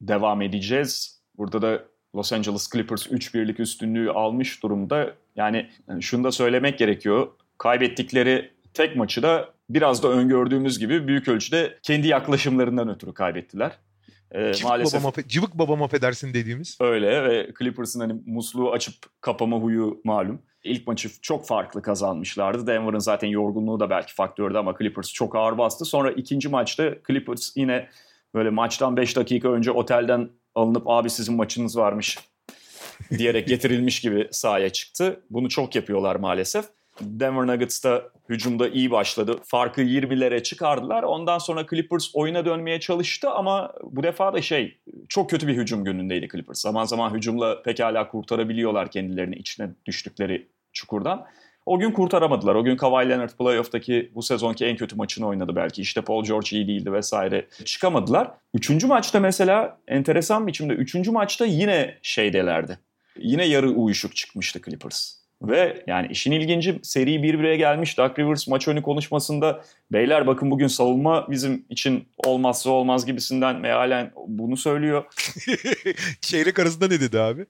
devam 0.02 0.42
edeceğiz. 0.42 1.22
Burada 1.38 1.62
da 1.62 1.84
Los 2.16 2.34
Angeles 2.34 2.70
Clippers 2.72 3.08
3-1'lik 3.08 3.60
üstünlüğü 3.60 4.12
almış 4.12 4.64
durumda. 4.64 5.14
Yani 5.36 5.70
şunu 6.00 6.24
da 6.24 6.32
söylemek 6.32 6.78
gerekiyor. 6.80 7.28
Kaybettikleri 7.58 8.52
tek 8.74 8.96
maçı 8.96 9.24
da 9.24 9.50
biraz 9.70 10.04
da 10.04 10.08
öngördüğümüz 10.08 10.80
gibi 10.80 11.08
büyük 11.08 11.28
ölçüde 11.28 11.78
kendi 11.84 12.08
yaklaşımlarından 12.08 12.90
ötürü 12.90 13.14
kaybettiler. 13.14 13.72
Ee, 14.32 14.54
cıvık, 14.54 14.70
maalesef, 14.70 15.04
babam, 15.04 15.14
cıvık 15.28 15.54
babam 15.54 15.84
affedersin 15.84 16.34
dediğimiz. 16.34 16.78
Öyle 16.82 17.24
ve 17.24 17.54
Clippers'ın 17.60 18.00
hani 18.00 18.22
musluğu 18.26 18.72
açıp 18.72 18.96
kapama 19.22 19.58
huyu 19.58 20.02
malum. 20.04 20.42
İlk 20.64 20.88
maçı 20.88 21.10
çok 21.22 21.48
farklı 21.48 21.82
kazanmışlardı. 21.82 22.68
Denver'ın 22.68 23.00
zaten 23.00 23.28
yorgunluğu 23.28 23.80
da 23.80 23.90
belki 23.90 24.14
faktördü 24.14 24.58
ama 24.58 24.76
Clippers 24.78 25.14
çok 25.14 25.36
ağır 25.36 25.58
bastı. 25.58 25.86
Sonra 25.86 26.12
ikinci 26.12 26.50
maçta 26.50 26.96
Clippers 27.08 27.58
yine 27.58 27.90
böyle 28.36 28.50
maçtan 28.50 28.98
5 28.98 29.16
dakika 29.16 29.50
önce 29.50 29.72
otelden 29.72 30.30
alınıp 30.56 30.84
abi 30.90 31.10
sizin 31.10 31.36
maçınız 31.36 31.78
varmış 31.78 32.20
diyerek 33.18 33.48
getirilmiş 33.48 34.02
gibi 34.02 34.28
sahaya 34.32 34.70
çıktı. 34.70 35.22
Bunu 35.30 35.50
çok 35.50 35.76
yapıyorlar 35.76 36.16
maalesef. 36.16 36.66
Denver 37.02 37.48
Nuggets 37.48 37.84
da 37.84 38.04
hücumda 38.30 38.70
iyi 38.70 38.92
başladı. 38.92 39.40
Farkı 39.44 39.82
20'lere 39.82 40.44
çıkardılar. 40.44 41.04
Ondan 41.04 41.38
sonra 41.38 41.66
Clippers 41.70 42.10
oyuna 42.14 42.46
dönmeye 42.46 42.80
çalıştı 42.80 43.30
ama 43.30 43.74
bu 43.84 44.04
defa 44.04 44.34
da 44.34 44.42
şey 44.42 44.78
çok 45.10 45.30
kötü 45.30 45.48
bir 45.48 45.58
hücum 45.58 45.84
günündeydi 45.84 46.28
Clippers. 46.32 46.62
Zaman 46.62 46.86
zaman 46.86 47.14
hücumla 47.14 47.64
pekala 47.64 48.08
kurtarabiliyorlar 48.08 48.92
kendilerini 48.92 49.36
içine 49.36 49.70
düştükleri 49.86 50.48
çukurdan. 50.74 51.26
O 51.66 51.80
gün 51.80 51.92
kurtaramadılar. 51.92 52.56
O 52.56 52.64
gün 52.64 52.78
Kawhi 52.78 53.10
Leonard 53.10 53.30
playoff'taki 53.30 54.12
bu 54.16 54.24
sezonki 54.24 54.66
en 54.66 54.78
kötü 54.78 54.96
maçını 54.96 55.28
oynadı 55.28 55.56
belki. 55.56 55.82
İşte 55.82 56.02
Paul 56.02 56.24
George 56.24 56.48
iyi 56.52 56.68
değildi 56.68 56.94
vesaire. 56.94 57.48
Çıkamadılar. 57.66 58.32
Üçüncü 58.54 58.88
maçta 58.88 59.20
mesela 59.20 59.78
enteresan 59.88 60.48
biçimde 60.48 60.74
üçüncü 60.74 61.12
maçta 61.12 61.46
yine 61.46 61.98
şeydelerdi. 62.02 62.80
Yine 63.18 63.46
yarı 63.46 63.70
uyuşuk 63.70 64.16
çıkmıştı 64.16 64.62
Clippers. 64.66 65.16
Ve 65.42 65.84
yani 65.88 66.08
işin 66.12 66.32
ilginci 66.32 66.80
seri 66.84 67.24
bir 67.24 67.40
bire 67.40 67.58
gelmiş. 67.58 67.98
Doug 67.98 68.20
Rivers 68.20 68.48
maç 68.48 68.68
önü 68.68 68.82
konuşmasında 68.82 69.64
beyler 69.92 70.28
bakın 70.28 70.52
bugün 70.52 70.68
savunma 70.68 71.32
bizim 71.32 71.66
için 71.70 72.08
olmazsa 72.18 72.70
olmaz 72.70 73.06
gibisinden 73.06 73.62
mealen 73.62 74.12
bunu 74.28 74.58
söylüyor. 74.58 75.04
Çeyrek 76.22 76.60
arasında 76.60 76.88
ne 76.88 77.00
dedi 77.00 77.20
abi? 77.20 77.46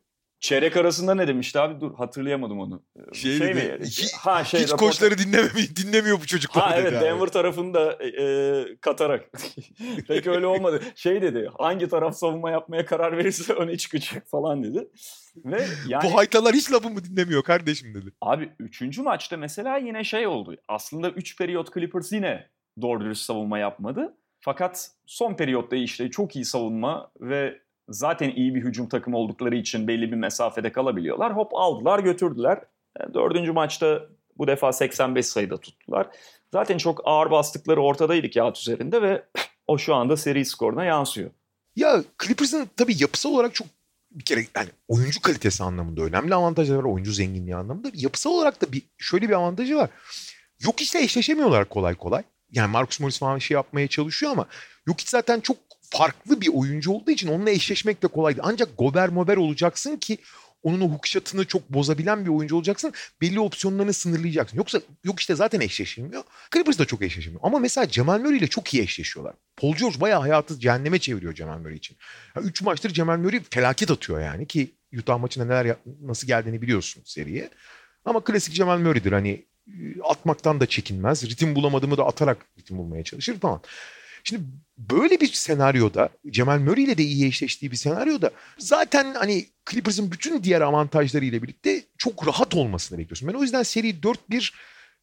Çeyrek 0.46 0.78
arasında 0.78 1.16
ne 1.16 1.28
demişti 1.28 1.60
abi? 1.60 1.82
Dur 1.82 1.96
hatırlayamadım 1.96 2.60
onu. 2.60 2.84
Şey, 3.14 3.38
şey 3.38 3.54
mi? 3.54 3.78
Hiç, 3.82 4.14
ha 4.14 4.44
şey 4.44 4.62
hiç 4.62 4.72
rapor... 4.72 4.86
koçları 4.86 5.18
dinlemiyor, 5.18 5.54
dinlemiyor 5.76 6.22
bu 6.22 6.26
çocuklar 6.26 6.64
ha, 6.64 6.76
evet, 6.76 6.94
abi. 6.94 7.06
Denver 7.06 7.28
tarafında 7.28 7.98
e, 8.00 8.08
e 8.08 8.66
katarak. 8.82 9.30
Peki 10.08 10.32
öyle 10.32 10.46
olmadı. 10.46 10.82
Şey 10.96 11.22
dedi. 11.22 11.50
Hangi 11.58 11.88
taraf 11.88 12.16
savunma 12.16 12.52
yapmaya 12.52 12.86
karar 12.86 13.18
verirse 13.18 13.54
öne 13.54 13.78
çıkacak 13.78 14.28
falan 14.28 14.64
dedi. 14.64 14.88
Ve 15.36 15.66
yani 15.88 16.04
Bu 16.04 16.18
haytalar 16.18 16.54
hiç 16.56 16.72
lafımı 16.72 17.04
dinlemiyor 17.04 17.44
kardeşim 17.44 17.94
dedi. 17.94 18.12
Abi 18.22 18.50
3. 18.60 18.98
maçta 18.98 19.38
mesela 19.38 19.78
yine 19.78 20.04
şey 20.04 20.28
oldu. 20.28 20.56
Aslında 20.68 21.10
3 21.10 21.38
periyot 21.38 21.74
Clippers 21.74 22.12
yine 22.12 22.50
doğru 22.82 23.02
dürüst 23.02 23.26
savunma 23.26 23.60
yapmadı. 23.60 24.18
Fakat 24.40 24.92
son 25.06 25.34
periyotta 25.34 25.76
işte 25.76 26.12
çok 26.12 26.36
iyi 26.36 26.46
savunma 26.46 27.12
ve 27.22 27.64
zaten 27.89 28.30
iyi 28.30 28.56
bir 28.56 28.62
hücum 28.62 28.89
takımı 28.89 29.17
oldukları 29.17 29.56
için 29.56 29.88
belli 29.88 30.12
bir 30.12 30.17
mesafede 30.17 30.71
kalabiliyorlar. 30.71 31.36
Hop 31.36 31.52
aldılar 31.56 32.00
götürdüler. 32.00 32.62
E, 33.00 33.13
dördüncü 33.13 33.52
maçta 33.52 34.02
bu 34.38 34.48
defa 34.48 34.74
85 34.74 35.26
sayıda 35.26 35.58
tuttular. 35.58 36.08
Zaten 36.54 36.78
çok 36.78 37.02
ağır 37.04 37.32
bastıkları 37.32 37.82
ortadaydı 37.82 38.30
kağıt 38.30 38.58
üzerinde 38.58 39.02
ve 39.02 39.24
o 39.67 39.78
şu 39.78 39.95
anda 39.95 40.17
seri 40.17 40.45
skoruna 40.45 40.86
yansıyor. 40.86 41.30
Ya 41.76 42.04
Clippers'ın 42.24 42.69
tabii 42.78 42.95
yapısal 43.02 43.30
olarak 43.30 43.56
çok 43.56 43.67
bir 44.12 44.24
kere 44.24 44.45
yani 44.56 44.69
oyuncu 44.88 45.21
kalitesi 45.21 45.63
anlamında 45.63 46.02
önemli 46.02 46.36
avantajları 46.36 46.80
var. 46.80 46.84
Oyuncu 46.84 47.12
zenginliği 47.12 47.56
anlamında. 47.56 47.91
Yapısal 47.93 48.32
olarak 48.32 48.62
da 48.62 48.71
bir 48.71 48.82
şöyle 48.98 49.30
bir 49.30 49.34
avantajı 49.34 49.76
var. 49.76 49.89
Yok 50.60 50.82
işte 50.82 51.04
eşleşemiyorlar 51.04 51.69
kolay 51.69 51.95
kolay. 51.95 52.24
Yani 52.52 52.71
Marcus 52.71 53.00
Morris 53.00 53.19
falan 53.19 53.38
şey 53.38 53.56
yapmaya 53.56 53.88
çalışıyor 53.88 54.32
ama 54.32 54.45
yok 54.88 55.00
hiç 55.00 55.10
zaten 55.10 55.39
çok 55.39 55.64
farklı 55.89 56.41
bir 56.41 56.48
oyuncu 56.54 56.91
olduğu 56.91 57.12
için 57.12 57.28
onunla 57.28 57.50
eşleşmek 57.50 58.04
de 58.04 58.08
kolaydı. 58.08 58.41
Ancak 58.43 58.78
Gober 58.78 59.10
Mober 59.10 59.38
olacaksın 59.38 59.98
ki 59.98 60.17
onun 60.63 60.82
o 60.82 60.89
hook 60.89 61.08
shot'ını 61.08 61.45
çok 61.45 61.69
bozabilen 61.69 62.26
bir 62.26 62.30
oyuncu 62.30 62.56
olacaksın. 62.56 62.93
Belli 63.21 63.39
opsiyonlarını 63.39 63.93
sınırlayacaksın. 63.93 64.58
Yoksa 64.58 64.82
yok 65.04 65.19
işte 65.19 65.36
zaten 65.36 65.60
eşleşilmiyor. 65.60 66.24
Clippers 66.54 66.80
da 66.80 66.86
çok 66.86 67.02
eşleşilmiyor. 67.02 67.41
Ama 67.43 67.60
mesela 67.60 67.89
Cemal 67.89 68.19
Murray 68.19 68.38
ile 68.38 68.48
çok 68.48 68.74
iyi 68.74 68.84
eşleşiyorlar. 68.84 69.36
Paul 69.58 69.76
George 69.76 70.02
bayağı 70.02 70.21
hayatı 70.21 70.60
cehenneme 70.60 71.00
çeviriyor 71.00 71.34
Cemal 71.34 71.58
Murray 71.58 71.76
için. 71.76 71.98
Yani 72.36 72.48
üç 72.48 72.62
maçtır 72.62 72.89
Cemal 72.89 73.17
Murray 73.17 73.41
felaket 73.50 73.91
atıyor 73.91 74.21
yani 74.21 74.48
ki 74.48 74.71
Utah 75.00 75.19
maçında 75.19 75.45
neler 75.45 75.76
nasıl 76.02 76.28
geldiğini 76.28 76.62
biliyorsun 76.62 77.04
seriye. 77.06 77.50
Ama 78.06 78.24
klasik 78.24 78.54
Cemal 78.54 78.80
Murray'dir 78.80 79.12
hani 79.12 79.45
atmaktan 80.04 80.60
da 80.60 80.65
çekinmez. 80.65 81.30
Ritim 81.30 81.56
bulamadığımı 81.56 81.98
da 81.98 82.06
atarak 82.06 82.38
ritim 82.60 82.78
bulmaya 82.78 83.04
çalışır 83.04 83.39
falan. 83.39 83.62
Şimdi 84.26 84.44
böyle 84.78 85.22
bir 85.22 85.34
senaryoda 85.34 86.10
Cemal 86.30 86.60
Murray 86.60 86.84
ile 86.84 86.98
de 86.98 87.04
iyi 87.04 87.28
eşleştiği 87.28 87.72
bir 87.72 87.78
senaryoda 87.78 88.32
zaten 88.58 89.14
hani 89.14 89.46
Clippers'ın 89.72 90.12
bütün 90.12 90.44
diğer 90.44 90.62
avantajları 90.62 91.26
ile 91.26 91.44
birlikte 91.44 91.84
çok 91.98 92.28
rahat 92.28 92.56
olmasını 92.56 92.98
bekliyorsun. 92.98 93.28
Ben 93.28 93.34
o 93.34 93.42
yüzden 93.42 93.64
seri 93.64 93.90
4-1 93.90 94.54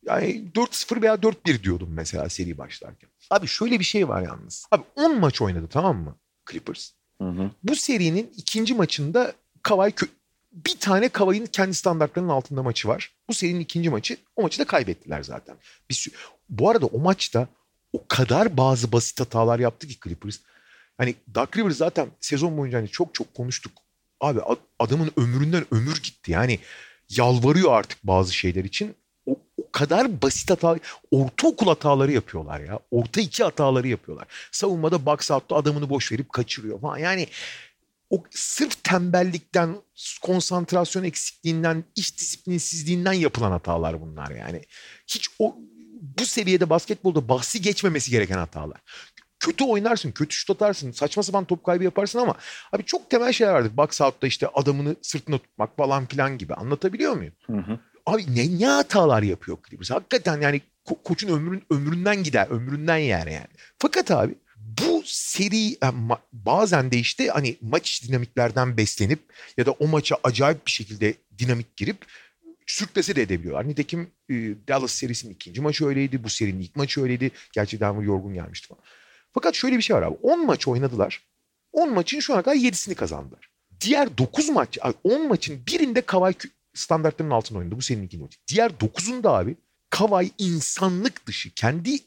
yani 0.07 0.51
4-0 0.55 1.03
veya 1.03 1.15
4-1 1.15 1.63
diyordum 1.63 1.89
mesela 1.93 2.29
seri 2.29 2.59
başlarken. 2.59 3.11
Abi 3.31 3.47
şöyle 3.47 3.79
bir 3.79 3.85
şey 3.85 4.09
var 4.09 4.23
yalnız. 4.23 4.67
Abi 4.71 4.83
10 4.97 5.21
maç 5.21 5.43
oynadı 5.43 5.69
tamam 5.71 5.97
mı 5.97 6.17
Clippers? 6.51 6.91
Hı 7.19 7.29
hı. 7.29 7.51
Bu 7.63 7.77
serinin 7.77 8.33
ikinci 8.37 8.75
maçında 8.75 9.33
Kawhi 9.63 9.95
bir 10.53 10.79
tane 10.81 11.09
Kawhi'nin 11.09 11.47
kendi 11.47 11.75
standartlarının 11.75 12.31
altında 12.31 12.63
maçı 12.63 12.89
var. 12.89 13.13
Bu 13.29 13.35
serinin 13.35 13.61
ikinci 13.61 13.91
maçı. 13.91 14.17
O 14.37 14.43
maçı 14.43 14.59
da 14.59 14.65
kaybettiler 14.65 15.23
zaten. 15.23 15.57
Bir 15.91 16.11
bu 16.49 16.71
arada 16.71 16.87
o 16.87 16.99
maçta 16.99 17.49
o 17.93 18.07
kadar 18.09 18.57
bazı 18.57 18.93
basit 18.93 19.21
hatalar 19.21 19.59
yaptı 19.59 19.89
ki 19.89 19.99
Clippers. 20.05 20.39
Hani 20.99 21.15
Doug 21.35 21.57
Rivers 21.57 21.77
zaten 21.77 22.09
sezon 22.21 22.57
boyunca 22.57 22.79
hani 22.79 22.89
çok 22.89 23.15
çok 23.15 23.35
konuştuk. 23.35 23.73
Abi 24.21 24.41
adamın 24.79 25.11
ömründen 25.17 25.65
ömür 25.71 26.03
gitti. 26.03 26.33
Yani 26.33 26.59
yalvarıyor 27.09 27.73
artık 27.73 27.99
bazı 28.05 28.35
şeyler 28.35 28.65
için. 28.65 28.95
O, 29.27 29.37
o 29.57 29.71
kadar 29.73 30.23
basit 30.23 30.51
hata, 30.51 30.79
ortaokul 31.11 31.67
hataları 31.67 32.13
yapıyorlar 32.13 32.61
ya. 32.61 32.79
Orta 32.91 33.21
iki 33.21 33.45
hataları 33.45 33.89
yapıyorlar. 33.89 34.27
Savunmada 34.53 35.07
box 35.07 35.31
out'ta 35.31 35.57
adamını 35.57 35.91
boş 35.91 36.13
verip 36.13 36.33
kaçırıyor 36.33 36.81
falan. 36.81 36.99
Yani 36.99 37.29
o 38.11 38.25
sırf 38.31 38.85
tembellikten, 38.85 39.77
konsantrasyon 40.23 41.05
eksikliğinden, 41.05 41.85
iş 41.97 42.19
disiplinsizliğinden 42.19 43.13
yapılan 43.13 43.51
hatalar 43.51 44.01
bunlar 44.01 44.31
yani. 44.31 44.63
Hiç 45.07 45.29
o 45.39 45.57
bu 46.03 46.27
seviyede 46.27 46.71
basketbolda 46.71 47.29
bahsi 47.29 47.63
geçmemesi 47.63 48.11
gereken 48.11 48.39
hatalar. 48.39 48.81
Kötü 49.41 49.65
oynarsın, 49.65 50.13
kötü 50.13 50.35
şut 50.35 50.51
atarsın, 50.51 50.93
saçma 50.93 51.23
sapan 51.23 51.45
top 51.45 51.65
kaybı 51.65 51.85
yaparsın 51.85 52.19
ama 52.19 52.35
abi 52.73 52.85
çok 52.85 53.11
temel 53.11 53.33
şeyler 53.33 53.53
vardır. 53.53 53.77
Box 53.77 54.01
out'ta 54.01 54.27
işte 54.27 54.49
adamını 54.55 54.97
sırtına 55.03 55.39
tutmak 55.39 55.77
falan 55.77 56.07
filan 56.07 56.39
gibi. 56.39 56.55
Anlatabiliyor 56.55 57.13
muyum? 57.13 57.33
Hı 57.47 57.57
hı. 57.57 57.79
Abi 58.07 58.37
ne, 58.37 58.61
ne 58.61 58.67
hatalar 58.67 59.23
yapıyor 59.23 59.59
Clippers? 59.69 59.91
Hakikaten 59.91 60.41
yani 60.41 60.61
ko- 60.87 61.03
koçun 61.05 61.29
ömrün, 61.29 61.63
ömründen 61.71 62.23
gider, 62.23 62.47
ömründen 62.51 62.97
yer 62.97 63.27
yani. 63.27 63.47
Fakat 63.79 64.11
abi 64.11 64.35
bu 64.57 65.03
seri 65.05 65.79
bazen 66.33 66.91
de 66.91 66.99
işte 66.99 67.29
hani 67.29 67.57
maç 67.61 68.03
dinamiklerden 68.09 68.77
beslenip 68.77 69.21
ya 69.57 69.67
da 69.67 69.71
o 69.71 69.89
maça 69.89 70.17
acayip 70.25 70.67
bir 70.67 70.71
şekilde 70.71 71.15
dinamik 71.39 71.77
girip 71.77 72.07
sürklese 72.73 73.17
de 73.17 73.23
edebiliyorlar. 73.23 73.69
Nitekim 73.69 74.11
e, 74.31 74.35
Dallas 74.69 74.93
serisinin 74.93 75.35
ikinci 75.35 75.61
maçı 75.61 75.87
öyleydi. 75.87 76.25
Bu 76.25 76.29
serinin 76.29 76.61
ilk 76.61 76.77
maçı 76.77 77.03
öyleydi. 77.03 77.31
Gerçi 77.53 77.81
Denver 77.81 78.03
yorgun 78.03 78.35
gelmişti 78.35 78.69
falan. 78.69 78.83
Fakat 79.33 79.55
şöyle 79.55 79.77
bir 79.77 79.83
şey 79.83 79.97
var 79.97 80.03
abi. 80.03 80.17
10 80.23 80.47
maç 80.47 80.69
oynadılar. 80.69 81.23
10 81.73 81.95
maçın 81.95 82.21
şu 82.21 82.35
ana 82.35 82.43
kadar 82.43 82.57
7'sini 82.57 82.95
kazandılar. 82.95 83.51
Diğer 83.81 84.19
9 84.19 84.49
maç, 84.49 84.79
10 85.05 85.29
maçın 85.29 85.61
birinde 85.67 86.01
Kavay 86.01 86.35
standartlarının 86.75 87.35
altında 87.35 87.59
oynadı. 87.59 87.77
Bu 87.77 87.83
senin 87.83 88.03
ikinci 88.03 88.23
maçı. 88.23 88.39
Diğer 88.49 88.71
9'unda 88.71 89.29
abi 89.29 89.57
Kavay 89.91 90.31
insanlık 90.39 91.27
dışı 91.27 91.51
kendi 91.55 91.99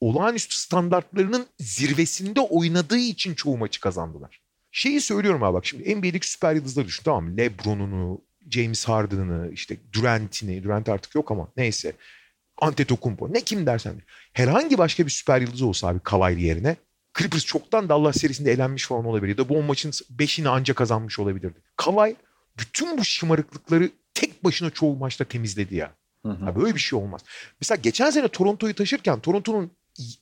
olağanüstü 0.00 0.56
standartlarının 0.56 1.46
zirvesinde 1.60 2.40
oynadığı 2.40 2.98
için 2.98 3.34
çoğu 3.34 3.58
maçı 3.58 3.80
kazandılar. 3.80 4.40
Şeyi 4.72 5.00
söylüyorum 5.00 5.42
abi 5.42 5.54
bak 5.54 5.66
şimdi 5.66 5.96
NBA'deki 5.96 6.30
süper 6.30 6.54
yıldızları 6.54 6.86
düşün 6.86 7.02
tamam 7.04 7.24
mı? 7.24 7.36
Lebron'unu, 7.36 8.20
James 8.50 8.84
Harden'ı, 8.84 9.50
işte 9.52 9.76
Durant'ini, 9.92 10.64
Durant 10.64 10.88
artık 10.88 11.14
yok 11.14 11.30
ama 11.30 11.48
neyse. 11.56 11.92
Antetokounmpo 12.60 13.32
ne 13.32 13.40
kim 13.40 13.66
dersen. 13.66 14.02
Herhangi 14.32 14.78
başka 14.78 15.06
bir 15.06 15.10
süper 15.10 15.40
yıldız 15.40 15.62
olsa 15.62 15.88
abi 15.88 16.00
Kawhi 16.00 16.42
yerine 16.42 16.76
Clippers 17.18 17.44
çoktan 17.44 17.88
Dallas 17.88 18.16
serisinde 18.16 18.52
elenmiş 18.52 18.86
falan 18.86 19.04
olabilir. 19.04 19.28
Ya 19.28 19.38
da 19.38 19.48
bu 19.48 19.62
maçın 19.62 19.90
5'ini 19.90 20.48
anca 20.48 20.74
kazanmış 20.74 21.18
olabilirdi. 21.18 21.58
Kawhi 21.76 22.16
bütün 22.58 22.98
bu 22.98 23.04
şımarıklıkları 23.04 23.90
tek 24.14 24.44
başına 24.44 24.70
çoğu 24.70 24.96
maçta 24.96 25.24
temizledi 25.24 25.74
ya. 25.74 25.94
Hı 26.26 26.32
hı. 26.32 26.56
Böyle 26.56 26.74
bir 26.74 26.80
şey 26.80 26.98
olmaz. 26.98 27.20
Mesela 27.60 27.80
geçen 27.82 28.10
sene 28.10 28.28
Toronto'yu 28.28 28.74
taşırken 28.74 29.20
Toronto'nun 29.20 29.70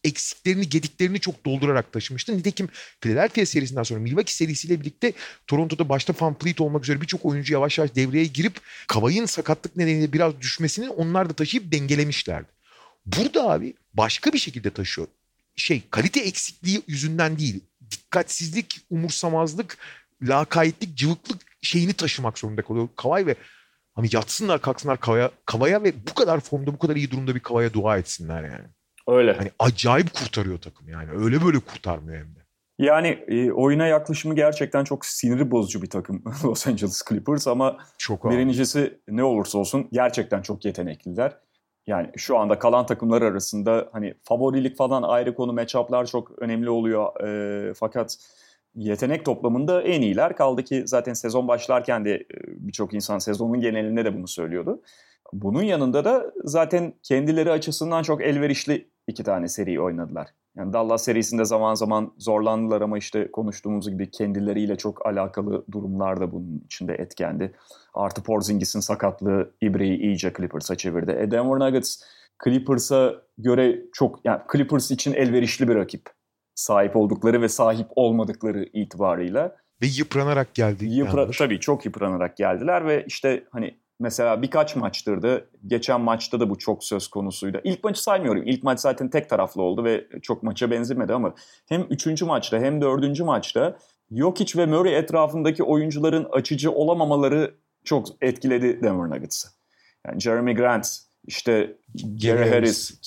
eksiklerini, 0.05 0.69
gediklerini 0.69 1.21
çok 1.21 1.47
doldurarak 1.47 1.93
taşımıştı. 1.93 2.37
Nitekim 2.37 2.69
Philadelphia 3.01 3.47
serisinden 3.47 3.83
sonra 3.83 4.01
Milwaukee 4.01 4.35
serisiyle 4.35 4.81
birlikte 4.81 5.13
Toronto'da 5.47 5.89
başta 5.89 6.15
Van 6.21 6.39
Fleet 6.39 6.61
olmak 6.61 6.85
üzere 6.85 7.01
birçok 7.01 7.25
oyuncu 7.25 7.53
yavaş 7.53 7.79
yavaş 7.79 7.95
devreye 7.95 8.25
girip 8.25 8.61
Kavay'ın 8.89 9.27
sakatlık 9.27 9.77
nedeniyle 9.77 10.13
biraz 10.13 10.41
düşmesini 10.41 10.91
onlar 10.91 11.31
da 11.31 11.33
taşıyıp 11.33 11.73
dengelemişlerdi. 11.73 12.49
Burada 13.07 13.51
abi 13.51 13.75
başka 13.95 14.33
bir 14.33 14.39
şekilde 14.39 14.71
taşıyor. 14.71 15.09
Şey 15.57 15.83
kalite 15.91 16.21
eksikliği 16.21 16.83
yüzünden 16.87 17.39
değil. 17.39 17.61
Dikkatsizlik, 17.91 18.81
umursamazlık, 18.91 19.79
lakayetlik, 20.23 20.97
cıvıklık 20.97 21.43
şeyini 21.63 21.93
taşımak 21.93 22.39
zorunda 22.39 22.63
kalıyor. 22.63 22.89
Kavay 22.97 23.27
ve 23.27 23.35
hani 23.95 24.09
yatsınlar 24.13 24.63
kalksınlar 24.63 25.01
Kavaya, 25.01 25.31
Kavaya 25.47 25.83
ve 25.83 26.07
bu 26.11 26.15
kadar 26.15 26.41
formda 26.41 26.73
bu 26.73 26.79
kadar 26.79 26.97
iyi 26.97 27.11
durumda 27.11 27.35
bir 27.35 27.41
Kavaya 27.41 27.73
dua 27.73 27.99
etsinler 27.99 28.45
yani. 28.45 28.69
Öyle. 29.09 29.33
Hani 29.33 29.51
acayip 29.59 30.15
kurtarıyor 30.15 30.59
takım 30.59 30.89
yani. 30.89 31.11
Öyle 31.11 31.45
böyle 31.45 31.59
kurtarmıyor 31.59 32.19
hem 32.19 32.35
de. 32.35 32.43
Yani 32.79 33.09
e, 33.29 33.53
oyuna 33.53 33.87
yaklaşımı 33.87 34.35
gerçekten 34.35 34.85
çok 34.85 35.07
siniri 35.07 35.51
bozucu 35.51 35.83
bir 35.83 35.91
takım 35.91 36.25
Los 36.45 36.67
Angeles 36.67 37.03
Clippers 37.09 37.47
ama 37.47 37.79
çok 37.99 38.31
birincisi 38.31 38.99
ne 39.09 39.25
olursa 39.25 39.59
olsun 39.59 39.89
gerçekten 39.93 40.43
çok 40.43 40.65
yetenekliler. 40.65 41.39
Yani 41.87 42.11
şu 42.17 42.39
anda 42.39 42.59
kalan 42.59 42.87
takımlar 42.87 43.23
arasında 43.23 43.89
hani 43.93 44.15
favorilik 44.25 44.77
falan 44.77 45.03
ayrı 45.03 45.35
konu 45.35 45.53
matchup'lar 45.53 46.07
çok 46.07 46.43
önemli 46.43 46.71
oluyor. 46.71 47.21
E, 47.27 47.75
fakat 47.75 48.17
yetenek 48.75 49.25
toplamında 49.25 49.83
en 49.83 50.03
iyiler 50.03 50.37
kaldı 50.37 50.63
ki 50.63 50.83
zaten 50.87 51.13
sezon 51.13 51.49
başlarken 51.49 52.05
de 52.05 52.15
e, 52.15 52.27
birçok 52.47 52.95
insan 52.95 53.19
sezonun 53.19 53.61
genelinde 53.61 54.05
de 54.05 54.17
bunu 54.17 54.29
söylüyordu. 54.29 54.83
Bunun 55.33 55.63
yanında 55.63 56.05
da 56.05 56.33
zaten 56.45 56.95
kendileri 57.03 57.51
açısından 57.51 58.03
çok 58.03 58.23
elverişli 58.23 58.92
iki 59.07 59.25
tane 59.25 59.49
seri 59.49 59.81
oynadılar. 59.81 60.29
Yani 60.57 60.73
Dallas 60.73 61.05
serisinde 61.05 61.45
zaman 61.45 61.75
zaman 61.75 62.13
zorlandılar 62.19 62.81
ama 62.81 62.99
işte 62.99 63.31
konuştuğumuz 63.31 63.91
gibi 63.91 64.11
kendileriyle 64.11 64.77
çok 64.77 65.07
alakalı 65.07 65.65
durumlar 65.73 66.21
da 66.21 66.33
bunun 66.33 66.63
içinde 66.65 66.95
etkendi. 66.95 67.53
Artı 67.95 68.23
Porzingis'in 68.23 68.81
sakatlığı 68.81 69.55
İbre'yi 69.61 69.99
iyice 69.99 70.33
Clippers'a 70.37 70.77
çevirdi. 70.77 71.11
E 71.11 71.31
Denver 71.31 71.67
Nuggets 71.67 72.03
Clippers'a 72.45 73.15
göre 73.39 73.79
çok 73.93 74.21
yani 74.25 74.41
Clippers 74.53 74.91
için 74.91 75.13
elverişli 75.13 75.69
bir 75.69 75.75
rakip. 75.75 76.03
Sahip 76.55 76.97
oldukları 76.97 77.43
ve 77.43 77.49
sahip 77.49 77.87
olmadıkları 77.97 78.69
itibarıyla. 78.73 79.57
Ve 79.83 79.87
yıpranarak 79.87 80.55
geldi. 80.55 80.85
Yıpra 80.85 81.31
tabii 81.31 81.61
çok 81.61 81.85
yıpranarak 81.85 82.37
geldiler 82.37 82.87
ve 82.87 83.05
işte 83.07 83.45
hani 83.51 83.82
mesela 84.03 84.43
birkaç 84.43 84.77
maçtırdı. 84.77 85.49
Geçen 85.67 86.01
maçta 86.01 86.41
da 86.41 86.51
bu 86.51 86.59
çok 86.59 86.85
söz 86.85 87.09
konusuydu. 87.09 87.61
İlk 87.65 87.85
maçı 87.85 88.03
saymıyorum. 88.03 88.43
İlk 88.47 88.63
maç 88.63 88.81
zaten 88.81 89.11
tek 89.11 89.29
taraflı 89.29 89.63
oldu 89.63 89.85
ve 89.85 90.07
çok 90.23 90.43
maça 90.43 90.71
benzemedi 90.71 91.13
ama 91.13 91.35
hem 91.69 91.87
üçüncü 91.91 92.25
maçta 92.25 92.59
hem 92.59 92.81
dördüncü 92.81 93.25
maçta 93.25 93.79
Jokic 94.11 94.59
ve 94.59 94.67
Murray 94.67 94.99
etrafındaki 94.99 95.63
oyuncuların 95.63 96.27
açıcı 96.33 96.71
olamamaları 96.71 97.55
çok 97.85 98.07
etkiledi 98.21 98.83
Denver 98.83 99.11
Nuggets'ı. 99.11 99.49
Yani 100.07 100.21
Jeremy 100.21 100.55
Grant, 100.55 100.99
işte 101.27 101.77
Gary 102.23 102.51
Harris, 102.51 103.01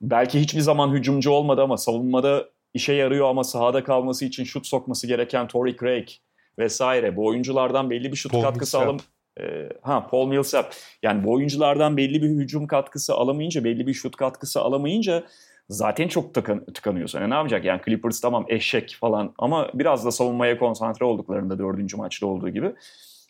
belki 0.00 0.40
hiçbir 0.40 0.60
zaman 0.60 0.92
hücumcu 0.92 1.30
olmadı 1.30 1.62
ama 1.62 1.76
savunmada 1.76 2.48
işe 2.74 2.92
yarıyor 2.92 3.28
ama 3.28 3.44
sahada 3.44 3.84
kalması 3.84 4.24
için 4.24 4.44
şut 4.44 4.66
sokması 4.66 5.06
gereken 5.06 5.48
Torrey 5.48 5.76
Craig 5.76 6.08
vesaire. 6.58 7.16
Bu 7.16 7.26
oyunculardan 7.26 7.90
belli 7.90 8.12
bir 8.12 8.16
şut 8.16 8.32
Paul 8.32 8.42
katkısı 8.42 8.78
alım 8.78 9.00
ee, 9.40 9.68
ha 9.82 10.06
Paul 10.06 10.28
Millsap 10.28 10.74
yani 11.02 11.24
bu 11.24 11.32
oyunculardan 11.32 11.96
belli 11.96 12.22
bir 12.22 12.28
hücum 12.28 12.66
katkısı 12.66 13.14
alamayınca 13.14 13.64
belli 13.64 13.86
bir 13.86 13.94
şut 13.94 14.16
katkısı 14.16 14.60
alamayınca 14.60 15.24
zaten 15.68 16.08
çok 16.08 16.34
tıkan, 16.34 16.64
tıkanıyorsun. 16.64 17.20
Yani 17.20 17.30
ne 17.30 17.34
yapacak? 17.34 17.64
Yani 17.64 17.80
Clippers 17.84 18.20
tamam 18.20 18.46
eşek 18.48 18.96
falan 19.00 19.34
ama 19.38 19.70
biraz 19.74 20.04
da 20.04 20.10
savunmaya 20.10 20.58
konsantre 20.58 21.04
olduklarında 21.04 21.58
dördüncü 21.58 21.96
maçta 21.96 22.26
olduğu 22.26 22.48
gibi. 22.48 22.72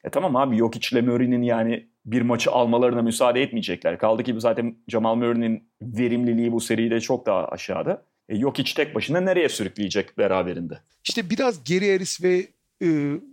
E 0.05 0.11
tamam 0.11 0.37
abi 0.37 0.57
Jokic 0.57 0.89
ile 0.93 1.03
Murray'nin 1.03 1.43
yani 1.43 1.87
bir 2.07 2.23
maçı 2.23 2.51
almalarına 2.51 3.03
müsaade 3.03 3.43
etmeyecekler. 3.43 3.99
Kaldı 3.99 4.23
ki 4.23 4.35
zaten 4.39 4.77
Jamal 4.89 5.15
Murray'nin 5.15 5.69
verimliliği 5.83 6.53
bu 6.53 6.61
seride 6.61 7.01
çok 7.01 7.27
daha 7.27 7.49
aşağıda. 7.49 8.03
E, 8.29 8.37
Jokic 8.37 8.75
tek 8.75 8.95
başına 8.95 9.21
nereye 9.21 9.49
sürükleyecek 9.49 10.19
beraberinde? 10.19 10.79
İşte 11.05 11.31
biraz 11.31 11.65
Gary 11.65 11.93
Harris 11.93 12.23
ve 12.23 12.47
e, 12.83 12.89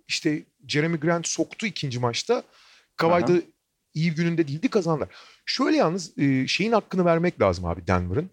işte 0.08 0.44
Jeremy 0.68 0.98
Grant 0.98 1.28
soktu 1.28 1.66
ikinci 1.66 2.00
maçta. 2.00 2.44
Kavay'da 2.96 3.34
iyi 3.94 4.14
gününde 4.14 4.48
değildi 4.48 4.70
kazandılar. 4.70 5.10
Şöyle 5.46 5.78
yalnız 5.78 6.18
e, 6.18 6.48
şeyin 6.48 6.72
hakkını 6.72 7.06
vermek 7.06 7.42
lazım 7.42 7.66
abi 7.66 7.88
Denver'ın. 7.88 8.30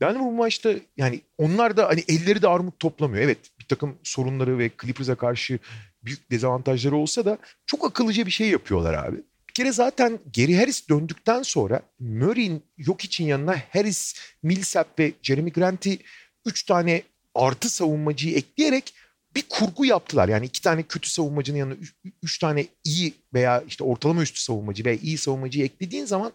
Denver 0.00 0.20
bu 0.20 0.32
maçta 0.32 0.74
yani 0.96 1.20
onlar 1.38 1.76
da 1.76 1.88
hani 1.88 2.04
elleri 2.08 2.42
de 2.42 2.48
armut 2.48 2.78
toplamıyor. 2.78 3.24
Evet 3.24 3.38
bir 3.60 3.64
takım 3.64 3.98
sorunları 4.02 4.58
ve 4.58 4.70
Clippers'a 4.82 5.14
karşı 5.14 5.58
büyük 6.02 6.30
dezavantajları 6.30 6.96
olsa 6.96 7.24
da 7.24 7.38
çok 7.66 7.84
akıllıca 7.84 8.26
bir 8.26 8.30
şey 8.30 8.48
yapıyorlar 8.48 8.94
abi. 8.94 9.16
Bir 9.48 9.54
kere 9.54 9.72
zaten 9.72 10.18
Geri 10.30 10.56
Harris 10.56 10.88
döndükten 10.88 11.42
sonra 11.42 11.82
Murray'in 11.98 12.62
yok 12.76 13.04
için 13.04 13.24
yanına 13.24 13.56
Harris, 13.72 14.14
Millsap 14.42 14.98
ve 14.98 15.12
Jeremy 15.22 15.52
Grant'i 15.52 15.98
3 16.46 16.62
tane 16.62 17.02
artı 17.34 17.70
savunmacıyı 17.70 18.36
ekleyerek 18.36 18.94
bir 19.36 19.44
kurgu 19.48 19.84
yaptılar. 19.84 20.28
Yani 20.28 20.46
iki 20.46 20.62
tane 20.62 20.82
kötü 20.82 21.10
savunmacının 21.10 21.58
yanına 21.58 21.74
üç, 21.74 21.94
üç 22.22 22.38
tane 22.38 22.66
iyi 22.84 23.14
veya 23.34 23.64
işte 23.68 23.84
ortalama 23.84 24.22
üstü 24.22 24.40
savunmacı 24.40 24.84
veya 24.84 24.96
iyi 25.02 25.18
savunmacıyı 25.18 25.64
eklediğin 25.64 26.04
zaman 26.04 26.32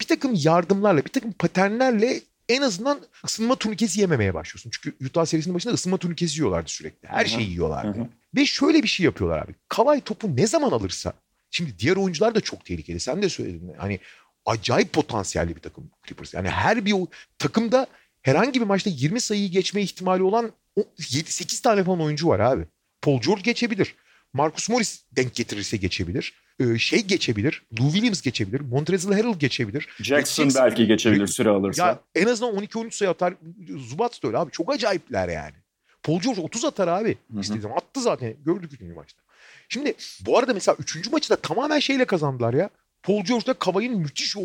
bir 0.00 0.06
takım 0.06 0.32
yardımlarla, 0.34 1.04
bir 1.04 1.10
takım 1.10 1.32
paternlerle 1.32 2.20
en 2.48 2.62
azından 2.62 3.00
ısınma 3.24 3.56
turnikesi 3.56 4.00
yememeye 4.00 4.34
başlıyorsun. 4.34 4.70
Çünkü 4.70 5.06
Utah 5.06 5.24
serisinin 5.24 5.54
başında 5.54 5.74
ısınma 5.74 5.96
turnikesi 5.96 6.36
yiyorlardı 6.36 6.70
sürekli. 6.70 7.08
Her 7.08 7.24
şeyi 7.24 7.50
yiyorlardı. 7.50 7.98
Hı 7.98 8.02
hı. 8.02 8.08
Ve 8.36 8.46
şöyle 8.46 8.82
bir 8.82 8.88
şey 8.88 9.04
yapıyorlar 9.04 9.38
abi. 9.38 9.54
Kavay 9.68 10.00
topu 10.00 10.36
ne 10.36 10.46
zaman 10.46 10.70
alırsa 10.70 11.12
şimdi 11.50 11.78
diğer 11.78 11.96
oyuncular 11.96 12.34
da 12.34 12.40
çok 12.40 12.64
tehlikeli. 12.64 13.00
Sen 13.00 13.22
de 13.22 13.28
söyledin. 13.28 13.72
Hani 13.78 14.00
acayip 14.46 14.92
potansiyelli 14.92 15.56
bir 15.56 15.60
takım 15.60 15.90
Clippers. 16.06 16.34
Yani 16.34 16.48
her 16.48 16.84
bir 16.84 16.94
takımda 17.38 17.86
herhangi 18.22 18.60
bir 18.60 18.66
maçta 18.66 18.90
20 18.90 19.20
sayıyı 19.20 19.50
geçme 19.50 19.82
ihtimali 19.82 20.22
olan 20.22 20.52
7-8 20.76 21.62
tane 21.62 21.84
falan 21.84 22.00
oyuncu 22.00 22.28
var 22.28 22.40
abi. 22.40 22.64
Paul 23.02 23.20
George 23.20 23.42
geçebilir. 23.42 23.94
Marcus 24.32 24.68
Morris 24.68 25.04
denk 25.12 25.34
getirirse 25.34 25.76
geçebilir. 25.76 26.32
Ee, 26.60 26.78
şey 26.78 27.04
geçebilir. 27.04 27.62
Lou 27.80 27.92
Williams 27.92 28.22
geçebilir. 28.22 28.60
Montrezl 28.60 29.12
Harrell 29.12 29.38
geçebilir. 29.38 29.88
Jackson, 30.00 30.44
Jackson 30.44 30.64
belki 30.64 30.86
geçebilir 30.86 31.26
süre 31.26 31.48
alırsa. 31.48 31.86
Ya 31.86 32.00
en 32.14 32.26
azından 32.26 32.56
12-13 32.56 32.90
sayı 32.90 33.10
atar. 33.10 33.34
Zubat 33.76 34.22
da 34.22 34.28
öyle 34.28 34.38
abi. 34.38 34.50
Çok 34.50 34.72
acayipler 34.72 35.28
yani. 35.28 35.54
Paul 36.02 36.20
George 36.20 36.40
30 36.40 36.64
atar 36.64 36.88
abi. 36.88 37.18
İstediğim 37.40 37.72
attı 37.72 38.00
zaten. 38.00 38.34
Gördük 38.46 38.72
3. 38.72 38.80
maçta. 38.96 39.22
Şimdi 39.68 39.94
bu 40.26 40.38
arada 40.38 40.54
mesela 40.54 40.76
3. 40.78 41.10
maçı 41.12 41.30
da 41.30 41.36
tamamen 41.36 41.78
şeyle 41.78 42.04
kazandılar 42.04 42.54
ya. 42.54 42.70
Paul 43.02 43.24
George'da 43.24 43.54
Kavay'ın 43.54 43.98
müthiş 43.98 44.36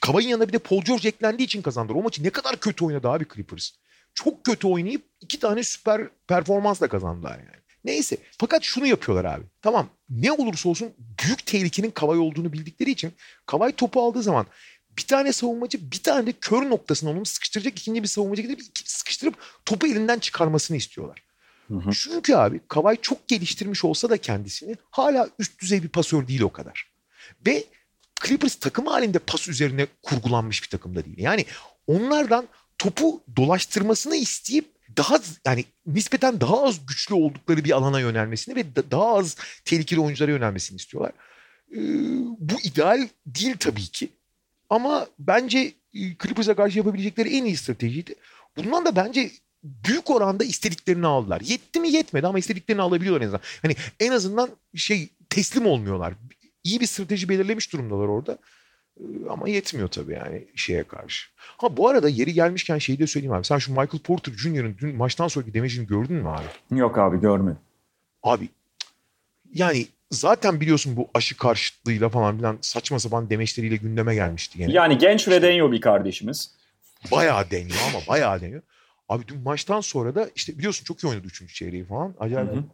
Kavay'ın 0.00 0.28
yanına 0.28 0.48
bir 0.48 0.52
de 0.52 0.58
Paul 0.58 0.82
George 0.82 1.08
eklendiği 1.08 1.46
için 1.46 1.62
kazandılar. 1.62 1.98
O 1.98 2.02
maçı 2.02 2.22
ne 2.22 2.30
kadar 2.30 2.56
kötü 2.56 2.84
oynadı 2.84 3.08
abi 3.08 3.26
Clippers 3.34 3.70
çok 4.24 4.44
kötü 4.44 4.66
oynayıp 4.66 5.02
iki 5.20 5.38
tane 5.38 5.62
süper 5.62 6.08
performansla 6.28 6.88
kazandılar 6.88 7.38
yani. 7.38 7.60
Neyse 7.84 8.16
fakat 8.38 8.62
şunu 8.62 8.86
yapıyorlar 8.86 9.24
abi. 9.24 9.44
Tamam 9.62 9.88
ne 10.10 10.32
olursa 10.32 10.68
olsun 10.68 10.92
büyük 10.98 11.46
tehlikenin 11.46 11.90
Kavay 11.90 12.18
olduğunu 12.18 12.52
bildikleri 12.52 12.90
için 12.90 13.12
Kavay 13.46 13.72
topu 13.72 14.02
aldığı 14.02 14.22
zaman 14.22 14.46
bir 14.98 15.06
tane 15.06 15.32
savunmacı 15.32 15.90
bir 15.90 16.02
tane 16.02 16.26
de 16.26 16.32
kör 16.32 16.70
noktasına 16.70 17.10
onu 17.10 17.26
sıkıştıracak 17.26 17.78
ikinci 17.78 18.02
bir 18.02 18.08
savunmacı 18.08 18.42
gidip 18.42 18.60
sıkıştırıp 18.84 19.34
topu 19.64 19.86
elinden 19.86 20.18
çıkarmasını 20.18 20.76
istiyorlar. 20.76 21.22
Hı 21.68 21.74
hı. 21.74 21.90
Çünkü 21.92 22.34
abi 22.34 22.60
Kavay 22.68 22.96
çok 23.02 23.28
geliştirmiş 23.28 23.84
olsa 23.84 24.10
da 24.10 24.16
kendisini 24.16 24.76
hala 24.90 25.28
üst 25.38 25.60
düzey 25.60 25.82
bir 25.82 25.88
pasör 25.88 26.28
değil 26.28 26.40
o 26.40 26.52
kadar. 26.52 26.90
Ve 27.46 27.64
Clippers 28.24 28.54
takım 28.54 28.86
halinde 28.86 29.18
pas 29.18 29.48
üzerine 29.48 29.86
kurgulanmış 30.02 30.62
bir 30.62 30.68
takımda 30.68 31.04
değil. 31.04 31.18
Yani 31.18 31.44
onlardan 31.86 32.48
topu 32.80 33.22
dolaştırmasını 33.36 34.16
isteyip 34.16 34.64
daha 34.96 35.20
yani 35.46 35.64
nispeten 35.86 36.40
daha 36.40 36.62
az 36.62 36.86
güçlü 36.86 37.14
oldukları 37.14 37.64
bir 37.64 37.70
alana 37.70 38.00
yönelmesini 38.00 38.56
ve 38.56 38.64
daha 38.90 39.16
az 39.16 39.36
tehlikeli 39.64 40.00
oyunculara 40.00 40.30
yönelmesini 40.30 40.76
istiyorlar. 40.76 41.12
Ee, 41.72 41.78
bu 42.38 42.60
ideal 42.64 43.08
değil 43.26 43.56
tabii 43.58 43.86
ki. 43.86 44.08
Ama 44.70 45.06
bence 45.18 45.72
Clippers'a 45.92 46.56
karşı 46.56 46.78
yapabilecekleri 46.78 47.36
en 47.36 47.44
iyi 47.44 47.56
stratejiydi. 47.56 48.14
Bundan 48.56 48.84
da 48.84 48.96
bence 48.96 49.30
büyük 49.62 50.10
oranda 50.10 50.44
istediklerini 50.44 51.06
aldılar. 51.06 51.40
Yetti 51.40 51.80
mi 51.80 51.88
yetmedi 51.88 52.26
ama 52.26 52.38
istediklerini 52.38 52.82
alabiliyorlar 52.82 53.20
en 53.20 53.26
azından. 53.26 53.42
Hani 53.62 53.76
en 54.00 54.12
azından 54.12 54.50
şey 54.74 55.08
teslim 55.30 55.66
olmuyorlar. 55.66 56.14
İyi 56.64 56.80
bir 56.80 56.86
strateji 56.86 57.28
belirlemiş 57.28 57.72
durumdalar 57.72 58.08
orada. 58.08 58.38
Ama 59.30 59.48
yetmiyor 59.48 59.88
tabii 59.88 60.12
yani 60.12 60.44
şeye 60.54 60.82
karşı. 60.82 61.28
Ha 61.36 61.76
bu 61.76 61.88
arada 61.88 62.08
yeri 62.08 62.32
gelmişken 62.34 62.78
şeyi 62.78 62.98
de 62.98 63.06
söyleyeyim 63.06 63.34
abi. 63.34 63.44
Sen 63.44 63.58
şu 63.58 63.70
Michael 63.70 64.02
Porter 64.04 64.32
Jr.'ın 64.32 64.76
dün 64.78 64.96
maçtan 64.96 65.28
sonraki 65.28 65.54
demecini 65.54 65.86
gördün 65.86 66.16
mü 66.16 66.28
abi? 66.28 66.78
Yok 66.78 66.98
abi 66.98 67.20
görmedim. 67.20 67.58
Abi 68.22 68.48
yani 69.54 69.86
zaten 70.10 70.60
biliyorsun 70.60 70.96
bu 70.96 71.08
aşı 71.14 71.36
karşıtlığıyla 71.36 72.08
falan 72.08 72.36
filan 72.36 72.58
saçma 72.60 72.98
sapan 72.98 73.30
demeçleriyle 73.30 73.76
gündeme 73.76 74.14
gelmişti 74.14 74.58
gene. 74.58 74.72
Yani 74.72 74.98
genç 74.98 75.28
ve 75.28 75.42
deniyor 75.42 75.72
bir 75.72 75.80
kardeşimiz. 75.80 76.54
Bayağı 77.12 77.50
deniyor 77.50 77.78
ama 77.88 77.98
bayağı 78.08 78.40
deniyor. 78.40 78.62
Abi 79.08 79.28
dün 79.28 79.40
maçtan 79.40 79.80
sonra 79.80 80.14
da 80.14 80.30
işte 80.34 80.58
biliyorsun 80.58 80.84
çok 80.84 81.04
iyi 81.04 81.08
oynadı 81.08 81.26
üçüncü 81.26 81.54
çeyreği 81.54 81.84
falan. 81.84 82.14
Acayip. 82.20 82.50
Hı 82.50 82.56
hı. 82.56 82.64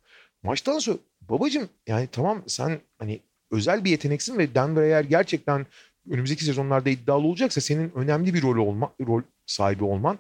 Maçtan 0.43 0.79
sonra 0.79 0.99
babacım 1.21 1.69
yani 1.87 2.09
tamam 2.13 2.43
sen 2.47 2.81
hani 2.99 3.21
özel 3.51 3.85
bir 3.85 3.91
yeteneksin 3.91 4.39
ve 4.39 4.55
Denver 4.55 4.83
eğer 4.83 5.05
gerçekten 5.05 5.67
önümüzdeki 6.11 6.45
sezonlarda 6.45 6.91
iddialı 6.91 7.27
olacaksa 7.27 7.61
senin 7.61 7.93
önemli 7.95 8.35
bir 8.35 8.43
rol 8.43 8.57
olma, 8.57 8.93
rol 9.07 9.23
sahibi 9.47 9.85
olman 9.85 10.19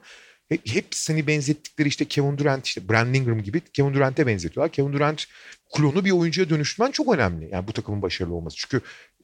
hep, 0.49 0.61
hep 0.67 0.87
seni 0.91 1.27
benzettikleri 1.27 1.89
işte 1.89 2.05
Kevin 2.05 2.39
Durant 2.39 2.67
işte 2.67 2.89
Brandon 2.89 3.15
Ingram 3.15 3.43
gibi 3.43 3.61
Kevin 3.61 3.95
Durant'e 3.95 4.27
benzetiyorlar. 4.27 4.73
Kevin 4.73 4.93
Durant 4.93 5.27
klonu 5.75 6.05
bir 6.05 6.11
oyuncuya 6.11 6.51
dönüşmen 6.51 6.91
çok 6.91 7.15
önemli. 7.15 7.49
Yani 7.53 7.69
bu 7.69 7.73
takımın 7.73 8.03
başarılı 8.03 8.35
olması. 8.35 8.57
Çünkü 8.57 8.81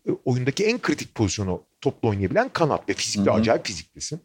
e, 0.08 0.10
oyundaki 0.24 0.64
en 0.64 0.78
kritik 0.78 1.14
pozisyonu 1.14 1.62
topla 1.80 2.08
oynayabilen 2.08 2.48
kanat 2.48 2.88
ve 2.88 2.92
fizikli 2.92 3.30
acayip 3.30 3.66
fiziklisin. 3.66 4.20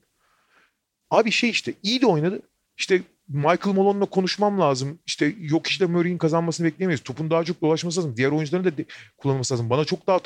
Abi 1.10 1.32
şey 1.32 1.50
işte 1.50 1.74
iyi 1.84 2.02
de 2.02 2.06
oynadı. 2.06 2.42
İşte 2.78 3.02
Michael 3.28 3.76
Malone'la 3.76 4.06
konuşmam 4.06 4.60
lazım. 4.60 5.00
İşte 5.06 5.36
yok 5.40 5.68
işte 5.68 5.86
Murray'in 5.86 6.18
kazanmasını 6.18 6.68
bekleyemeyiz. 6.68 7.02
Topun 7.04 7.30
daha 7.32 7.44
çok 7.44 7.62
dolaşması 7.62 8.00
lazım. 8.00 8.18
Diğer 8.18 8.32
oyuncuların 8.32 8.66
da 8.66 8.78
de- 8.78 8.86
kullanılması 9.18 9.54
lazım. 9.54 9.70
Bana 9.70 9.86
çok 9.86 10.08
daha 10.08 10.20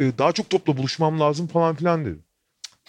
e, 0.00 0.18
daha 0.18 0.32
çok 0.32 0.50
topla 0.50 0.76
buluşmam 0.76 1.20
lazım 1.20 1.46
falan 1.46 1.74
filan 1.76 2.04
dedi. 2.04 2.18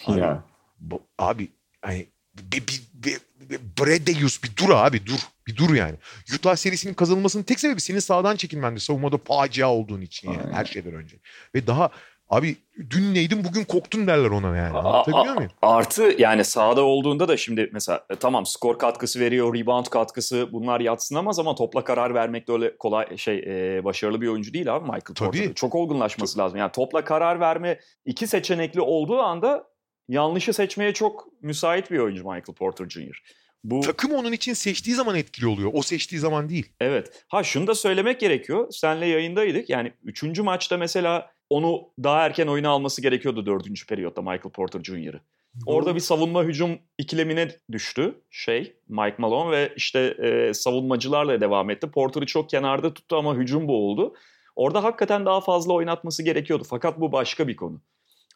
Abi, 0.06 0.20
Ya. 0.20 0.44
bu- 0.80 1.02
abi 1.18 1.48
hani 1.82 2.06
bir, 2.52 2.62
bir, 2.66 2.82
bir, 2.94 3.18
bir 3.50 3.58
Bredeus 3.80 4.42
bir 4.42 4.50
dur 4.56 4.70
abi 4.70 5.06
dur. 5.06 5.18
Bir 5.46 5.56
dur 5.56 5.74
yani. 5.74 5.94
Utah 6.34 6.56
serisinin 6.56 6.94
kazanılmasının 6.94 7.42
tek 7.42 7.60
sebebi 7.60 7.80
senin 7.80 7.98
sağdan 7.98 8.36
çekilmendi. 8.36 8.80
Savunmada 8.80 9.18
facia 9.18 9.68
olduğun 9.70 10.00
için 10.00 10.30
yani 10.30 10.42
Aynen. 10.42 10.52
her 10.52 10.64
şeyden 10.64 10.94
önce. 10.94 11.16
Ve 11.54 11.66
daha 11.66 11.90
abi 12.30 12.56
dün 12.90 13.14
neydin 13.14 13.44
bugün 13.44 13.64
koktun 13.64 14.06
derler 14.06 14.30
ona 14.30 14.56
yani. 14.56 14.78
Anlatabiliyor 14.78 15.34
muyum? 15.34 15.50
Artı 15.62 16.14
yani 16.18 16.44
sahada 16.44 16.82
olduğunda 16.82 17.28
da 17.28 17.36
şimdi 17.36 17.70
mesela 17.72 18.04
e, 18.10 18.16
tamam 18.16 18.46
skor 18.46 18.78
katkısı 18.78 19.20
veriyor, 19.20 19.54
rebound 19.54 19.86
katkısı 19.86 20.48
bunlar 20.52 20.80
yatsınamaz 20.80 21.38
ama 21.38 21.54
topla 21.54 21.84
karar 21.84 22.14
vermek 22.14 22.48
de 22.48 22.52
öyle 22.52 22.76
kolay 22.76 23.16
şey 23.16 23.38
e, 23.38 23.84
başarılı 23.84 24.20
bir 24.20 24.28
oyuncu 24.28 24.54
değil 24.54 24.74
abi 24.74 24.84
Michael 24.84 25.14
Tabii. 25.14 25.38
Porter. 25.38 25.54
Çok 25.54 25.74
olgunlaşması 25.74 26.38
lazım. 26.38 26.58
Yani 26.58 26.72
topla 26.72 27.04
karar 27.04 27.40
verme 27.40 27.80
iki 28.04 28.26
seçenekli 28.26 28.80
olduğu 28.80 29.18
anda 29.18 29.64
yanlışı 30.08 30.52
seçmeye 30.52 30.94
çok 30.94 31.42
müsait 31.42 31.90
bir 31.90 31.98
oyuncu 31.98 32.22
Michael 32.22 32.54
Porter 32.58 32.88
Jr. 32.88 33.22
Bu 33.64 33.80
Takım 33.80 34.12
onun 34.12 34.32
için 34.32 34.52
seçtiği 34.52 34.96
zaman 34.96 35.16
etkili 35.16 35.46
oluyor. 35.46 35.70
O 35.74 35.82
seçtiği 35.82 36.18
zaman 36.18 36.48
değil. 36.48 36.72
Evet. 36.80 37.24
Ha 37.28 37.42
şunu 37.42 37.66
da 37.66 37.74
söylemek 37.74 38.20
gerekiyor. 38.20 38.66
Senle 38.70 39.06
yayındaydık. 39.06 39.70
Yani 39.70 39.92
üçüncü 40.02 40.42
maçta 40.42 40.76
mesela 40.76 41.30
onu 41.50 41.88
daha 42.04 42.26
erken 42.26 42.46
oyuna 42.46 42.68
alması 42.68 43.02
gerekiyordu 43.02 43.46
dördüncü 43.46 43.86
periyotta 43.86 44.22
Michael 44.22 44.52
Porter 44.52 44.82
Jr.'ı. 44.82 45.20
Orada 45.66 45.94
bir 45.94 46.00
savunma 46.00 46.44
hücum 46.44 46.78
ikilemine 46.98 47.48
düştü 47.72 48.14
şey 48.30 48.76
Mike 48.88 49.16
Malone 49.18 49.50
ve 49.50 49.72
işte 49.76 50.00
e, 50.00 50.54
savunmacılarla 50.54 51.40
devam 51.40 51.70
etti. 51.70 51.90
Porter'ı 51.90 52.26
çok 52.26 52.50
kenarda 52.50 52.94
tuttu 52.94 53.16
ama 53.16 53.34
hücum 53.34 53.68
boğuldu. 53.68 54.14
Orada 54.56 54.84
hakikaten 54.84 55.26
daha 55.26 55.40
fazla 55.40 55.72
oynatması 55.72 56.22
gerekiyordu. 56.22 56.64
Fakat 56.70 57.00
bu 57.00 57.12
başka 57.12 57.48
bir 57.48 57.56
konu. 57.56 57.80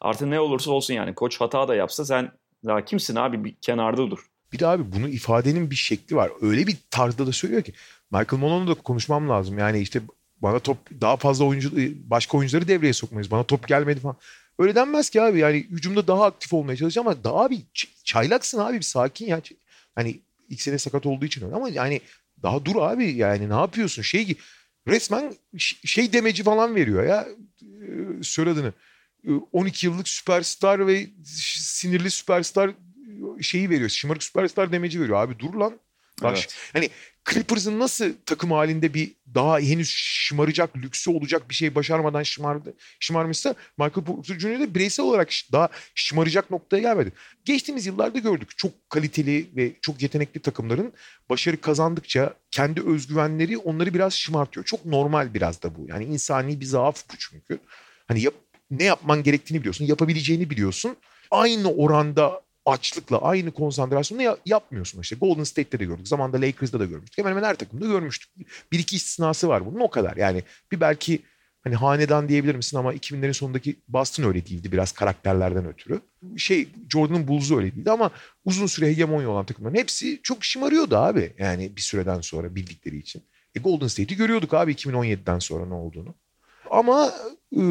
Artık 0.01 0.27
ne 0.27 0.39
olursa 0.39 0.71
olsun 0.71 0.93
yani 0.93 1.15
koç 1.15 1.41
hata 1.41 1.67
da 1.67 1.75
yapsa 1.75 2.05
sen 2.05 2.31
daha 2.65 2.85
kimsin 2.85 3.15
abi 3.15 3.43
bir 3.43 3.55
kenarda 3.61 4.11
dur. 4.11 4.29
Bir 4.53 4.59
de 4.59 4.67
abi 4.67 4.91
bunu 4.91 5.09
ifadenin 5.09 5.71
bir 5.71 5.75
şekli 5.75 6.15
var. 6.15 6.31
Öyle 6.41 6.67
bir 6.67 6.77
tarzda 6.91 7.27
da 7.27 7.31
söylüyor 7.31 7.61
ki. 7.61 7.73
Michael 8.11 8.41
Malone'la 8.41 8.75
da 8.75 8.81
konuşmam 8.81 9.29
lazım. 9.29 9.57
Yani 9.57 9.79
işte 9.79 10.01
bana 10.41 10.59
top 10.59 10.77
daha 11.01 11.17
fazla 11.17 11.45
oyuncu 11.45 11.71
başka 12.09 12.37
oyuncuları 12.37 12.67
devreye 12.67 12.93
sokmayız. 12.93 13.31
Bana 13.31 13.43
top 13.43 13.67
gelmedi 13.67 13.99
falan. 13.99 14.15
Öyle 14.59 14.75
denmez 14.75 15.09
ki 15.09 15.21
abi. 15.21 15.39
Yani 15.39 15.57
hücumda 15.57 16.07
daha 16.07 16.25
aktif 16.25 16.53
olmaya 16.53 16.75
çalışacağım 16.77 17.07
ama 17.07 17.23
daha 17.23 17.45
abi 17.45 17.55
ç- 17.75 18.03
çaylaksın 18.03 18.59
abi 18.59 18.77
bir 18.77 18.81
sakin 18.81 19.27
ya. 19.27 19.41
Hani 19.95 20.19
ilk 20.49 20.61
sene 20.61 20.77
sakat 20.77 21.05
olduğu 21.05 21.25
için 21.25 21.45
öyle 21.45 21.55
ama 21.55 21.69
yani 21.69 22.01
daha 22.43 22.65
dur 22.65 22.75
abi 22.75 23.11
yani 23.11 23.49
ne 23.49 23.53
yapıyorsun? 23.53 24.01
Şey 24.01 24.23
gi- 24.23 24.35
resmen 24.87 25.33
şey 25.85 26.13
demeci 26.13 26.43
falan 26.43 26.75
veriyor 26.75 27.03
ya. 27.03 27.27
Söyle 28.21 28.49
adını. 28.49 28.73
Ee, 29.27 29.31
12 29.51 29.85
yıllık 29.87 30.07
süperstar 30.07 30.87
ve 30.87 31.07
sinirli 31.23 32.11
süperstar 32.11 32.71
şeyi 33.41 33.69
veriyor. 33.69 33.89
Şımarık 33.89 34.23
süperstar 34.23 34.71
demeci 34.71 35.01
veriyor. 35.01 35.17
Abi 35.17 35.39
dur 35.39 35.53
lan. 35.53 35.79
Bak 36.23 36.37
Evet. 36.37 36.55
hani 36.73 36.89
Clippers'ın 37.29 37.79
nasıl 37.79 38.13
takım 38.25 38.51
halinde 38.51 38.93
bir 38.93 39.11
daha 39.35 39.59
henüz 39.59 39.89
şımaracak, 39.89 40.77
lüksü 40.77 41.11
olacak 41.11 41.49
bir 41.49 41.55
şey 41.55 41.75
başarmadan 41.75 42.23
şımardı, 42.23 42.73
şımarmışsa 42.99 43.55
Michael 43.77 44.05
Porter 44.05 44.39
Jr. 44.39 44.59
de 44.59 44.75
bireysel 44.75 45.05
olarak 45.05 45.29
daha 45.51 45.69
şımaracak 45.95 46.51
noktaya 46.51 46.81
gelmedi. 46.81 47.11
Geçtiğimiz 47.45 47.85
yıllarda 47.85 48.19
gördük. 48.19 48.57
Çok 48.57 48.89
kaliteli 48.89 49.49
ve 49.55 49.71
çok 49.81 50.01
yetenekli 50.01 50.39
takımların 50.39 50.93
başarı 51.29 51.61
kazandıkça 51.61 52.33
kendi 52.51 52.81
özgüvenleri 52.81 53.57
onları 53.57 53.93
biraz 53.93 54.13
şımartıyor. 54.13 54.65
Çok 54.65 54.85
normal 54.85 55.33
biraz 55.33 55.63
da 55.63 55.75
bu. 55.75 55.85
Yani 55.87 56.05
insani 56.05 56.61
bir 56.61 56.65
zaaf 56.65 57.03
bu 57.13 57.17
çünkü. 57.17 57.59
Hani 58.07 58.21
yap, 58.21 58.33
ne 58.71 58.83
yapman 58.83 59.23
gerektiğini 59.23 59.59
biliyorsun, 59.59 59.85
yapabileceğini 59.85 60.49
biliyorsun. 60.49 60.97
Aynı 61.31 61.71
oranda 61.71 62.41
açlıkla, 62.65 63.21
aynı 63.21 63.51
konsantrasyonla 63.51 64.23
ya- 64.23 64.37
yapmıyorsun. 64.45 65.01
İşte 65.01 65.15
Golden 65.15 65.43
State'te 65.43 65.79
de 65.79 65.85
gördük. 65.85 66.07
Zamanında 66.07 66.41
Lakers'da 66.41 66.79
da 66.79 66.85
görmüştük. 66.85 67.17
Hemen 67.17 67.29
hemen 67.31 67.43
her 67.43 67.55
takımda 67.55 67.85
görmüştük. 67.85 68.29
Bir 68.71 68.79
iki 68.79 68.95
istisnası 68.95 69.47
var 69.47 69.65
bunun 69.65 69.79
o 69.79 69.89
kadar. 69.89 70.17
Yani 70.17 70.43
bir 70.71 70.81
belki 70.81 71.19
hani 71.63 71.75
hanedan 71.75 72.29
diyebilir 72.29 72.55
misin 72.55 72.77
ama 72.77 72.93
2000'lerin 72.93 73.33
sonundaki 73.33 73.75
Boston 73.87 74.23
öyle 74.23 74.45
değildi 74.45 74.71
biraz 74.71 74.91
karakterlerden 74.91 75.65
ötürü. 75.67 76.01
Şey 76.37 76.67
Jordan'ın 76.89 77.27
Bulls'u 77.27 77.57
öyle 77.57 77.75
değildi 77.75 77.91
ama 77.91 78.11
uzun 78.45 78.67
süre 78.67 78.87
hegemonya 78.87 79.29
olan 79.29 79.45
takımların 79.45 79.75
hepsi 79.75 80.19
çok 80.23 80.45
şımarıyordu 80.45 80.97
abi. 80.97 81.33
Yani 81.37 81.75
bir 81.75 81.81
süreden 81.81 82.21
sonra 82.21 82.55
bildikleri 82.55 82.97
için. 82.97 83.23
E 83.55 83.59
Golden 83.59 83.87
State'i 83.87 84.17
görüyorduk 84.17 84.53
abi 84.53 84.71
2017'den 84.71 85.39
sonra 85.39 85.65
ne 85.65 85.73
olduğunu. 85.73 86.15
Ama 86.71 87.13
e, 87.55 87.61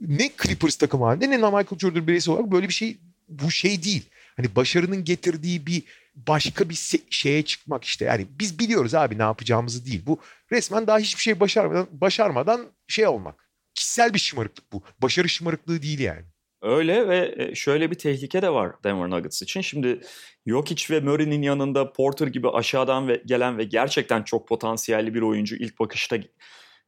ne 0.00 0.30
Clippers 0.42 0.76
takımı 0.76 1.04
halinde 1.04 1.30
ne 1.30 1.36
Michael 1.36 1.78
Jordan 1.78 2.06
bireysel 2.06 2.34
olarak 2.34 2.52
böyle 2.52 2.68
bir 2.68 2.74
şey 2.74 2.98
bu 3.28 3.50
şey 3.50 3.82
değil. 3.82 4.08
Hani 4.38 4.56
başarının 4.56 5.04
getirdiği 5.04 5.66
bir 5.66 5.82
başka 6.14 6.68
bir 6.68 7.02
şeye 7.10 7.42
çıkmak 7.42 7.84
işte. 7.84 8.04
Yani 8.04 8.26
biz 8.30 8.58
biliyoruz 8.58 8.94
abi 8.94 9.18
ne 9.18 9.22
yapacağımızı 9.22 9.86
değil. 9.86 10.02
Bu 10.06 10.20
resmen 10.52 10.86
daha 10.86 10.98
hiçbir 10.98 11.22
şey 11.22 11.40
başarmadan, 11.40 11.88
başarmadan 11.92 12.66
şey 12.88 13.06
olmak. 13.06 13.48
Kişisel 13.74 14.14
bir 14.14 14.18
şımarıklık 14.18 14.72
bu. 14.72 14.82
Başarı 15.02 15.28
şımarıklığı 15.28 15.82
değil 15.82 16.00
yani. 16.00 16.24
Öyle 16.62 17.08
ve 17.08 17.34
e, 17.38 17.54
şöyle 17.54 17.90
bir 17.90 17.94
tehlike 17.94 18.42
de 18.42 18.50
var 18.50 18.72
Denver 18.84 19.10
Nuggets 19.10 19.42
için. 19.42 19.60
Şimdi 19.60 20.00
Jokic 20.46 20.94
ve 20.94 21.00
Murray'nin 21.00 21.42
yanında 21.42 21.92
Porter 21.92 22.26
gibi 22.26 22.48
aşağıdan 22.50 23.08
ve 23.08 23.22
gelen 23.26 23.58
ve 23.58 23.64
gerçekten 23.64 24.22
çok 24.22 24.48
potansiyelli 24.48 25.14
bir 25.14 25.22
oyuncu 25.22 25.56
ilk 25.56 25.80
bakışta 25.80 26.16
e, 26.16 26.22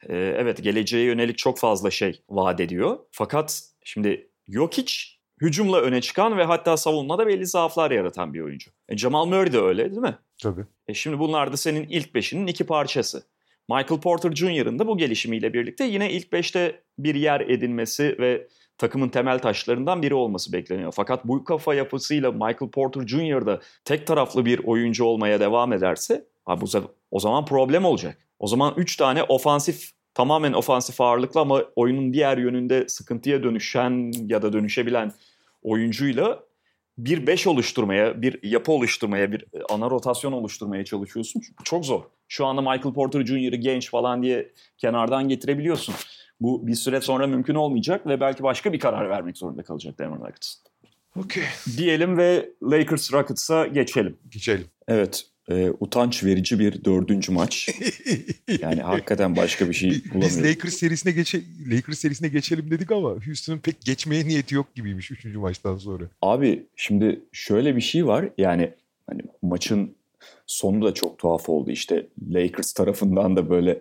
evet 0.08 0.62
geleceğe 0.62 1.04
yönelik 1.04 1.38
çok 1.38 1.58
fazla 1.58 1.90
şey 1.90 2.22
vaat 2.28 2.60
ediyor. 2.60 2.98
Fakat 3.10 3.62
şimdi 3.84 4.30
Jokic 4.48 5.19
hücumla 5.40 5.80
öne 5.80 6.00
çıkan 6.00 6.38
ve 6.38 6.44
hatta 6.44 6.76
savunmada 6.76 7.26
belli 7.26 7.46
zaaflar 7.46 7.90
yaratan 7.90 8.34
bir 8.34 8.40
oyuncu. 8.40 8.70
E, 8.88 8.96
Jamal 8.96 9.26
Murray 9.26 9.52
de 9.52 9.58
öyle 9.58 9.90
değil 9.90 10.02
mi? 10.02 10.18
Tabii. 10.42 10.64
E 10.88 10.94
şimdi 10.94 11.18
bunlar 11.18 11.52
da 11.52 11.56
senin 11.56 11.82
ilk 11.88 12.14
beşinin 12.14 12.46
iki 12.46 12.66
parçası. 12.66 13.22
Michael 13.68 14.00
Porter 14.00 14.32
Jr.'ın 14.32 14.78
da 14.78 14.86
bu 14.86 14.98
gelişimiyle 14.98 15.52
birlikte 15.52 15.84
yine 15.84 16.10
ilk 16.10 16.32
beşte 16.32 16.82
bir 16.98 17.14
yer 17.14 17.40
edinmesi 17.40 18.16
ve 18.18 18.48
takımın 18.78 19.08
temel 19.08 19.38
taşlarından 19.38 20.02
biri 20.02 20.14
olması 20.14 20.52
bekleniyor. 20.52 20.92
Fakat 20.96 21.24
bu 21.24 21.44
kafa 21.44 21.74
yapısıyla 21.74 22.32
Michael 22.32 22.70
Porter 22.72 23.06
Jr. 23.06 23.46
da 23.46 23.60
tek 23.84 24.06
taraflı 24.06 24.44
bir 24.44 24.58
oyuncu 24.64 25.04
olmaya 25.04 25.40
devam 25.40 25.72
ederse 25.72 26.26
abi 26.46 26.64
o 27.10 27.20
zaman 27.20 27.44
problem 27.44 27.84
olacak. 27.84 28.18
O 28.38 28.46
zaman 28.46 28.74
3 28.76 28.96
tane 28.96 29.22
ofansif 29.22 29.90
tamamen 30.14 30.52
ofansif 30.52 31.00
ağırlıklı 31.00 31.40
ama 31.40 31.62
oyunun 31.76 32.12
diğer 32.12 32.38
yönünde 32.38 32.88
sıkıntıya 32.88 33.42
dönüşen 33.42 34.12
ya 34.26 34.42
da 34.42 34.52
dönüşebilen 34.52 35.12
oyuncuyla 35.62 36.50
bir 36.98 37.26
beş 37.26 37.46
oluşturmaya, 37.46 38.22
bir 38.22 38.42
yapı 38.42 38.72
oluşturmaya, 38.72 39.32
bir 39.32 39.40
e, 39.40 39.62
ana 39.70 39.90
rotasyon 39.90 40.32
oluşturmaya 40.32 40.84
çalışıyorsun. 40.84 41.42
Çok 41.64 41.84
zor. 41.84 42.02
Şu 42.28 42.46
anda 42.46 42.60
Michael 42.60 42.94
Porter 42.94 43.26
Jr.'ı 43.26 43.56
genç 43.56 43.90
falan 43.90 44.22
diye 44.22 44.52
kenardan 44.78 45.28
getirebiliyorsun. 45.28 45.94
Bu 46.40 46.66
bir 46.66 46.74
süre 46.74 47.00
sonra 47.00 47.26
mümkün 47.26 47.54
olmayacak 47.54 48.06
ve 48.06 48.20
belki 48.20 48.42
başka 48.42 48.72
bir 48.72 48.78
karar 48.78 49.10
vermek 49.10 49.38
zorunda 49.38 49.62
kalacak 49.62 49.98
Denver 49.98 50.18
Nuggets. 50.20 50.54
Okey. 51.16 51.44
Diyelim 51.76 52.16
ve 52.16 52.50
Lakers 52.62 53.12
Rockets'a 53.12 53.66
geçelim. 53.66 54.18
Geçelim. 54.28 54.66
Evet. 54.88 55.29
E, 55.50 55.70
utanç 55.80 56.24
verici 56.24 56.58
bir 56.58 56.84
dördüncü 56.84 57.32
maç. 57.32 57.68
Yani 58.62 58.82
hakikaten 58.82 59.36
başka 59.36 59.68
bir 59.68 59.74
şey 59.74 59.90
Biz 59.90 60.14
bulamıyorum. 60.14 60.44
Lakers 60.44 60.74
serisine 60.74 61.12
geçe 61.12 61.40
Lakers 61.70 61.98
serisine 61.98 62.28
geçelim 62.28 62.70
dedik 62.70 62.92
ama 62.92 63.08
Houston'ın 63.26 63.58
pek 63.58 63.80
geçmeye 63.80 64.24
niyeti 64.24 64.54
yok 64.54 64.74
gibiymiş 64.74 65.10
3. 65.10 65.24
maçtan 65.24 65.76
sonra. 65.76 66.04
Abi 66.22 66.66
şimdi 66.76 67.20
şöyle 67.32 67.76
bir 67.76 67.80
şey 67.80 68.06
var. 68.06 68.28
Yani 68.38 68.70
hani 69.06 69.22
maçın 69.42 69.94
sonu 70.46 70.84
da 70.84 70.94
çok 70.94 71.18
tuhaf 71.18 71.48
oldu. 71.48 71.70
İşte 71.70 72.06
Lakers 72.30 72.72
tarafından 72.72 73.36
da 73.36 73.50
böyle 73.50 73.80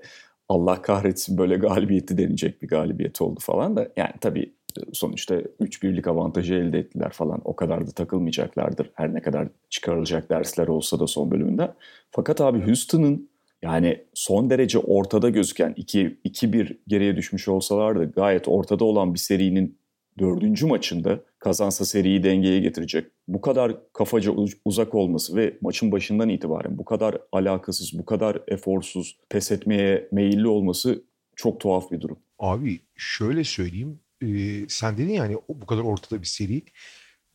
Allah 0.50 0.82
kahretsin 0.82 1.38
böyle 1.38 1.56
galibiyeti 1.56 2.18
denecek 2.18 2.62
bir 2.62 2.68
galibiyet 2.68 3.22
oldu 3.22 3.40
falan 3.40 3.76
da. 3.76 3.92
Yani 3.98 4.14
tabii 4.22 4.54
sonuçta 4.94 5.36
3-1'lik 5.36 6.08
avantajı 6.08 6.54
elde 6.54 6.80
ettiler 6.80 7.12
falan. 7.12 7.42
O 7.46 7.56
kadar 7.56 7.88
da 7.88 7.92
takılmayacaklardır. 7.92 8.92
Her 8.94 9.14
ne 9.14 9.22
kadar 9.22 9.48
çıkarılacak 9.70 10.30
dersler 10.30 10.68
olsa 10.68 11.00
da 11.00 11.08
son 11.08 11.32
bölümünde. 11.32 11.72
Fakat 12.12 12.42
abi 12.42 12.66
Houston'ın 12.66 13.30
yani 13.62 14.06
son 14.14 14.50
derece 14.50 14.80
ortada 14.80 15.30
gözüken 15.30 15.74
2-1 15.78 16.78
geriye 16.88 17.16
düşmüş 17.16 17.48
olsalardı 17.48 18.12
gayet 18.12 18.48
ortada 18.48 18.86
olan 18.86 19.14
bir 19.14 19.20
serinin 19.20 19.80
dördüncü 20.20 20.68
maçında 20.68 21.20
kazansa 21.40 21.86
seriyi 21.86 22.24
dengeye 22.24 22.60
getirecek. 22.60 23.08
Bu 23.28 23.42
kadar 23.42 23.94
kafaca 23.94 24.32
uzak 24.66 24.96
olması 24.96 25.36
ve 25.36 25.58
maçın 25.62 25.92
başından 25.92 26.30
itibaren 26.30 26.78
bu 26.78 26.86
kadar 26.86 27.18
alakasız, 27.32 28.00
bu 28.00 28.06
kadar 28.06 28.42
eforsuz, 28.48 29.18
pes 29.30 29.52
etmeye 29.52 30.10
meyilli 30.12 30.48
olması 30.48 31.04
çok 31.36 31.60
tuhaf 31.60 31.92
bir 31.92 32.02
durum. 32.02 32.20
Abi 32.40 32.80
şöyle 32.96 33.44
söyleyeyim. 33.44 34.00
E, 34.22 34.28
sen 34.70 34.98
dedin 34.98 35.14
yani 35.14 35.38
bu 35.50 35.66
kadar 35.66 35.82
ortada 35.82 36.22
bir 36.22 36.28
seri. 36.28 36.58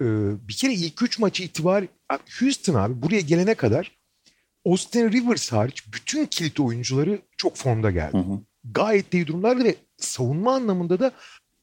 E, 0.01 0.07
bir 0.49 0.55
kere 0.55 0.73
ilk 0.73 1.03
üç 1.03 1.19
maçı 1.19 1.43
itibar 1.43 1.85
Houston 2.41 2.75
abi 2.75 3.03
buraya 3.03 3.21
gelene 3.21 3.55
kadar 3.55 3.99
Austin 4.67 5.13
Rivers 5.13 5.53
hariç 5.53 5.85
bütün 5.93 6.27
kilit 6.27 6.61
oyuncuları 6.61 7.19
çok 7.37 7.57
formda 7.57 7.91
geldi. 7.91 8.13
Hı 8.13 8.19
hı. 8.19 8.41
Gayet 8.65 9.13
de 9.13 9.19
iyi 9.19 9.27
durumlardı 9.27 9.65
ve 9.65 9.75
savunma 9.97 10.55
anlamında 10.55 11.01
da 11.01 11.13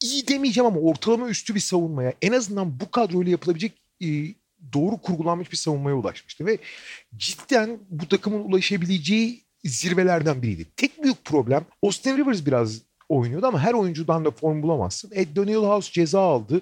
iyi 0.02 0.28
demeyeceğim 0.28 0.66
ama 0.66 0.80
ortalama 0.80 1.28
üstü 1.28 1.54
bir 1.54 1.60
savunmaya 1.60 2.12
en 2.22 2.32
azından 2.32 2.80
bu 2.80 2.90
kadroyla 2.90 3.30
yapılabilecek 3.30 3.72
e, 4.02 4.06
doğru 4.72 4.98
kurgulanmış 4.98 5.52
bir 5.52 5.56
savunmaya 5.56 5.96
ulaşmıştı 5.96 6.46
ve 6.46 6.58
cidden 7.16 7.78
bu 7.90 8.08
takımın 8.08 8.44
ulaşabileceği 8.44 9.42
zirvelerden 9.64 10.42
biriydi. 10.42 10.66
Tek 10.76 11.02
büyük 11.02 11.24
problem 11.24 11.64
Austin 11.82 12.16
Rivers 12.16 12.46
biraz 12.46 12.80
oynuyordu 13.12 13.46
ama 13.46 13.60
her 13.60 13.74
oyuncudan 13.74 14.24
da 14.24 14.30
form 14.30 14.62
bulamazsın. 14.62 15.10
Ed 15.14 15.36
Daniel 15.36 15.56
House 15.56 15.92
ceza 15.92 16.20
aldı. 16.20 16.60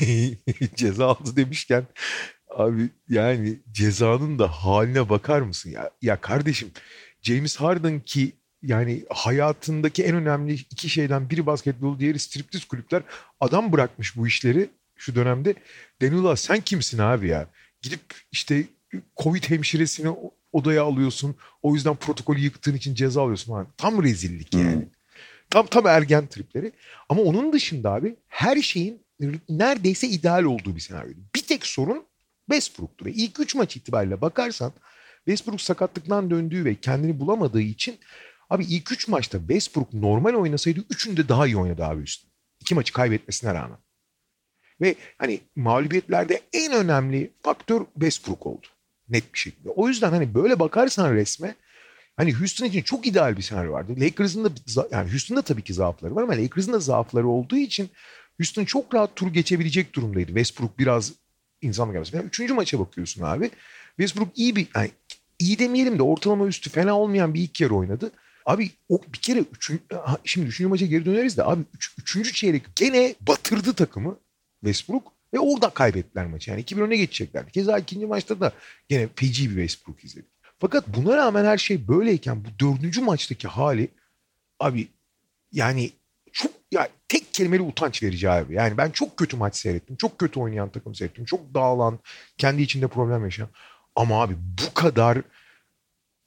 ceza 0.74 1.06
aldı 1.06 1.36
demişken 1.36 1.86
abi 2.50 2.88
yani 3.08 3.58
cezanın 3.72 4.38
da 4.38 4.48
haline 4.48 5.08
bakar 5.08 5.40
mısın 5.40 5.70
ya? 5.70 5.90
Ya 6.02 6.20
kardeşim 6.20 6.70
James 7.22 7.56
Harden 7.56 8.00
ki 8.00 8.32
yani 8.62 9.04
hayatındaki 9.10 10.04
en 10.04 10.14
önemli 10.14 10.52
iki 10.52 10.88
şeyden 10.88 11.30
biri 11.30 11.46
basketbol, 11.46 11.98
diğeri 11.98 12.18
striptiz 12.18 12.64
kulüpler. 12.64 13.02
Adam 13.40 13.72
bırakmış 13.72 14.16
bu 14.16 14.26
işleri 14.26 14.70
şu 14.96 15.14
dönemde. 15.14 15.54
Denula 16.00 16.36
sen 16.36 16.60
kimsin 16.60 16.98
abi 16.98 17.28
ya? 17.28 17.46
Gidip 17.82 18.00
işte 18.32 18.64
Covid 19.16 19.44
hemşiresini 19.44 20.16
odaya 20.52 20.84
alıyorsun. 20.84 21.36
O 21.62 21.74
yüzden 21.74 21.96
protokolü 21.96 22.40
yıktığın 22.40 22.74
için 22.74 22.94
ceza 22.94 23.22
alıyorsun. 23.22 23.52
Falan. 23.52 23.66
Tam 23.76 24.02
rezillik 24.02 24.54
yani. 24.54 24.74
Hmm. 24.74 24.82
Tam 25.54 25.66
tam 25.66 25.86
ergen 25.86 26.26
tripleri. 26.26 26.72
Ama 27.08 27.22
onun 27.22 27.52
dışında 27.52 27.92
abi 27.92 28.16
her 28.28 28.62
şeyin 28.62 29.02
neredeyse 29.48 30.08
ideal 30.08 30.44
olduğu 30.44 30.76
bir 30.76 30.80
senaryo. 30.80 31.12
Bir 31.34 31.42
tek 31.42 31.66
sorun 31.66 32.04
Westbrook'tu. 32.50 33.04
Ve 33.04 33.12
ilk 33.12 33.40
üç 33.40 33.54
maç 33.54 33.76
itibariyle 33.76 34.20
bakarsan 34.20 34.72
Westbrook 35.16 35.60
sakatlıktan 35.60 36.30
döndüğü 36.30 36.64
ve 36.64 36.74
kendini 36.74 37.20
bulamadığı 37.20 37.60
için 37.60 37.98
Abi 38.50 38.64
ilk 38.64 38.92
üç 38.92 39.08
maçta 39.08 39.38
Westbrook 39.38 39.94
normal 39.94 40.34
oynasaydı 40.34 40.80
üçünde 40.90 41.28
daha 41.28 41.46
iyi 41.46 41.56
oynadı 41.56 41.84
abi 41.84 42.02
üstüne. 42.02 42.30
İki 42.60 42.74
maçı 42.74 42.92
kaybetmesine 42.92 43.54
rağmen. 43.54 43.78
Ve 44.80 44.94
hani 45.18 45.40
mağlubiyetlerde 45.56 46.42
en 46.52 46.72
önemli 46.72 47.30
faktör 47.42 47.84
Westbrook 47.94 48.46
oldu. 48.46 48.66
Net 49.08 49.34
bir 49.34 49.38
şekilde. 49.38 49.68
O 49.68 49.88
yüzden 49.88 50.10
hani 50.10 50.34
böyle 50.34 50.58
bakarsan 50.58 51.14
resme 51.14 51.54
hani 52.16 52.32
Houston 52.32 52.66
için 52.66 52.82
çok 52.82 53.06
ideal 53.06 53.36
bir 53.36 53.42
senaryo 53.42 53.72
vardı. 53.72 53.94
Lakers'ın 53.98 54.44
da 54.44 54.50
yani 54.90 55.10
Houston'da 55.10 55.42
tabii 55.42 55.62
ki 55.62 55.74
zaafları 55.74 56.14
var 56.14 56.22
ama 56.22 56.32
Lakers'ın 56.32 56.72
da 56.72 56.78
zaafları 56.78 57.28
olduğu 57.28 57.56
için 57.56 57.90
Houston 58.40 58.64
çok 58.64 58.94
rahat 58.94 59.16
tur 59.16 59.32
geçebilecek 59.32 59.94
durumdaydı. 59.94 60.26
Westbrook 60.26 60.78
biraz 60.78 61.12
insan 61.62 61.92
gelmesi. 61.92 62.16
Yani 62.16 62.26
üçüncü 62.26 62.54
maça 62.54 62.78
bakıyorsun 62.78 63.22
abi. 63.22 63.50
Westbrook 63.96 64.28
iyi 64.38 64.56
bir 64.56 64.66
yani 64.76 64.90
iyi 65.38 65.58
demeyelim 65.58 65.98
de 65.98 66.02
ortalama 66.02 66.46
üstü 66.46 66.70
fena 66.70 66.98
olmayan 66.98 67.34
bir 67.34 67.40
ilk 67.40 67.60
yarı 67.60 67.74
oynadı. 67.74 68.10
Abi 68.46 68.70
o 68.88 69.00
bir 69.12 69.18
kere 69.18 69.44
üçün, 69.56 69.80
şimdi 70.24 70.46
üçüncü 70.46 70.68
maça 70.68 70.86
geri 70.86 71.04
döneriz 71.04 71.36
de 71.36 71.44
abi 71.44 71.62
üç, 71.74 71.94
üçüncü 71.98 72.32
çeyrek 72.32 72.62
gene 72.76 73.14
batırdı 73.20 73.74
takımı 73.74 74.18
Westbrook 74.60 75.12
ve 75.34 75.38
orada 75.38 75.70
kaybettiler 75.70 76.26
maçı. 76.26 76.50
Yani 76.50 76.62
2-1 76.62 76.82
öne 76.82 76.96
geçeceklerdi. 76.96 77.50
Keza 77.52 77.78
ikinci 77.78 78.06
maçta 78.06 78.40
da 78.40 78.52
gene 78.88 79.08
feci 79.16 79.50
bir 79.50 79.54
Westbrook 79.54 80.04
izledik. 80.04 80.33
Fakat 80.64 80.84
buna 80.88 81.16
rağmen 81.16 81.44
her 81.44 81.58
şey 81.58 81.88
böyleyken 81.88 82.44
bu 82.44 82.48
dördüncü 82.60 83.00
maçtaki 83.00 83.48
hali 83.48 83.88
abi 84.60 84.88
yani 85.52 85.90
çok 86.32 86.52
ya 86.72 86.88
tek 87.08 87.34
kelimeli 87.34 87.62
utanç 87.62 88.02
verici 88.02 88.30
abi. 88.30 88.54
Yani 88.54 88.76
ben 88.76 88.90
çok 88.90 89.16
kötü 89.16 89.36
maç 89.36 89.56
seyrettim. 89.56 89.96
Çok 89.96 90.18
kötü 90.18 90.40
oynayan 90.40 90.68
takım 90.68 90.94
seyrettim. 90.94 91.24
Çok 91.24 91.54
dağılan, 91.54 91.98
kendi 92.38 92.62
içinde 92.62 92.88
problem 92.88 93.24
yaşayan. 93.24 93.48
Ama 93.96 94.22
abi 94.22 94.36
bu 94.38 94.74
kadar 94.74 95.18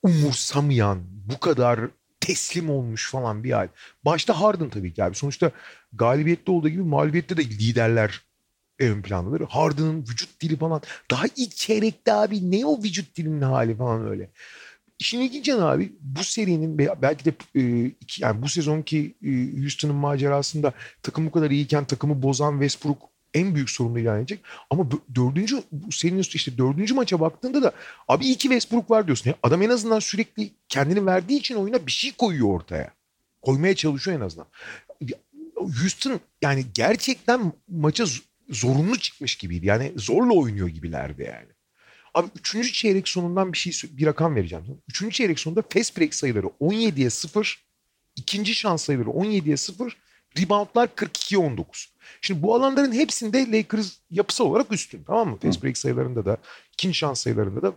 umursamayan, 0.03 0.99
bu 1.09 1.39
kadar 1.39 1.79
teslim 2.19 2.69
olmuş 2.69 3.11
falan 3.11 3.43
bir 3.43 3.51
hal. 3.51 3.67
Başta 4.05 4.41
Harden 4.41 4.69
tabii 4.69 4.93
ki 4.93 5.03
abi. 5.03 5.15
Sonuçta 5.15 5.51
galibiyette 5.93 6.51
olduğu 6.51 6.69
gibi 6.69 6.83
mağlubiyette 6.83 7.37
de 7.37 7.43
liderler 7.43 8.21
ön 8.79 9.01
plandadır. 9.01 9.41
Harden'ın 9.41 10.01
vücut 10.01 10.41
dili 10.41 10.57
falan. 10.57 10.81
Daha 11.11 11.23
ilk 11.35 11.55
çeyrekte 11.55 12.13
abi 12.13 12.51
ne 12.51 12.65
o 12.65 12.83
vücut 12.83 13.15
dilinin 13.15 13.41
hali 13.41 13.75
falan 13.75 14.09
öyle. 14.09 14.29
İşin 14.99 15.19
ilginç 15.19 15.49
abi 15.49 15.91
bu 16.01 16.23
serinin 16.23 16.77
belki 16.77 17.25
de 17.25 17.33
e, 17.55 17.91
yani 18.19 18.41
bu 18.41 18.49
sezonki 18.49 19.15
e, 19.23 19.61
Houston'ın 19.61 19.95
macerasında 19.95 20.73
takım 21.03 21.25
bu 21.25 21.31
kadar 21.31 21.51
iyiyken 21.51 21.85
takımı 21.85 22.21
bozan 22.21 22.51
Westbrook 22.51 23.09
en 23.33 23.55
büyük 23.55 23.69
sorumlu 23.69 23.99
ilan 23.99 24.19
edecek. 24.19 24.39
Ama 24.69 24.87
dördüncü 25.15 25.63
senin 25.91 26.19
üstü 26.19 26.35
işte 26.35 26.57
dördüncü 26.57 26.93
maça 26.93 27.19
baktığında 27.19 27.63
da 27.63 27.71
abi 28.07 28.25
iyi 28.25 28.35
ki 28.35 28.41
Westbrook 28.41 28.91
var 28.91 29.07
diyorsun. 29.07 29.29
Ya 29.29 29.35
adam 29.43 29.61
en 29.61 29.69
azından 29.69 29.99
sürekli 29.99 30.49
kendini 30.69 31.05
verdiği 31.05 31.39
için 31.39 31.55
oyuna 31.55 31.87
bir 31.87 31.91
şey 31.91 32.11
koyuyor 32.11 32.55
ortaya. 32.55 32.91
Koymaya 33.41 33.75
çalışıyor 33.75 34.17
en 34.17 34.21
azından. 34.21 34.47
Houston 35.55 36.19
yani 36.41 36.65
gerçekten 36.73 37.53
maça 37.67 38.05
zorunlu 38.49 38.99
çıkmış 38.99 39.35
gibiydi. 39.35 39.65
Yani 39.65 39.91
zorla 39.95 40.33
oynuyor 40.33 40.67
gibilerdi 40.67 41.23
yani. 41.23 41.47
Abi 42.13 42.27
üçüncü 42.39 42.73
çeyrek 42.73 43.07
sonundan 43.07 43.53
bir 43.53 43.57
şey 43.57 43.89
bir 43.97 44.05
rakam 44.05 44.35
vereceğim. 44.35 44.65
Üçüncü 44.89 45.15
çeyrek 45.15 45.39
sonunda 45.39 45.63
fast 45.69 45.97
break 45.97 46.13
sayıları 46.13 46.47
17'ye 46.61 47.09
0, 47.09 47.63
ikinci 48.15 48.55
şans 48.55 48.83
sayıları 48.83 49.09
17'ye 49.09 49.57
0, 49.57 49.97
reboundlar 50.39 50.87
42-19. 50.87 51.65
Şimdi 52.21 52.41
bu 52.41 52.55
alanların 52.55 52.91
hepsinde 52.91 53.51
Lakers 53.51 53.93
yapısal 54.09 54.45
olarak 54.45 54.71
üstün 54.71 55.03
tamam 55.07 55.29
mı? 55.29 55.37
Fast 55.37 55.63
break 55.63 55.77
sayılarında 55.77 56.25
da, 56.25 56.37
ikinci 56.73 56.97
şans 56.97 57.21
sayılarında 57.21 57.61
da, 57.61 57.73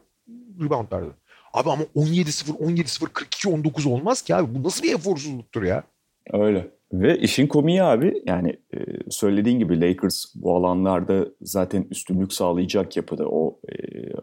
reboundlarda. 0.61 1.11
Abi 1.53 1.71
ama 1.71 1.85
17-0, 1.97 2.51
17-0, 2.51 3.05
42-19 3.05 3.89
olmaz 3.89 4.23
ki 4.23 4.35
abi. 4.35 4.55
Bu 4.55 4.69
nasıl 4.69 4.83
bir 4.83 4.95
eforsuzluktur 4.95 5.63
ya? 5.63 5.85
Öyle. 6.33 6.71
Ve 6.93 7.19
işin 7.19 7.47
komiği 7.47 7.83
abi 7.83 8.23
yani 8.27 8.57
e, 8.75 8.79
söylediğin 9.11 9.59
gibi 9.59 9.81
Lakers 9.81 10.25
bu 10.35 10.57
alanlarda 10.57 11.27
zaten 11.43 11.87
üstünlük 11.91 12.33
sağlayacak 12.33 12.97
yapıda 12.97 13.29
o 13.29 13.61
e, 13.69 13.75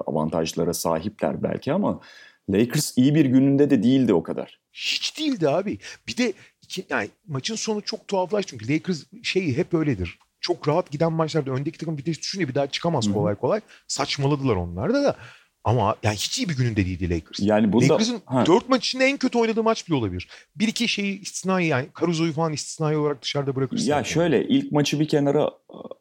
avantajlara 0.06 0.74
sahipler 0.74 1.44
belki 1.44 1.74
ama 1.74 2.02
Lakers 2.50 2.98
iyi 2.98 3.16
bir 3.16 3.26
gününde 3.26 3.70
de 3.70 3.84
değildi 3.84 4.14
o 4.14 4.24
kadar. 4.24 4.60
Hiç 4.74 5.20
değildi 5.20 5.50
abi. 5.50 5.78
Bir 6.08 6.18
de 6.18 6.34
iki, 6.62 6.86
yani 6.90 7.10
maçın 7.28 7.56
sonu 7.56 7.82
çok 7.82 8.08
tuhaflaştı 8.08 8.50
çünkü 8.50 8.74
Lakers 8.74 9.04
şeyi 9.24 9.58
hep 9.58 9.74
öyledir. 9.74 10.20
Çok 10.40 10.68
rahat 10.68 10.92
giden 10.92 11.14
maçlarda 11.14 11.52
öndeki 11.52 11.78
takım 11.78 11.98
vites 11.98 12.20
düşünce 12.20 12.48
bir 12.48 12.56
daha 12.56 12.68
çıkamaz 12.68 13.14
kolay 13.14 13.36
kolay. 13.36 13.62
Saçmaladılar 13.88 14.56
onlar 14.56 14.94
da 14.94 15.04
da. 15.04 15.16
Ama 15.68 15.96
yani 16.04 16.16
hiç 16.16 16.38
iyi 16.38 16.50
bir 16.50 16.58
gününde 16.58 16.86
değildi 16.86 17.10
Lakers. 17.10 17.40
Yani 17.40 17.74
bunda, 17.74 17.94
Lakers'ın 17.94 18.22
ha. 18.26 18.46
4 18.46 18.70
maç 18.70 18.88
içinde 18.88 19.06
en 19.06 19.18
kötü 19.18 19.38
oynadığı 19.38 19.64
maç 19.64 19.88
bile 19.88 19.96
olabilir. 19.96 20.28
Bir 20.56 20.68
iki 20.68 20.88
şeyi 20.88 21.22
istisnai 21.22 21.66
yani 21.66 21.88
Caruso'yu 22.00 22.34
falan 22.34 22.54
istisnai 22.54 22.98
olarak 22.98 23.22
dışarıda 23.22 23.56
bırakırsın. 23.56 23.90
Ya 23.90 23.96
yani. 23.96 24.06
şöyle 24.06 24.48
ilk 24.48 24.72
maçı 24.72 25.00
bir 25.00 25.08
kenara 25.08 25.52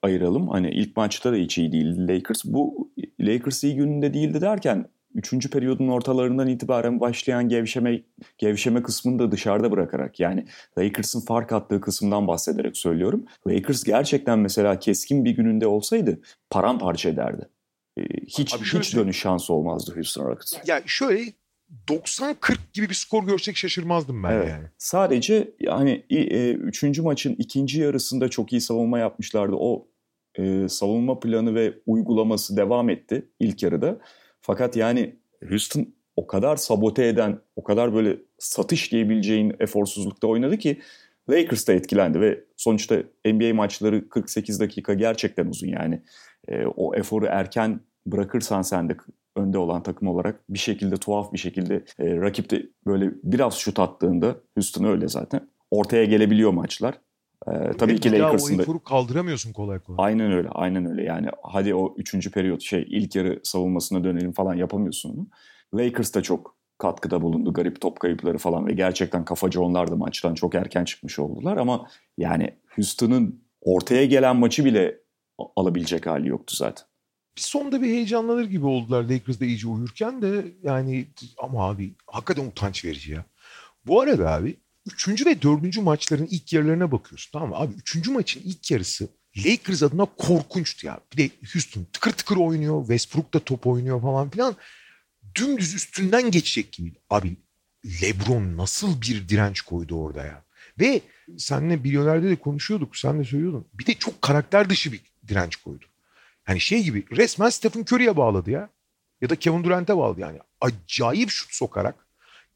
ayıralım. 0.02 0.48
Hani 0.48 0.70
ilk 0.70 0.96
maçta 0.96 1.32
da 1.32 1.36
hiç 1.36 1.58
iyi 1.58 1.72
değildi 1.72 2.14
Lakers. 2.14 2.44
Bu 2.44 2.90
Lakers 3.20 3.64
iyi 3.64 3.76
gününde 3.76 4.14
değildi 4.14 4.40
derken 4.40 4.88
üçüncü 5.14 5.50
periyodun 5.50 5.88
ortalarından 5.88 6.48
itibaren 6.48 7.00
başlayan 7.00 7.48
gevşeme 7.48 8.02
gevşeme 8.38 8.82
kısmını 8.82 9.18
da 9.18 9.32
dışarıda 9.32 9.70
bırakarak 9.70 10.20
yani 10.20 10.46
Lakers'ın 10.78 11.20
fark 11.20 11.52
attığı 11.52 11.80
kısımdan 11.80 12.26
bahsederek 12.26 12.76
söylüyorum. 12.76 13.24
Lakers 13.48 13.84
gerçekten 13.84 14.38
mesela 14.38 14.78
keskin 14.78 15.24
bir 15.24 15.30
gününde 15.30 15.66
olsaydı 15.66 16.20
paramparça 16.50 17.08
ederdi. 17.08 17.48
E, 17.99 18.03
hiç 18.26 18.55
Abi 18.55 18.64
şöyle 18.64 18.84
hiç 18.84 18.97
dönüş 18.97 19.18
şansı 19.18 19.53
olmazdı 19.53 19.94
Houston 19.94 20.24
Rockets. 20.26 20.53
Ya 20.66 20.82
şöyle 20.86 21.32
90-40 21.88 22.57
gibi 22.72 22.88
bir 22.88 22.94
skor 22.94 23.24
görsek 23.26 23.57
şaşırmazdım 23.57 24.22
ben 24.22 24.30
Evet. 24.30 24.49
yani. 24.49 24.66
Sadece 24.78 25.55
yani 25.61 26.05
e, 26.11 26.53
üçüncü 26.53 27.03
maçın 27.03 27.34
ikinci 27.38 27.80
yarısında 27.80 28.28
çok 28.28 28.53
iyi 28.53 28.61
savunma 28.61 28.99
yapmışlardı. 28.99 29.57
O 29.59 29.88
e, 30.38 30.68
savunma 30.68 31.20
planı 31.20 31.55
ve 31.55 31.74
uygulaması 31.86 32.57
devam 32.57 32.90
etti 32.90 33.28
ilk 33.40 33.62
yarıda. 33.62 33.99
Fakat 34.40 34.76
yani 34.76 35.16
Houston 35.49 35.94
o 36.16 36.26
kadar 36.26 36.57
sabote 36.57 37.07
eden, 37.07 37.40
o 37.57 37.62
kadar 37.64 37.94
böyle 37.94 38.16
satış 38.38 38.92
diyebileceğin 38.92 39.57
eforsuzlukta 39.61 40.26
oynadı 40.26 40.59
ki 40.59 40.80
Lakers 41.30 41.68
da 41.68 41.72
etkilendi 41.72 42.20
ve 42.20 42.44
sonuçta 42.56 42.96
NBA 43.26 43.54
maçları 43.54 44.08
48 44.08 44.60
dakika 44.60 44.94
gerçekten 44.94 45.46
uzun 45.46 45.68
yani. 45.68 46.02
E, 46.48 46.66
o 46.66 46.94
eforu 46.94 47.26
erken 47.26 47.80
bırakırsan 48.06 48.62
sen 48.62 48.88
de 48.88 48.96
önde 49.36 49.58
olan 49.58 49.82
takım 49.82 50.08
olarak 50.08 50.40
bir 50.48 50.58
şekilde 50.58 50.96
tuhaf 50.96 51.32
bir 51.32 51.38
şekilde 51.38 51.74
e, 51.98 52.16
rakip 52.16 52.50
de 52.50 52.66
böyle 52.86 53.10
biraz 53.22 53.54
şut 53.54 53.78
attığında 53.78 54.36
Houston 54.54 54.84
öyle 54.84 55.08
zaten 55.08 55.48
ortaya 55.70 56.04
gelebiliyor 56.04 56.50
maçlar. 56.50 56.94
E, 57.48 57.72
tabii 57.78 58.00
ki 58.00 58.12
Lakers'ın 58.12 58.54
o 58.54 58.58
da 58.58 58.62
eforu 58.62 58.82
kaldıramıyorsun 58.82 59.52
kolay 59.52 59.78
kolay. 59.78 60.06
aynen 60.06 60.32
öyle 60.32 60.48
aynen 60.48 60.90
öyle 60.90 61.04
yani 61.04 61.28
hadi 61.42 61.74
o 61.74 61.94
üçüncü 61.98 62.30
periyot 62.30 62.62
şey 62.62 62.86
ilk 62.88 63.16
yarı 63.16 63.40
savunmasına 63.42 64.04
dönelim 64.04 64.32
falan 64.32 64.54
yapamıyorsun 64.54 65.14
onu. 65.16 65.28
Lakers 65.74 66.14
da 66.14 66.22
çok 66.22 66.55
katkıda 66.78 67.22
bulundu 67.22 67.52
garip 67.52 67.80
top 67.80 68.00
kayıpları 68.00 68.38
falan 68.38 68.66
ve 68.66 68.72
gerçekten 68.72 69.24
kafacı 69.24 69.62
onlar 69.62 69.90
da 69.90 69.96
maçtan 69.96 70.34
çok 70.34 70.54
erken 70.54 70.84
çıkmış 70.84 71.18
oldular 71.18 71.56
ama 71.56 71.88
yani 72.18 72.56
Houston'ın 72.76 73.42
ortaya 73.60 74.06
gelen 74.06 74.36
maçı 74.36 74.64
bile 74.64 74.98
alabilecek 75.56 76.06
hali 76.06 76.28
yoktu 76.28 76.56
zaten. 76.56 76.86
Bir 77.36 77.42
sonda 77.42 77.82
bir 77.82 77.86
heyecanlanır 77.86 78.44
gibi 78.44 78.66
oldular 78.66 79.02
Lakers'da 79.02 79.44
iyice 79.44 79.68
uyurken 79.68 80.22
de 80.22 80.44
yani 80.62 81.06
ama 81.38 81.68
abi 81.68 81.94
hakikaten 82.06 82.46
utanç 82.46 82.84
verici 82.84 83.12
ya. 83.12 83.24
Bu 83.86 84.00
arada 84.00 84.30
abi 84.30 84.56
üçüncü 84.86 85.26
ve 85.26 85.42
dördüncü 85.42 85.80
maçların 85.80 86.28
ilk 86.30 86.52
yarılarına 86.52 86.92
bakıyorsun 86.92 87.30
tamam 87.32 87.48
mı? 87.48 87.56
Abi 87.56 87.74
üçüncü 87.74 88.10
maçın 88.10 88.40
ilk 88.44 88.70
yarısı 88.70 89.08
Lakers 89.36 89.82
adına 89.82 90.04
korkunçtu 90.04 90.86
ya. 90.86 91.00
Bir 91.12 91.16
de 91.16 91.30
Houston 91.52 91.86
tıkır 91.92 92.12
tıkır 92.12 92.36
oynuyor. 92.36 92.80
Westbrook 92.80 93.34
da 93.34 93.38
top 93.38 93.66
oynuyor 93.66 94.02
falan 94.02 94.30
filan. 94.30 94.56
Dümdüz 95.37 95.74
üstünden 95.74 96.30
geçecek 96.30 96.72
gibi. 96.72 96.93
Abi 97.11 97.37
LeBron 98.03 98.57
nasıl 98.57 99.01
bir 99.03 99.28
direnç 99.28 99.61
koydu 99.61 99.97
orada 100.01 100.24
ya. 100.24 100.45
Ve 100.80 101.01
seninle 101.39 101.76
Milyoner'de 101.76 102.28
de 102.30 102.37
konuşuyorduk. 102.37 102.97
Sen 102.97 103.18
de 103.18 103.24
söylüyordun. 103.24 103.66
Bir 103.74 103.87
de 103.87 103.95
çok 103.95 104.22
karakter 104.22 104.70
dışı 104.70 104.93
bir 104.93 105.01
direnç 105.28 105.57
koydu. 105.57 105.84
Hani 106.45 106.61
şey 106.61 106.82
gibi 106.82 107.05
resmen 107.16 107.49
Stephen 107.49 107.80
Curry'e 107.80 108.16
bağladı 108.16 108.51
ya. 108.51 108.68
Ya 109.20 109.30
da 109.30 109.37
Kevin 109.37 109.64
Durant'e 109.64 109.97
bağladı 109.97 110.20
yani. 110.20 110.39
Acayip 110.61 111.30
şut 111.30 111.53
sokarak 111.55 111.95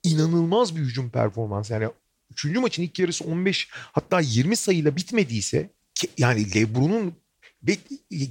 inanılmaz 0.03 0.76
bir 0.76 0.81
hücum 0.81 1.11
performansı. 1.11 1.72
Yani 1.72 1.89
3. 2.31 2.45
maçın 2.45 2.83
ilk 2.83 2.99
yarısı 2.99 3.24
15 3.24 3.68
hatta 3.72 4.20
20 4.20 4.57
sayıyla 4.57 4.97
bitmediyse 4.97 5.70
yani 6.18 6.55
LeBron'un 6.55 7.14
ve- 7.62 7.78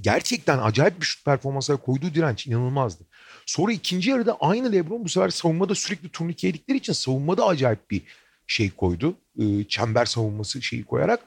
gerçekten 0.02 0.60
acayip 0.60 1.02
bir 1.02 1.06
şut 1.06 1.26
performansına 1.26 1.78
koyduğu 1.78 2.14
direnç 2.14 2.48
inanılmazdı. 2.48 3.04
Sonra 3.50 3.72
ikinci 3.72 4.10
yarıda 4.10 4.38
aynı 4.40 4.72
LeBron 4.72 5.04
bu 5.04 5.10
sefer 5.10 5.30
savunmada 5.30 5.76
sürekli 5.76 6.10
turnike 6.10 6.48
yedikleri 6.48 6.78
için 6.78 6.94
savunmada 6.94 7.46
acayip 7.46 7.92
bir 7.92 8.02
şey 8.48 8.72
koydu. 8.72 9.16
Ee, 9.40 9.64
Çember 9.64 10.06
savunması 10.06 10.62
şeyi 10.62 10.84
koyarak. 10.84 11.20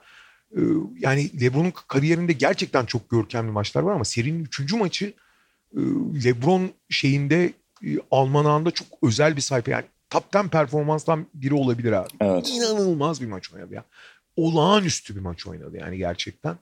Ee, 0.57 0.61
Yani 0.99 1.41
LeBron'un 1.41 1.73
kariyerinde 1.89 2.33
gerçekten 2.33 2.87
çok 2.87 3.11
görkemli 3.11 3.51
maçlar 3.51 3.83
var 3.83 3.95
ama 3.95 4.05
serinin 4.05 4.45
üçüncü 4.45 4.77
maçı 4.77 5.13
e, 5.73 5.81
LeBron 6.25 6.71
şeyinde 6.91 7.53
e, 7.85 7.89
almanağında 8.11 8.71
çok 8.71 8.89
özel 9.03 9.37
bir 9.37 9.41
sayfa. 9.41 9.71
Yani 9.71 9.85
top 10.11 10.25
10 10.37 10.49
performanstan 10.49 11.27
biri 11.35 11.55
olabilir 11.55 11.93
abi. 11.93 12.09
Evet. 12.21 12.51
İnanılmaz 12.51 13.21
bir 13.21 13.27
maç 13.27 13.53
oynadı 13.53 13.75
ya. 13.75 13.85
Olağanüstü 14.37 15.17
bir 15.17 15.21
maç 15.21 15.47
oynadı 15.47 15.77
yani 15.77 15.97
gerçekten. 15.99 16.57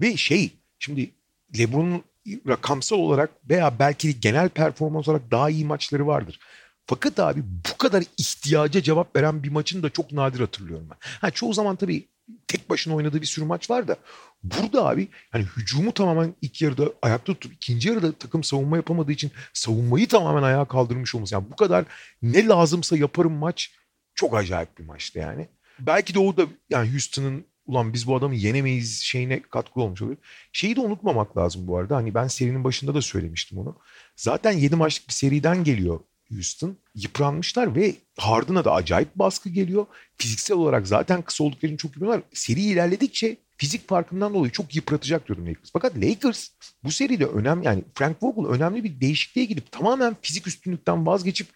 Ve 0.00 0.16
şey 0.16 0.50
şimdi 0.78 1.10
LeBron'un 1.58 2.02
rakamsal 2.48 2.96
olarak 2.96 3.30
veya 3.50 3.78
belki 3.78 4.20
genel 4.20 4.48
performans 4.48 5.08
olarak 5.08 5.30
daha 5.30 5.50
iyi 5.50 5.64
maçları 5.64 6.06
vardır. 6.06 6.40
Fakat 6.86 7.18
abi 7.18 7.42
bu 7.44 7.78
kadar 7.78 8.04
ihtiyaca 8.18 8.82
cevap 8.82 9.16
veren 9.16 9.42
bir 9.42 9.48
maçını 9.48 9.82
da 9.82 9.90
çok 9.90 10.12
nadir 10.12 10.40
hatırlıyorum 10.40 10.86
ben. 10.90 10.96
Ha, 11.00 11.30
çoğu 11.30 11.54
zaman 11.54 11.76
tabii 11.76 12.08
tek 12.48 12.70
başına 12.70 12.94
oynadığı 12.94 13.20
bir 13.20 13.26
sürü 13.26 13.44
maç 13.44 13.70
var 13.70 13.88
da 13.88 13.96
burada 14.42 14.88
abi 14.88 15.08
hani 15.30 15.44
hücumu 15.56 15.92
tamamen 15.92 16.34
ilk 16.42 16.62
yarıda 16.62 16.92
ayakta 17.02 17.34
tutup 17.34 17.52
ikinci 17.52 17.88
yarıda 17.88 18.12
takım 18.12 18.44
savunma 18.44 18.76
yapamadığı 18.76 19.12
için 19.12 19.30
savunmayı 19.52 20.08
tamamen 20.08 20.42
ayağa 20.42 20.64
kaldırmış 20.64 21.14
olması. 21.14 21.34
Yani 21.34 21.46
bu 21.50 21.56
kadar 21.56 21.84
ne 22.22 22.46
lazımsa 22.46 22.96
yaparım 22.96 23.32
maç 23.32 23.72
çok 24.14 24.36
acayip 24.36 24.78
bir 24.78 24.84
maçtı 24.84 25.18
yani. 25.18 25.48
Belki 25.78 26.14
de 26.14 26.18
o 26.18 26.36
da 26.36 26.46
yani 26.70 26.90
Houston'ın 26.90 27.44
ulan 27.70 27.92
biz 27.92 28.06
bu 28.06 28.16
adamı 28.16 28.34
yenemeyiz 28.34 29.00
şeyine 29.00 29.42
katkı 29.42 29.80
olmuş 29.80 30.02
oluyor. 30.02 30.16
Şeyi 30.52 30.76
de 30.76 30.80
unutmamak 30.80 31.36
lazım 31.36 31.66
bu 31.66 31.78
arada. 31.78 31.96
Hani 31.96 32.14
ben 32.14 32.28
serinin 32.28 32.64
başında 32.64 32.94
da 32.94 33.02
söylemiştim 33.02 33.58
onu. 33.58 33.76
Zaten 34.16 34.52
7 34.52 34.76
maçlık 34.76 35.08
bir 35.08 35.12
seriden 35.12 35.64
geliyor 35.64 36.00
Houston. 36.30 36.76
Yıpranmışlar 36.94 37.76
ve 37.76 37.94
Harden'a 38.18 38.64
da 38.64 38.72
acayip 38.72 39.14
baskı 39.14 39.48
geliyor. 39.48 39.86
Fiziksel 40.18 40.56
olarak 40.56 40.86
zaten 40.86 41.22
kısa 41.22 41.44
olduklarını 41.44 41.76
çok 41.76 41.96
biliyorlar. 41.96 42.22
Seri 42.32 42.60
ilerledikçe 42.60 43.36
fizik 43.56 43.88
farkından 43.88 44.34
dolayı 44.34 44.52
çok 44.52 44.76
yıpratacak 44.76 45.28
diyordum 45.28 45.46
Lakers. 45.46 45.70
Fakat 45.72 45.96
Lakers 45.96 46.48
bu 46.84 46.90
seride 46.90 47.26
önemli 47.26 47.66
yani 47.66 47.84
Frank 47.94 48.22
Vogel 48.22 48.50
önemli 48.50 48.84
bir 48.84 49.00
değişikliğe 49.00 49.46
gidip 49.46 49.72
tamamen 49.72 50.16
fizik 50.22 50.46
üstünlükten 50.46 51.06
vazgeçip 51.06 51.48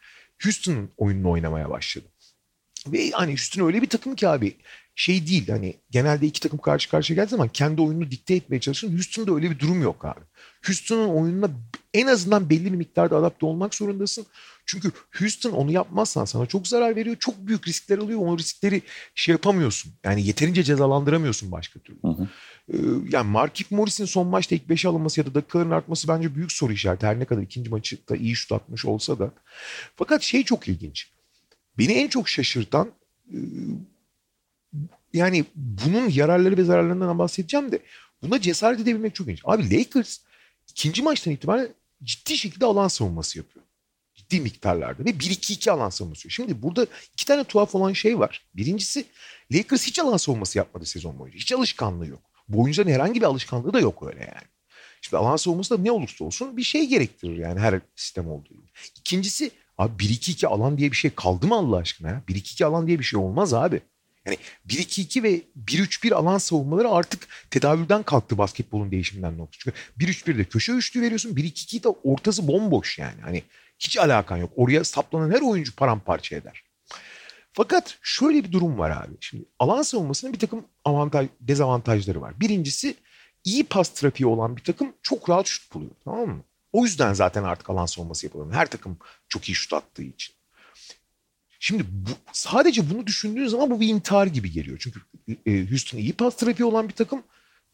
Houston'ın 0.43 0.91
oyununu 0.97 1.31
oynamaya 1.31 1.71
başladı. 1.71 2.07
Ve 2.87 3.11
hani 3.11 3.31
Houston 3.31 3.67
öyle 3.67 3.83
bir 3.83 3.89
takım 3.89 4.15
ki 4.15 4.29
abi 4.29 4.57
şey 4.95 5.27
değil 5.27 5.49
hani 5.49 5.75
genelde 5.91 6.27
iki 6.27 6.41
takım 6.41 6.59
karşı 6.59 6.91
karşıya 6.91 7.15
geldiği 7.15 7.31
zaman 7.31 7.49
kendi 7.49 7.83
oyununu 7.83 8.11
dikte 8.11 8.35
etmeye 8.35 8.61
çalışır. 8.61 8.93
Houston'da 8.93 9.35
öyle 9.35 9.51
bir 9.51 9.59
durum 9.59 9.83
yok 9.83 10.05
abi. 10.05 10.21
Houston'un 10.67 11.09
oyununa 11.09 11.51
en 11.95 12.07
azından 12.07 12.51
belli 12.51 12.65
bir 12.65 12.77
miktarda 12.77 13.17
adapte 13.17 13.47
olmak 13.47 13.75
zorundasın. 13.75 14.27
Çünkü 14.67 14.93
Houston 15.19 15.53
onu 15.53 15.73
yapmazsan 15.73 16.25
sana 16.25 16.47
çok 16.47 16.69
zarar 16.69 16.97
veriyor. 16.97 17.17
Çok 17.21 17.47
büyük 17.47 17.69
riskler 17.69 17.99
alıyor. 17.99 18.21
O 18.23 18.39
riskleri 18.39 18.83
şey 19.15 19.33
yapamıyorsun. 19.33 19.93
Yani 20.05 20.27
yeterince 20.27 20.63
cezalandıramıyorsun 20.63 21.53
başka 21.53 21.81
türlü. 21.81 21.99
Hı 22.03 22.09
hı. 22.09 22.29
Ee, 22.73 22.77
yani 23.11 23.31
Markif 23.31 23.71
Morris'in 23.71 24.05
son 24.05 24.27
maçta 24.27 24.55
ilk 24.55 24.63
5'e 24.71 24.89
alınması 24.89 25.21
ya 25.21 25.27
da 25.27 25.35
dakikaların 25.35 25.71
artması 25.71 26.09
bence 26.09 26.35
büyük 26.35 26.53
soru 26.53 26.73
işareti. 26.73 27.07
Her 27.07 27.19
ne 27.19 27.25
kadar 27.25 27.43
ikinci 27.43 27.71
maçı 27.71 28.09
da 28.09 28.17
iyi 28.17 28.35
şut 28.35 28.53
atmış 28.53 28.85
olsa 28.85 29.19
da. 29.19 29.33
Fakat 29.97 30.23
şey 30.23 30.45
çok 30.45 30.69
ilginç. 30.69 31.11
Beni 31.79 31.93
en 31.93 32.09
çok 32.09 32.29
şaşırtan 32.29 32.93
e, 33.33 33.39
yani 35.15 35.45
bunun 35.55 36.09
yararları 36.09 36.57
ve 36.57 36.65
zararlarından 36.65 37.19
bahsedeceğim 37.19 37.73
de 37.73 37.79
buna 38.23 38.41
cesaret 38.41 38.81
edebilmek 38.81 39.15
çok 39.15 39.27
ilginç. 39.27 39.43
Abi 39.45 39.79
Lakers 39.79 40.19
ikinci 40.71 41.03
maçtan 41.03 41.33
itibaren 41.35 41.69
ciddi 42.03 42.39
şekilde 42.39 42.65
alan 42.65 42.89
savunması 42.89 43.39
yapıyor. 43.39 43.65
Ciddi 44.15 44.41
miktarlarda 44.41 45.05
ve 45.05 45.11
1-2-2 45.11 45.71
alan 45.71 45.91
savunması. 45.91 46.31
Şimdi 46.31 46.63
burada 46.63 46.87
iki 47.13 47.27
tane 47.27 47.45
tuhaf 47.45 47.75
olan 47.75 47.93
şey 47.93 48.19
var. 48.19 48.45
Birincisi 48.55 49.05
Lakers 49.53 49.87
hiç 49.87 49.99
alan 49.99 50.17
savunması 50.17 50.59
yapmadı 50.59 50.87
sezon 50.87 51.19
boyunca. 51.19 51.39
Hiç 51.39 51.53
alışkanlığı 51.53 52.07
yok. 52.07 52.23
Bu 52.49 52.63
oyuncuların 52.63 52.91
herhangi 52.93 53.21
bir 53.21 53.27
alışkanlığı 53.27 53.73
da 53.73 53.81
yok 53.81 54.03
öyle 54.07 54.21
yani. 54.21 54.47
Şimdi 55.01 55.17
alan 55.17 55.37
savunması 55.37 55.79
da 55.79 55.83
ne 55.83 55.93
olursa 55.93 56.25
olsun 56.25 56.57
bir 56.57 56.63
şey 56.63 56.89
gerektirir 56.89 57.37
yani 57.37 57.61
her 57.61 57.81
sistem 57.97 58.31
olduğu 58.31 58.55
gibi. 58.55 58.69
İkincisi 58.99 59.51
abi 59.79 60.05
1-2-2 60.05 60.47
alan 60.47 60.79
diye 60.79 60.91
bir 60.91 60.97
şey 60.97 61.11
kaldı 61.11 61.47
mı 61.47 61.55
Allah 61.55 61.77
aşkına 61.77 62.09
ya? 62.09 62.23
1-2-2 62.29 62.65
alan 62.65 62.87
diye 62.87 62.99
bir 62.99 63.05
şey 63.05 63.21
olmaz 63.21 63.55
abi. 63.55 63.81
Yani 64.27 64.39
1-2-2 64.69 65.23
ve 65.23 65.43
1-3-1 65.67 66.15
alan 66.15 66.39
savunmaları 66.39 66.89
artık 66.89 67.29
tedavülden 67.51 68.03
kalktı 68.03 68.39
basketbolun 68.39 68.91
değişiminden 68.91 69.35
dolayı. 69.35 69.49
Çünkü 69.51 69.77
1-3-1'de 69.99 70.45
köşe 70.45 70.73
üçlü 70.73 71.03
veriyorsun. 71.03 71.35
1-2-2'de 71.35 71.89
ortası 71.89 72.49
bomboş 72.49 72.99
yani. 72.99 73.21
Hani 73.23 73.43
hiç 73.79 73.99
alakan 73.99 74.37
yok. 74.37 74.53
Oraya 74.57 74.85
saplanan 74.85 75.31
her 75.31 75.41
oyuncu 75.41 75.77
paramparça 75.77 76.37
eder. 76.37 76.65
Fakat 77.53 77.99
şöyle 78.03 78.45
bir 78.45 78.53
durum 78.53 78.79
var 78.79 78.91
abi. 78.91 79.15
Şimdi 79.21 79.45
alan 79.59 79.83
savunmasının 79.83 80.33
bir 80.33 80.39
takım 80.39 80.65
avantaj, 80.85 81.27
dezavantajları 81.41 82.21
var. 82.21 82.41
Birincisi 82.41 82.95
iyi 83.45 83.65
pas 83.65 83.89
trafiği 83.89 84.27
olan 84.27 84.57
bir 84.57 84.63
takım 84.63 84.93
çok 85.03 85.31
rahat 85.31 85.47
şut 85.47 85.75
buluyor. 85.75 85.91
Tamam 86.05 86.29
mı? 86.29 86.43
O 86.73 86.85
yüzden 86.85 87.13
zaten 87.13 87.45
artık 87.45 87.71
alan 87.71 87.87
savunması 87.87 88.27
yapılıyor. 88.27 88.53
Her 88.53 88.67
takım 88.67 88.99
çok 89.29 89.49
iyi 89.49 89.55
şut 89.55 89.73
attığı 89.73 90.03
için. 90.03 90.35
Şimdi 91.65 91.85
bu, 91.91 92.11
sadece 92.33 92.91
bunu 92.91 93.07
düşündüğün 93.07 93.47
zaman 93.47 93.71
bu 93.71 93.81
bir 93.81 93.89
intihar 93.89 94.27
gibi 94.27 94.53
geliyor. 94.53 94.79
Çünkü 94.81 95.01
e, 95.47 95.71
Houston 95.71 95.99
iyi 95.99 96.13
pas 96.13 96.37
trafiği 96.37 96.67
olan 96.67 96.89
bir 96.89 96.95
takım 96.95 97.23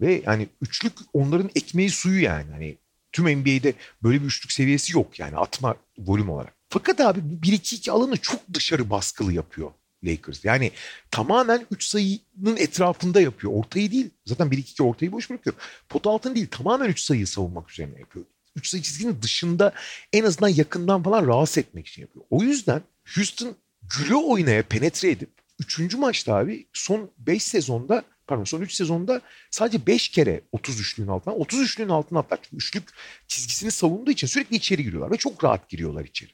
ve 0.00 0.22
yani 0.26 0.48
üçlük 0.62 0.92
onların 1.12 1.50
ekmeği 1.54 1.90
suyu 1.90 2.22
yani. 2.22 2.50
Hani 2.50 2.76
tüm 3.12 3.24
NBA'de 3.24 3.74
böyle 4.02 4.20
bir 4.20 4.26
üçlük 4.26 4.52
seviyesi 4.52 4.92
yok 4.92 5.18
yani 5.18 5.36
atma 5.36 5.76
volüm 5.98 6.30
olarak. 6.30 6.54
Fakat 6.68 7.00
abi 7.00 7.20
bu 7.22 7.46
1-2-2 7.46 7.90
alanı 7.90 8.16
çok 8.16 8.40
dışarı 8.54 8.90
baskılı 8.90 9.32
yapıyor 9.32 9.70
Lakers. 10.04 10.44
Yani 10.44 10.70
tamamen 11.10 11.66
3 11.70 11.84
sayının 11.84 12.56
etrafında 12.56 13.20
yapıyor. 13.20 13.52
Ortayı 13.52 13.90
değil. 13.90 14.10
Zaten 14.26 14.48
1-2-2 14.48 14.82
ortayı 14.82 15.12
boş 15.12 15.30
bırakıyor. 15.30 15.56
Pot 15.88 16.06
altını 16.06 16.34
değil 16.34 16.48
tamamen 16.50 16.88
3 16.88 17.00
sayıyı 17.00 17.26
savunmak 17.26 17.70
üzerine 17.70 17.98
yapıyor. 17.98 18.24
3 18.56 18.68
sayı 18.68 18.82
çizginin 18.82 19.22
dışında 19.22 19.72
en 20.12 20.24
azından 20.24 20.48
yakından 20.48 21.02
falan 21.02 21.26
rahatsız 21.26 21.58
etmek 21.58 21.86
için 21.86 22.02
yapıyor. 22.02 22.24
O 22.30 22.42
yüzden 22.42 22.82
Houston 23.14 23.56
güle 23.98 24.14
oynaya 24.14 24.62
penetre 24.62 25.10
edip 25.10 25.30
3. 25.60 25.94
maçta 25.94 26.34
abi 26.34 26.66
son 26.72 27.10
5 27.18 27.42
sezonda 27.42 28.04
pardon 28.26 28.44
son 28.44 28.60
3 28.60 28.72
sezonda 28.72 29.20
sadece 29.50 29.86
5 29.86 30.08
kere 30.08 30.40
30 30.52 30.80
üçlüğün 30.80 31.06
altına 31.06 31.34
30 31.34 31.60
üçlüğün 31.60 31.88
altına 31.88 32.18
atlar. 32.18 32.38
Çünkü 32.42 32.56
üçlük 32.56 32.88
çizgisini 33.28 33.70
savunduğu 33.70 34.10
için 34.10 34.26
sürekli 34.26 34.56
içeri 34.56 34.84
giriyorlar 34.84 35.12
ve 35.12 35.16
çok 35.16 35.44
rahat 35.44 35.68
giriyorlar 35.68 36.04
içeri. 36.04 36.30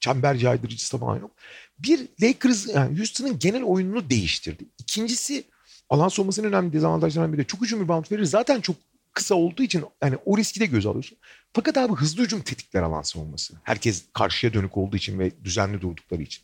Çember 0.00 0.36
caydırıcısı 0.36 0.98
falan 0.98 1.20
yok. 1.20 1.30
Bir 1.78 2.08
Lakers 2.22 2.68
yani 2.74 2.98
Houston'ın 2.98 3.38
genel 3.38 3.62
oyununu 3.62 4.10
değiştirdi. 4.10 4.64
İkincisi 4.78 5.44
alan 5.90 6.08
soğumasının 6.08 6.48
önemli 6.48 6.72
dezavantajlarından 6.72 7.32
biri. 7.32 7.46
Çok 7.46 7.62
hücum 7.62 7.80
rebound 7.84 8.04
verir. 8.12 8.24
Zaten 8.24 8.60
çok 8.60 8.76
kısa 9.18 9.34
olduğu 9.34 9.62
için 9.62 9.84
yani 10.02 10.16
o 10.24 10.38
riski 10.38 10.60
de 10.60 10.66
göz 10.66 10.86
alıyorsun. 10.86 11.18
Fakat 11.52 11.78
abi 11.78 11.94
hızlı 11.94 12.22
hücum 12.22 12.40
tetikler 12.40 12.82
alan 12.82 13.02
savunması. 13.02 13.54
Herkes 13.62 14.04
karşıya 14.12 14.54
dönük 14.54 14.76
olduğu 14.76 14.96
için 14.96 15.18
ve 15.18 15.32
düzenli 15.44 15.80
durdukları 15.80 16.22
için. 16.22 16.42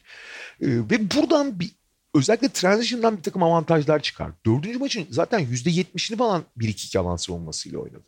Ee, 0.61 0.67
ve 0.67 1.11
buradan 1.11 1.61
bir 1.61 1.71
özellikle 2.15 2.49
transition'dan 2.49 3.17
bir 3.17 3.23
takım 3.23 3.43
avantajlar 3.43 4.03
çıkar. 4.03 4.31
Dördüncü 4.47 4.79
maçın 4.79 5.07
zaten 5.11 5.41
%70'ini 5.41 6.17
falan 6.17 6.45
1-2-2 6.59 6.99
alan 6.99 7.17
savunmasıyla 7.17 7.79
oynadı. 7.79 8.05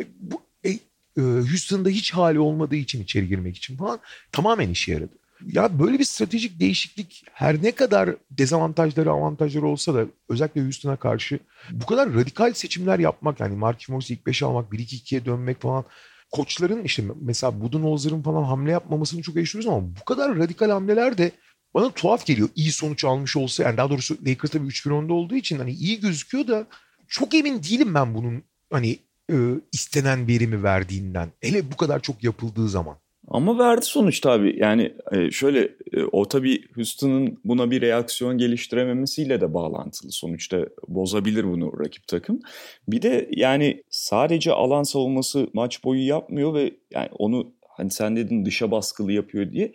E, 0.00 0.06
bu, 0.20 0.42
e, 0.64 0.70
e, 0.70 0.78
Houston'da 1.16 1.88
hiç 1.88 2.12
hali 2.12 2.40
olmadığı 2.40 2.76
için 2.76 3.02
içeri 3.02 3.28
girmek 3.28 3.56
için 3.56 3.76
falan 3.76 4.00
tamamen 4.32 4.70
işe 4.70 4.92
yaradı. 4.92 5.12
Ya 5.46 5.78
böyle 5.78 5.98
bir 5.98 6.04
stratejik 6.04 6.60
değişiklik 6.60 7.24
her 7.32 7.62
ne 7.62 7.72
kadar 7.72 8.10
dezavantajları 8.30 9.10
avantajları 9.10 9.66
olsa 9.66 9.94
da 9.94 10.06
özellikle 10.28 10.62
Houston'a 10.62 10.96
karşı 10.96 11.38
bu 11.70 11.86
kadar 11.86 12.14
radikal 12.14 12.52
seçimler 12.52 12.98
yapmak 12.98 13.40
yani 13.40 13.56
Markif 13.56 13.88
Morris'i 13.88 14.14
ilk 14.14 14.26
5'e 14.26 14.46
almak 14.46 14.72
1-2-2'ye 14.72 15.24
dönmek 15.24 15.60
falan 15.60 15.84
koçların 16.30 16.84
işte 16.84 17.02
mesela 17.20 17.60
Budenholzer'ın 17.60 18.22
falan 18.22 18.42
hamle 18.42 18.70
yapmamasını 18.70 19.22
çok 19.22 19.36
eleştiriyoruz 19.36 19.68
ama 19.68 19.86
bu 20.00 20.04
kadar 20.04 20.36
radikal 20.36 20.70
hamleler 20.70 21.18
de 21.18 21.32
bana 21.74 21.90
tuhaf 21.90 22.26
geliyor. 22.26 22.48
İyi 22.54 22.72
sonuç 22.72 23.04
almış 23.04 23.36
olsa 23.36 23.62
yani 23.62 23.76
daha 23.76 23.90
doğrusu 23.90 24.18
Lakers 24.26 24.50
tabii 24.50 24.66
3-1 24.66 25.02
önde 25.02 25.12
olduğu 25.12 25.34
için 25.34 25.58
hani 25.58 25.72
iyi 25.72 26.00
gözüküyor 26.00 26.48
da 26.48 26.66
çok 27.08 27.34
emin 27.34 27.62
değilim 27.62 27.94
ben 27.94 28.14
bunun 28.14 28.42
hani 28.72 28.98
e, 29.32 29.34
istenen 29.72 30.28
verimi 30.28 30.62
verdiğinden. 30.62 31.32
Hele 31.40 31.72
bu 31.72 31.76
kadar 31.76 32.00
çok 32.00 32.24
yapıldığı 32.24 32.68
zaman. 32.68 32.96
Ama 33.30 33.58
verdi 33.58 33.84
sonuçta 33.84 34.30
abi. 34.30 34.56
Yani 34.58 34.94
e, 35.12 35.30
şöyle 35.30 35.60
e, 35.92 36.04
o 36.12 36.28
tabii 36.28 36.60
Houston'ın 36.74 37.38
buna 37.44 37.70
bir 37.70 37.80
reaksiyon 37.80 38.38
geliştirememesiyle 38.38 39.40
de 39.40 39.54
bağlantılı. 39.54 40.12
Sonuçta 40.12 40.66
bozabilir 40.88 41.44
bunu 41.44 41.80
rakip 41.80 42.08
takım. 42.08 42.40
Bir 42.88 43.02
de 43.02 43.28
yani 43.36 43.82
sadece 43.90 44.52
alan 44.52 44.82
savunması 44.82 45.48
maç 45.52 45.84
boyu 45.84 46.06
yapmıyor 46.06 46.54
ve 46.54 46.72
yani 46.90 47.08
onu 47.18 47.52
hani 47.68 47.90
sen 47.90 48.16
dedin 48.16 48.44
dışa 48.44 48.70
baskılı 48.70 49.12
yapıyor 49.12 49.52
diye. 49.52 49.72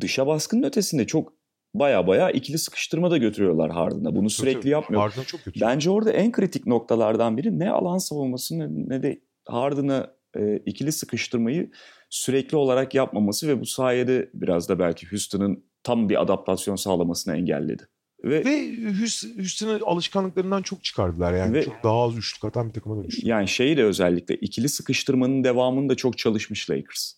Dışa 0.00 0.26
baskının 0.26 0.62
ötesinde 0.62 1.06
çok 1.06 1.32
baya 1.74 2.06
baya 2.06 2.30
ikili 2.30 2.58
sıkıştırma 2.58 3.10
da 3.10 3.16
götürüyorlar 3.16 3.70
Harden'a. 3.70 4.16
Bunu 4.16 4.30
sürekli 4.30 4.68
yapmıyor. 4.68 5.02
Harden 5.02 5.22
çok 5.22 5.40
kötü. 5.44 5.60
Bence 5.60 5.90
orada 5.90 6.12
en 6.12 6.32
kritik 6.32 6.66
noktalardan 6.66 7.36
biri 7.36 7.58
ne 7.58 7.70
alan 7.70 7.98
savunması 7.98 8.54
ne 8.88 9.02
de 9.02 9.20
Harden'a 9.44 10.17
e, 10.36 10.56
ikili 10.66 10.92
sıkıştırmayı 10.92 11.70
sürekli 12.10 12.56
olarak 12.56 12.94
yapmaması 12.94 13.48
ve 13.48 13.60
bu 13.60 13.66
sayede 13.66 14.30
biraz 14.34 14.68
da 14.68 14.78
belki 14.78 15.10
Houston'ın 15.10 15.64
tam 15.82 16.08
bir 16.08 16.22
adaptasyon 16.22 16.76
sağlamasını 16.76 17.36
engelledi. 17.36 17.88
Ve, 18.24 18.44
ve 18.44 18.76
Houston'ı 19.36 19.80
alışkanlıklarından 19.86 20.62
çok 20.62 20.84
çıkardılar 20.84 21.34
yani 21.34 21.54
ve, 21.54 21.64
çok 21.64 21.84
daha 21.84 22.02
az 22.02 22.16
üçlük 22.16 22.44
atan 22.44 22.68
bir 22.68 22.74
takıma 22.74 22.96
dönüştü. 22.96 23.28
Yani 23.28 23.48
şeyi 23.48 23.76
de 23.76 23.84
özellikle 23.84 24.34
ikili 24.34 24.68
sıkıştırmanın 24.68 25.44
devamını 25.44 25.88
da 25.88 25.94
çok 25.94 26.18
çalışmış 26.18 26.70
Lakers. 26.70 27.17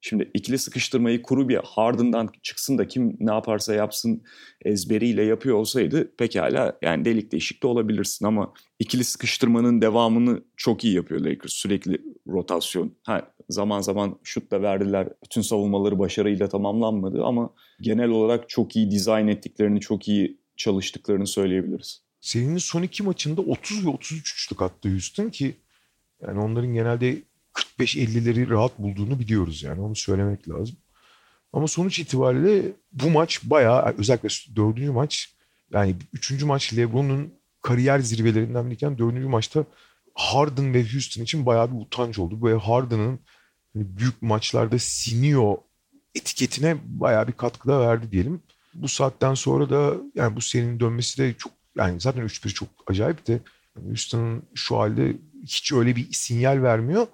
Şimdi 0.00 0.30
ikili 0.34 0.58
sıkıştırmayı 0.58 1.22
kuru 1.22 1.48
bir 1.48 1.56
Harden'dan 1.56 2.28
çıksın 2.42 2.78
da 2.78 2.88
kim 2.88 3.16
ne 3.20 3.32
yaparsa 3.32 3.74
yapsın 3.74 4.22
ezberiyle 4.64 5.22
yapıyor 5.22 5.56
olsaydı 5.56 6.16
pekala 6.16 6.78
yani 6.82 7.04
delik 7.04 7.32
deşik 7.32 7.62
de 7.62 7.66
olabilirsin 7.66 8.26
ama 8.26 8.52
ikili 8.78 9.04
sıkıştırmanın 9.04 9.80
devamını 9.80 10.42
çok 10.56 10.84
iyi 10.84 10.94
yapıyor 10.94 11.20
Lakers. 11.20 11.52
Sürekli 11.52 12.02
rotasyon. 12.26 12.96
Ha, 13.02 13.32
zaman 13.48 13.80
zaman 13.80 14.18
şut 14.22 14.50
da 14.50 14.62
verdiler. 14.62 15.08
Bütün 15.24 15.40
savunmaları 15.40 15.98
başarıyla 15.98 16.48
tamamlanmadı 16.48 17.24
ama 17.24 17.50
genel 17.80 18.08
olarak 18.08 18.48
çok 18.48 18.76
iyi 18.76 18.90
dizayn 18.90 19.28
ettiklerini, 19.28 19.80
çok 19.80 20.08
iyi 20.08 20.38
çalıştıklarını 20.56 21.26
söyleyebiliriz. 21.26 22.02
Serinin 22.20 22.58
son 22.58 22.82
iki 22.82 23.02
maçında 23.02 23.40
30 23.40 23.86
ve 23.86 23.90
33 23.90 24.32
üçlük 24.32 24.62
attı 24.62 24.88
Houston 24.88 25.28
ki 25.28 25.56
yani 26.22 26.40
onların 26.40 26.72
genelde 26.72 27.16
45-50'leri 27.78 28.50
rahat 28.50 28.78
bulduğunu 28.78 29.18
biliyoruz 29.18 29.62
yani 29.62 29.80
onu 29.80 29.96
söylemek 29.96 30.48
lazım. 30.48 30.76
Ama 31.52 31.68
sonuç 31.68 31.98
itibariyle 31.98 32.72
bu 32.92 33.10
maç 33.10 33.40
bayağı 33.42 33.94
özellikle 33.98 34.56
dördüncü 34.56 34.90
maç 34.90 35.34
yani 35.72 35.96
üçüncü 36.12 36.46
maç 36.46 36.76
Lebron'un 36.76 37.34
kariyer 37.62 37.98
zirvelerinden 37.98 38.66
biriyken 38.66 38.98
dördüncü 38.98 39.28
maçta 39.28 39.64
Harden 40.14 40.74
ve 40.74 40.92
Houston 40.92 41.22
için 41.22 41.46
bayağı 41.46 41.72
bir 41.72 41.80
utanç 41.80 42.18
oldu. 42.18 42.42
Böyle 42.42 42.58
Harden'ın 42.58 43.20
hani 43.72 43.96
büyük 43.98 44.22
maçlarda 44.22 44.78
siniyor 44.78 45.56
etiketine 46.14 46.76
bayağı 46.84 47.28
bir 47.28 47.32
katkıda 47.32 47.80
verdi 47.80 48.12
diyelim. 48.12 48.42
Bu 48.74 48.88
saatten 48.88 49.34
sonra 49.34 49.70
da 49.70 49.94
yani 50.14 50.36
bu 50.36 50.40
serinin 50.40 50.80
dönmesi 50.80 51.18
de 51.18 51.34
çok 51.34 51.52
yani 51.76 52.00
zaten 52.00 52.22
3-1 52.22 52.48
çok 52.48 52.68
acayip 52.86 53.26
de 53.26 53.40
Houston'ın 53.86 54.42
şu 54.54 54.78
halde 54.78 55.16
hiç 55.42 55.72
öyle 55.72 55.96
bir 55.96 56.12
sinyal 56.12 56.62
vermiyor 56.62 57.06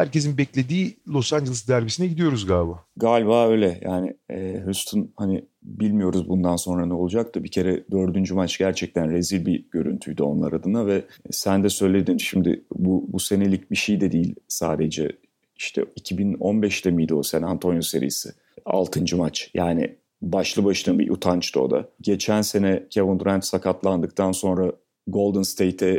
herkesin 0.00 0.38
beklediği 0.38 0.96
Los 1.08 1.32
Angeles 1.32 1.68
derbisine 1.68 2.06
gidiyoruz 2.06 2.46
galiba. 2.46 2.84
Galiba 2.96 3.48
öyle 3.48 3.80
yani 3.82 4.16
e, 4.30 4.62
Houston 4.64 5.10
hani 5.16 5.44
bilmiyoruz 5.62 6.28
bundan 6.28 6.56
sonra 6.56 6.86
ne 6.86 6.94
olacak 6.94 7.34
da 7.34 7.44
bir 7.44 7.50
kere 7.50 7.84
dördüncü 7.90 8.34
maç 8.34 8.58
gerçekten 8.58 9.10
rezil 9.10 9.46
bir 9.46 9.64
görüntüydü 9.70 10.22
onlar 10.22 10.52
adına 10.52 10.86
ve 10.86 11.04
sen 11.30 11.64
de 11.64 11.68
söyledin 11.68 12.16
şimdi 12.16 12.64
bu, 12.74 13.06
bu 13.08 13.20
senelik 13.20 13.70
bir 13.70 13.76
şey 13.76 14.00
de 14.00 14.12
değil 14.12 14.34
sadece 14.48 15.12
işte 15.56 15.82
2015'te 15.82 16.90
miydi 16.90 17.14
o 17.14 17.22
San 17.22 17.42
Antonio 17.42 17.82
serisi? 17.82 18.30
Altıncı 18.64 19.16
maç 19.16 19.50
yani 19.54 19.96
başlı 20.22 20.64
başına 20.64 20.98
bir 20.98 21.10
utançtı 21.10 21.60
o 21.60 21.70
da. 21.70 21.88
Geçen 22.00 22.42
sene 22.42 22.86
Kevin 22.90 23.18
Durant 23.18 23.44
sakatlandıktan 23.44 24.32
sonra 24.32 24.72
Golden 25.06 25.42
State'e 25.42 25.90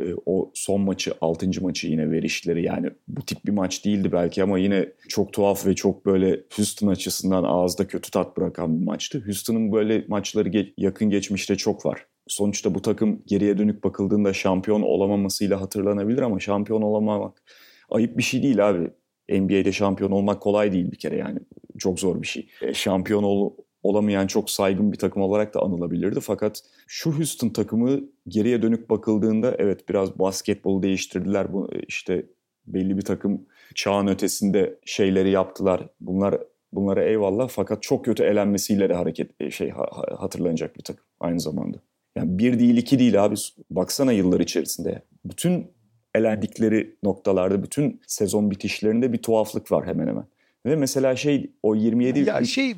e, 0.00 0.14
o 0.26 0.50
son 0.54 0.80
maçı, 0.80 1.14
6. 1.20 1.62
maçı 1.62 1.86
yine 1.88 2.10
verişleri 2.10 2.64
yani 2.64 2.90
bu 3.08 3.22
tip 3.22 3.46
bir 3.46 3.52
maç 3.52 3.84
değildi 3.84 4.12
belki 4.12 4.42
ama 4.42 4.58
yine 4.58 4.92
çok 5.08 5.32
tuhaf 5.32 5.66
ve 5.66 5.74
çok 5.74 6.06
böyle 6.06 6.40
Houston 6.56 6.88
açısından 6.88 7.44
ağızda 7.44 7.86
kötü 7.86 8.10
tat 8.10 8.36
bırakan 8.36 8.80
bir 8.80 8.84
maçtı. 8.86 9.22
Houston'ın 9.26 9.72
böyle 9.72 10.04
maçları 10.08 10.48
ge- 10.48 10.72
yakın 10.78 11.10
geçmişte 11.10 11.56
çok 11.56 11.86
var. 11.86 12.06
Sonuçta 12.28 12.74
bu 12.74 12.82
takım 12.82 13.22
geriye 13.26 13.58
dönük 13.58 13.84
bakıldığında 13.84 14.32
şampiyon 14.32 14.82
olamamasıyla 14.82 15.60
hatırlanabilir 15.60 16.22
ama 16.22 16.40
şampiyon 16.40 16.82
olamamak 16.82 17.42
ayıp 17.90 18.18
bir 18.18 18.22
şey 18.22 18.42
değil 18.42 18.68
abi. 18.68 18.90
NBA'de 19.28 19.72
şampiyon 19.72 20.10
olmak 20.10 20.42
kolay 20.42 20.72
değil 20.72 20.92
bir 20.92 20.98
kere 20.98 21.16
yani 21.16 21.38
çok 21.78 22.00
zor 22.00 22.22
bir 22.22 22.26
şey. 22.26 22.48
E, 22.62 22.74
şampiyon 22.74 23.22
ol, 23.22 23.52
olamayan 23.84 24.26
çok 24.26 24.50
saygın 24.50 24.92
bir 24.92 24.98
takım 24.98 25.22
olarak 25.22 25.54
da 25.54 25.62
anılabilirdi. 25.62 26.20
Fakat 26.20 26.62
şu 26.86 27.12
Houston 27.12 27.48
takımı 27.48 28.00
geriye 28.28 28.62
dönük 28.62 28.90
bakıldığında 28.90 29.54
evet 29.58 29.88
biraz 29.88 30.18
basketbolu 30.18 30.82
değiştirdiler. 30.82 31.52
Bu 31.52 31.70
işte 31.88 32.26
belli 32.66 32.96
bir 32.96 33.02
takım 33.02 33.46
çağın 33.74 34.06
ötesinde 34.06 34.78
şeyleri 34.84 35.30
yaptılar. 35.30 35.88
Bunlar 36.00 36.38
bunlara 36.72 37.04
eyvallah 37.04 37.48
fakat 37.48 37.82
çok 37.82 38.04
kötü 38.04 38.22
elenmesiyle 38.22 38.88
de 38.88 38.94
hareket 38.94 39.30
e, 39.40 39.50
şey 39.50 39.70
hatırlanacak 40.18 40.76
bir 40.76 40.82
takım 40.82 41.04
aynı 41.20 41.40
zamanda. 41.40 41.78
Yani 42.16 42.38
bir 42.38 42.58
değil 42.58 42.76
iki 42.76 42.98
değil 42.98 43.24
abi. 43.24 43.34
Baksana 43.70 44.12
yıllar 44.12 44.40
içerisinde. 44.40 45.02
Bütün 45.24 45.66
elendikleri 46.14 46.96
noktalarda, 47.02 47.62
bütün 47.62 48.00
sezon 48.06 48.50
bitişlerinde 48.50 49.12
bir 49.12 49.18
tuhaflık 49.18 49.72
var 49.72 49.86
hemen 49.86 50.06
hemen. 50.06 50.26
Ve 50.66 50.76
mesela 50.76 51.16
şey 51.16 51.50
o 51.62 51.74
27 51.74 52.20
ya 52.20 52.44
şey 52.44 52.74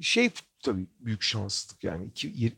şey 0.00 0.30
tabii 0.62 0.86
büyük 1.00 1.22
şanssızlık 1.22 1.84
yani 1.84 2.04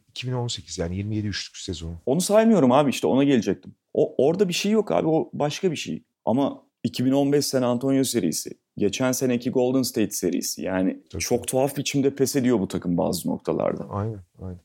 2018 0.08 0.78
yani 0.78 0.96
27 0.96 1.26
üçlük 1.26 1.56
sezonu. 1.56 1.96
Onu 2.06 2.20
saymıyorum 2.20 2.72
abi 2.72 2.90
işte 2.90 3.06
ona 3.06 3.24
gelecektim. 3.24 3.74
O 3.94 4.14
orada 4.26 4.48
bir 4.48 4.54
şey 4.54 4.72
yok 4.72 4.90
abi 4.90 5.08
o 5.08 5.30
başka 5.32 5.70
bir 5.70 5.76
şey. 5.76 6.02
Ama 6.24 6.62
2015 6.84 7.46
San 7.46 7.62
Antonio 7.62 8.04
serisi, 8.04 8.50
geçen 8.76 9.12
seneki 9.12 9.50
Golden 9.50 9.82
State 9.82 10.10
serisi 10.10 10.62
yani 10.62 11.02
Tabii. 11.10 11.22
çok 11.22 11.48
tuhaf 11.48 11.76
biçimde 11.76 12.14
pes 12.14 12.36
ediyor 12.36 12.60
bu 12.60 12.68
takım 12.68 12.98
bazı 12.98 13.28
noktalarda. 13.28 13.88
Aynen, 13.90 14.20
aynen. 14.42 14.60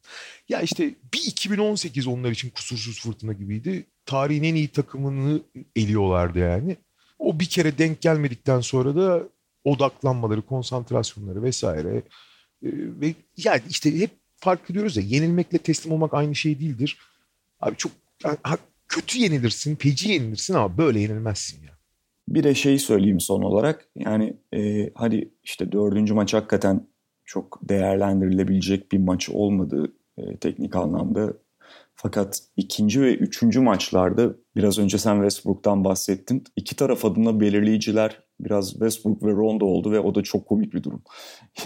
Ya 0.50 0.62
işte 0.62 0.96
bir 1.14 1.22
2018 1.28 2.08
onlar 2.08 2.32
için 2.32 2.50
kusursuz 2.50 3.02
fırtına 3.02 3.34
gibiydi. 3.34 3.86
Tarihin 4.06 4.44
en 4.44 4.56
iyi 4.56 4.68
takımını 4.68 5.42
eliyorlardı 5.76 6.40
yani. 6.40 6.78
O 7.20 7.40
bir 7.40 7.46
kere 7.46 7.78
denk 7.78 8.02
gelmedikten 8.02 8.60
sonra 8.60 8.96
da 8.96 9.24
odaklanmaları, 9.64 10.42
konsantrasyonları 10.42 11.44
vesaire 11.44 12.04
ve 12.64 13.14
yani 13.38 13.62
işte 13.70 14.00
hep 14.00 14.12
fark 14.36 14.70
ediyoruz 14.70 14.98
ya 14.98 15.04
yenilmekle 15.04 15.58
teslim 15.58 15.94
olmak 15.94 16.14
aynı 16.14 16.36
şey 16.36 16.60
değildir. 16.60 16.98
Abi 17.60 17.76
çok 17.78 17.92
yani, 18.24 18.38
kötü 18.88 19.20
yenilirsin, 19.20 19.76
feci 19.76 20.12
yenilirsin 20.12 20.54
ama 20.54 20.78
böyle 20.78 21.00
yenilmezsin 21.00 21.64
ya. 21.64 21.78
Bir 22.28 22.44
de 22.44 22.56
şeyi 22.56 22.80
söyleyeyim 22.80 23.20
son 23.20 23.42
olarak. 23.42 23.88
Yani 23.96 24.38
e, 24.54 24.90
hadi 24.96 25.32
işte 25.44 25.72
dördüncü 25.72 26.14
maç 26.14 26.34
hakikaten 26.34 26.88
çok 27.26 27.60
değerlendirilebilecek 27.70 28.92
bir 28.92 28.98
maç 28.98 29.30
olmadı 29.30 29.94
e, 30.18 30.38
teknik 30.38 30.76
anlamda. 30.76 31.34
Fakat 31.96 32.40
ikinci 32.58 33.02
ve 33.02 33.16
üçüncü 33.16 33.60
maçlarda 33.60 34.36
biraz 34.56 34.80
önce 34.80 34.98
sen 34.98 35.16
Westbrook'tan 35.16 35.84
bahsettin. 35.84 36.44
İki 36.56 36.76
taraf 36.76 37.06
adına 37.06 37.40
belirleyiciler 37.40 38.24
biraz 38.40 38.72
Westbrook 38.72 39.24
ve 39.24 39.32
Rondo 39.32 39.66
oldu 39.66 39.92
ve 39.92 40.00
o 40.00 40.16
da 40.16 40.24
çok 40.24 40.46
komik 40.46 40.74
bir 40.74 40.84
durum. 40.84 41.02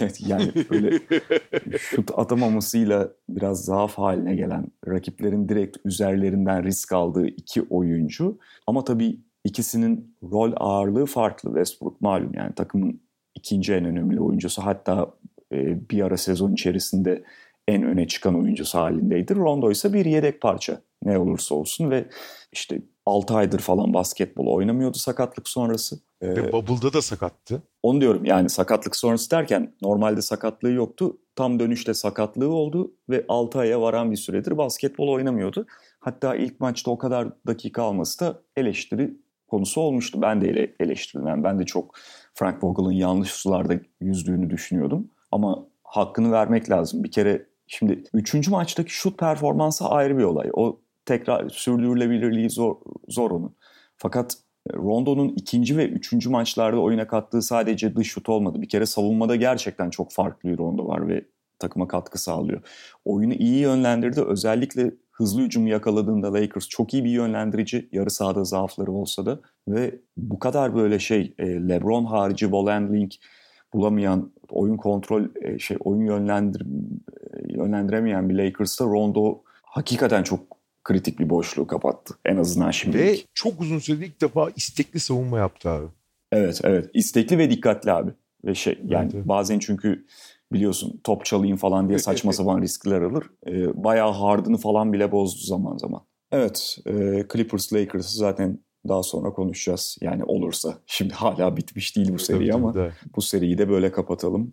yani 0.18 0.52
böyle 0.70 0.98
şut 1.78 2.10
atamamasıyla 2.18 3.12
biraz 3.28 3.64
zaaf 3.64 3.98
haline 3.98 4.34
gelen 4.34 4.66
rakiplerin 4.88 5.48
direkt 5.48 5.76
üzerlerinden 5.84 6.64
risk 6.64 6.92
aldığı 6.92 7.26
iki 7.26 7.62
oyuncu. 7.62 8.38
Ama 8.66 8.84
tabii 8.84 9.20
ikisinin 9.44 10.16
rol 10.22 10.52
ağırlığı 10.56 11.06
farklı. 11.06 11.48
Westbrook 11.48 12.00
malum 12.00 12.32
yani 12.34 12.54
takımın 12.54 13.00
ikinci 13.34 13.74
en 13.74 13.84
önemli 13.84 14.20
oyuncusu. 14.20 14.62
Hatta 14.62 15.14
e, 15.52 15.90
bir 15.90 16.02
ara 16.02 16.16
sezon 16.16 16.52
içerisinde 16.52 17.24
en 17.68 17.82
öne 17.82 18.06
çıkan 18.06 18.40
oyuncusu 18.40 18.78
halindeydi. 18.78 19.34
Rondo 19.34 19.70
ise 19.70 19.92
bir 19.92 20.04
yedek 20.04 20.40
parça 20.40 20.80
ne 21.04 21.18
olursa 21.18 21.54
olsun 21.54 21.90
ve 21.90 22.08
işte 22.52 22.82
6 23.06 23.34
aydır 23.34 23.58
falan 23.58 23.94
basketbol 23.94 24.46
oynamıyordu 24.46 24.98
sakatlık 24.98 25.48
sonrası. 25.48 26.00
Ee, 26.20 26.28
ve 26.28 26.52
Bubble'da 26.52 26.92
da 26.92 27.02
sakattı. 27.02 27.62
Onu 27.82 28.00
diyorum 28.00 28.24
yani 28.24 28.50
sakatlık 28.50 28.96
sonrası 28.96 29.30
derken 29.30 29.74
normalde 29.82 30.22
sakatlığı 30.22 30.70
yoktu. 30.70 31.16
Tam 31.36 31.60
dönüşte 31.60 31.94
sakatlığı 31.94 32.48
oldu 32.48 32.94
ve 33.08 33.24
6 33.28 33.58
aya 33.58 33.80
varan 33.80 34.10
bir 34.10 34.16
süredir 34.16 34.58
basketbol 34.58 35.08
oynamıyordu. 35.08 35.66
Hatta 36.00 36.34
ilk 36.34 36.60
maçta 36.60 36.90
o 36.90 36.98
kadar 36.98 37.28
dakika 37.46 37.82
alması 37.82 38.20
da 38.20 38.42
eleştiri 38.56 39.14
konusu 39.48 39.80
olmuştu. 39.80 40.22
Ben 40.22 40.40
de 40.40 40.74
eleştirdim. 40.80 41.26
Yani 41.26 41.44
ben 41.44 41.58
de 41.58 41.64
çok 41.64 41.94
Frank 42.34 42.64
Vogel'ın 42.64 42.92
yanlış 42.92 43.30
sularda 43.30 43.74
yüzdüğünü 44.00 44.50
düşünüyordum. 44.50 45.10
Ama 45.30 45.66
hakkını 45.84 46.32
vermek 46.32 46.70
lazım. 46.70 47.04
Bir 47.04 47.10
kere 47.10 47.46
şimdi 47.66 48.04
3. 48.14 48.48
maçtaki 48.48 48.90
şut 48.90 49.18
performansı 49.18 49.88
ayrı 49.88 50.18
bir 50.18 50.24
olay. 50.24 50.50
O 50.52 50.81
tekrar 51.06 51.48
sürdürülebilirliği 51.48 52.50
zor, 52.50 52.76
zor 53.08 53.30
onun. 53.30 53.56
Fakat 53.96 54.36
e, 54.70 54.76
Rondo'nun 54.76 55.28
ikinci 55.28 55.76
ve 55.76 55.88
üçüncü 55.88 56.30
maçlarda 56.30 56.80
oyuna 56.80 57.06
kattığı 57.06 57.42
sadece 57.42 57.96
dış 57.96 58.08
şut 58.08 58.28
olmadı. 58.28 58.62
Bir 58.62 58.68
kere 58.68 58.86
savunmada 58.86 59.36
gerçekten 59.36 59.90
çok 59.90 60.12
farklı 60.12 60.48
bir 60.48 60.58
Rondo 60.58 60.88
var 60.88 61.08
ve 61.08 61.24
takıma 61.58 61.88
katkı 61.88 62.22
sağlıyor. 62.22 62.62
Oyunu 63.04 63.34
iyi 63.34 63.58
yönlendirdi. 63.58 64.22
Özellikle 64.22 64.90
hızlı 65.12 65.42
hücumu 65.42 65.68
yakaladığında 65.68 66.32
Lakers 66.32 66.68
çok 66.68 66.94
iyi 66.94 67.04
bir 67.04 67.10
yönlendirici. 67.10 67.88
Yarı 67.92 68.10
sahada 68.10 68.44
zaafları 68.44 68.92
olsa 68.92 69.26
da 69.26 69.40
ve 69.68 70.00
bu 70.16 70.38
kadar 70.38 70.74
böyle 70.74 70.98
şey 70.98 71.34
e, 71.38 71.46
LeBron 71.46 72.04
harici 72.04 72.52
ball 72.52 72.66
handling 72.66 73.12
bulamayan, 73.72 74.32
oyun 74.50 74.76
kontrol 74.76 75.24
e, 75.42 75.58
şey 75.58 75.76
oyun 75.80 76.04
yönlendir 76.04 76.66
yönlendiremeyen 77.48 78.28
bir 78.28 78.34
Lakers'ta 78.34 78.84
Rondo 78.84 79.42
hakikaten 79.62 80.22
çok 80.22 80.61
kritik 80.84 81.18
bir 81.18 81.30
boşluğu 81.30 81.66
kapattı. 81.66 82.14
En 82.24 82.36
azından 82.36 82.70
şimdi. 82.70 82.98
Ve 82.98 83.16
çok 83.34 83.60
uzun 83.60 83.78
süredir 83.78 84.06
ilk 84.06 84.20
defa 84.20 84.50
istekli 84.56 85.00
savunma 85.00 85.38
yaptı 85.38 85.70
abi. 85.70 85.86
Evet 86.32 86.60
evet 86.64 86.90
istekli 86.94 87.38
ve 87.38 87.50
dikkatli 87.50 87.92
abi. 87.92 88.10
Ve 88.44 88.54
şey 88.54 88.78
yani 88.84 89.10
evet, 89.14 89.28
bazen 89.28 89.58
çünkü 89.58 90.06
biliyorsun 90.52 91.00
top 91.04 91.24
çalayım 91.24 91.56
falan 91.56 91.88
diye 91.88 91.98
saçma 91.98 92.32
sapan 92.32 92.62
riskler 92.62 93.02
alır. 93.02 93.24
Ee, 93.46 93.84
bayağı 93.84 94.12
hardını 94.12 94.56
falan 94.56 94.92
bile 94.92 95.12
bozdu 95.12 95.40
zaman 95.40 95.76
zaman. 95.76 96.02
Evet 96.32 96.78
e, 96.86 96.92
Clippers 97.32 97.72
Lakers'ı 97.72 98.18
zaten 98.18 98.58
daha 98.88 99.02
sonra 99.02 99.32
konuşacağız. 99.32 99.98
Yani 100.00 100.24
olursa. 100.24 100.78
Şimdi 100.86 101.14
hala 101.14 101.56
bitmiş 101.56 101.96
değil 101.96 102.12
bu 102.12 102.18
seri 102.18 102.38
tabii, 102.38 102.54
ama 102.54 102.72
tabii. 102.72 102.92
bu 103.16 103.22
seriyi 103.22 103.58
de 103.58 103.68
böyle 103.68 103.92
kapatalım. 103.92 104.52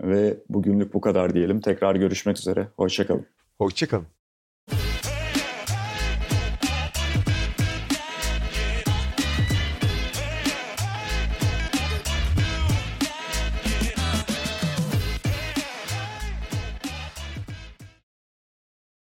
Ve 0.00 0.36
bugünlük 0.48 0.94
bu 0.94 1.00
kadar 1.00 1.34
diyelim. 1.34 1.60
Tekrar 1.60 1.94
görüşmek 1.94 2.38
üzere. 2.38 2.68
Hoşçakalın. 2.76 3.26
Hoşçakalın. 3.58 4.06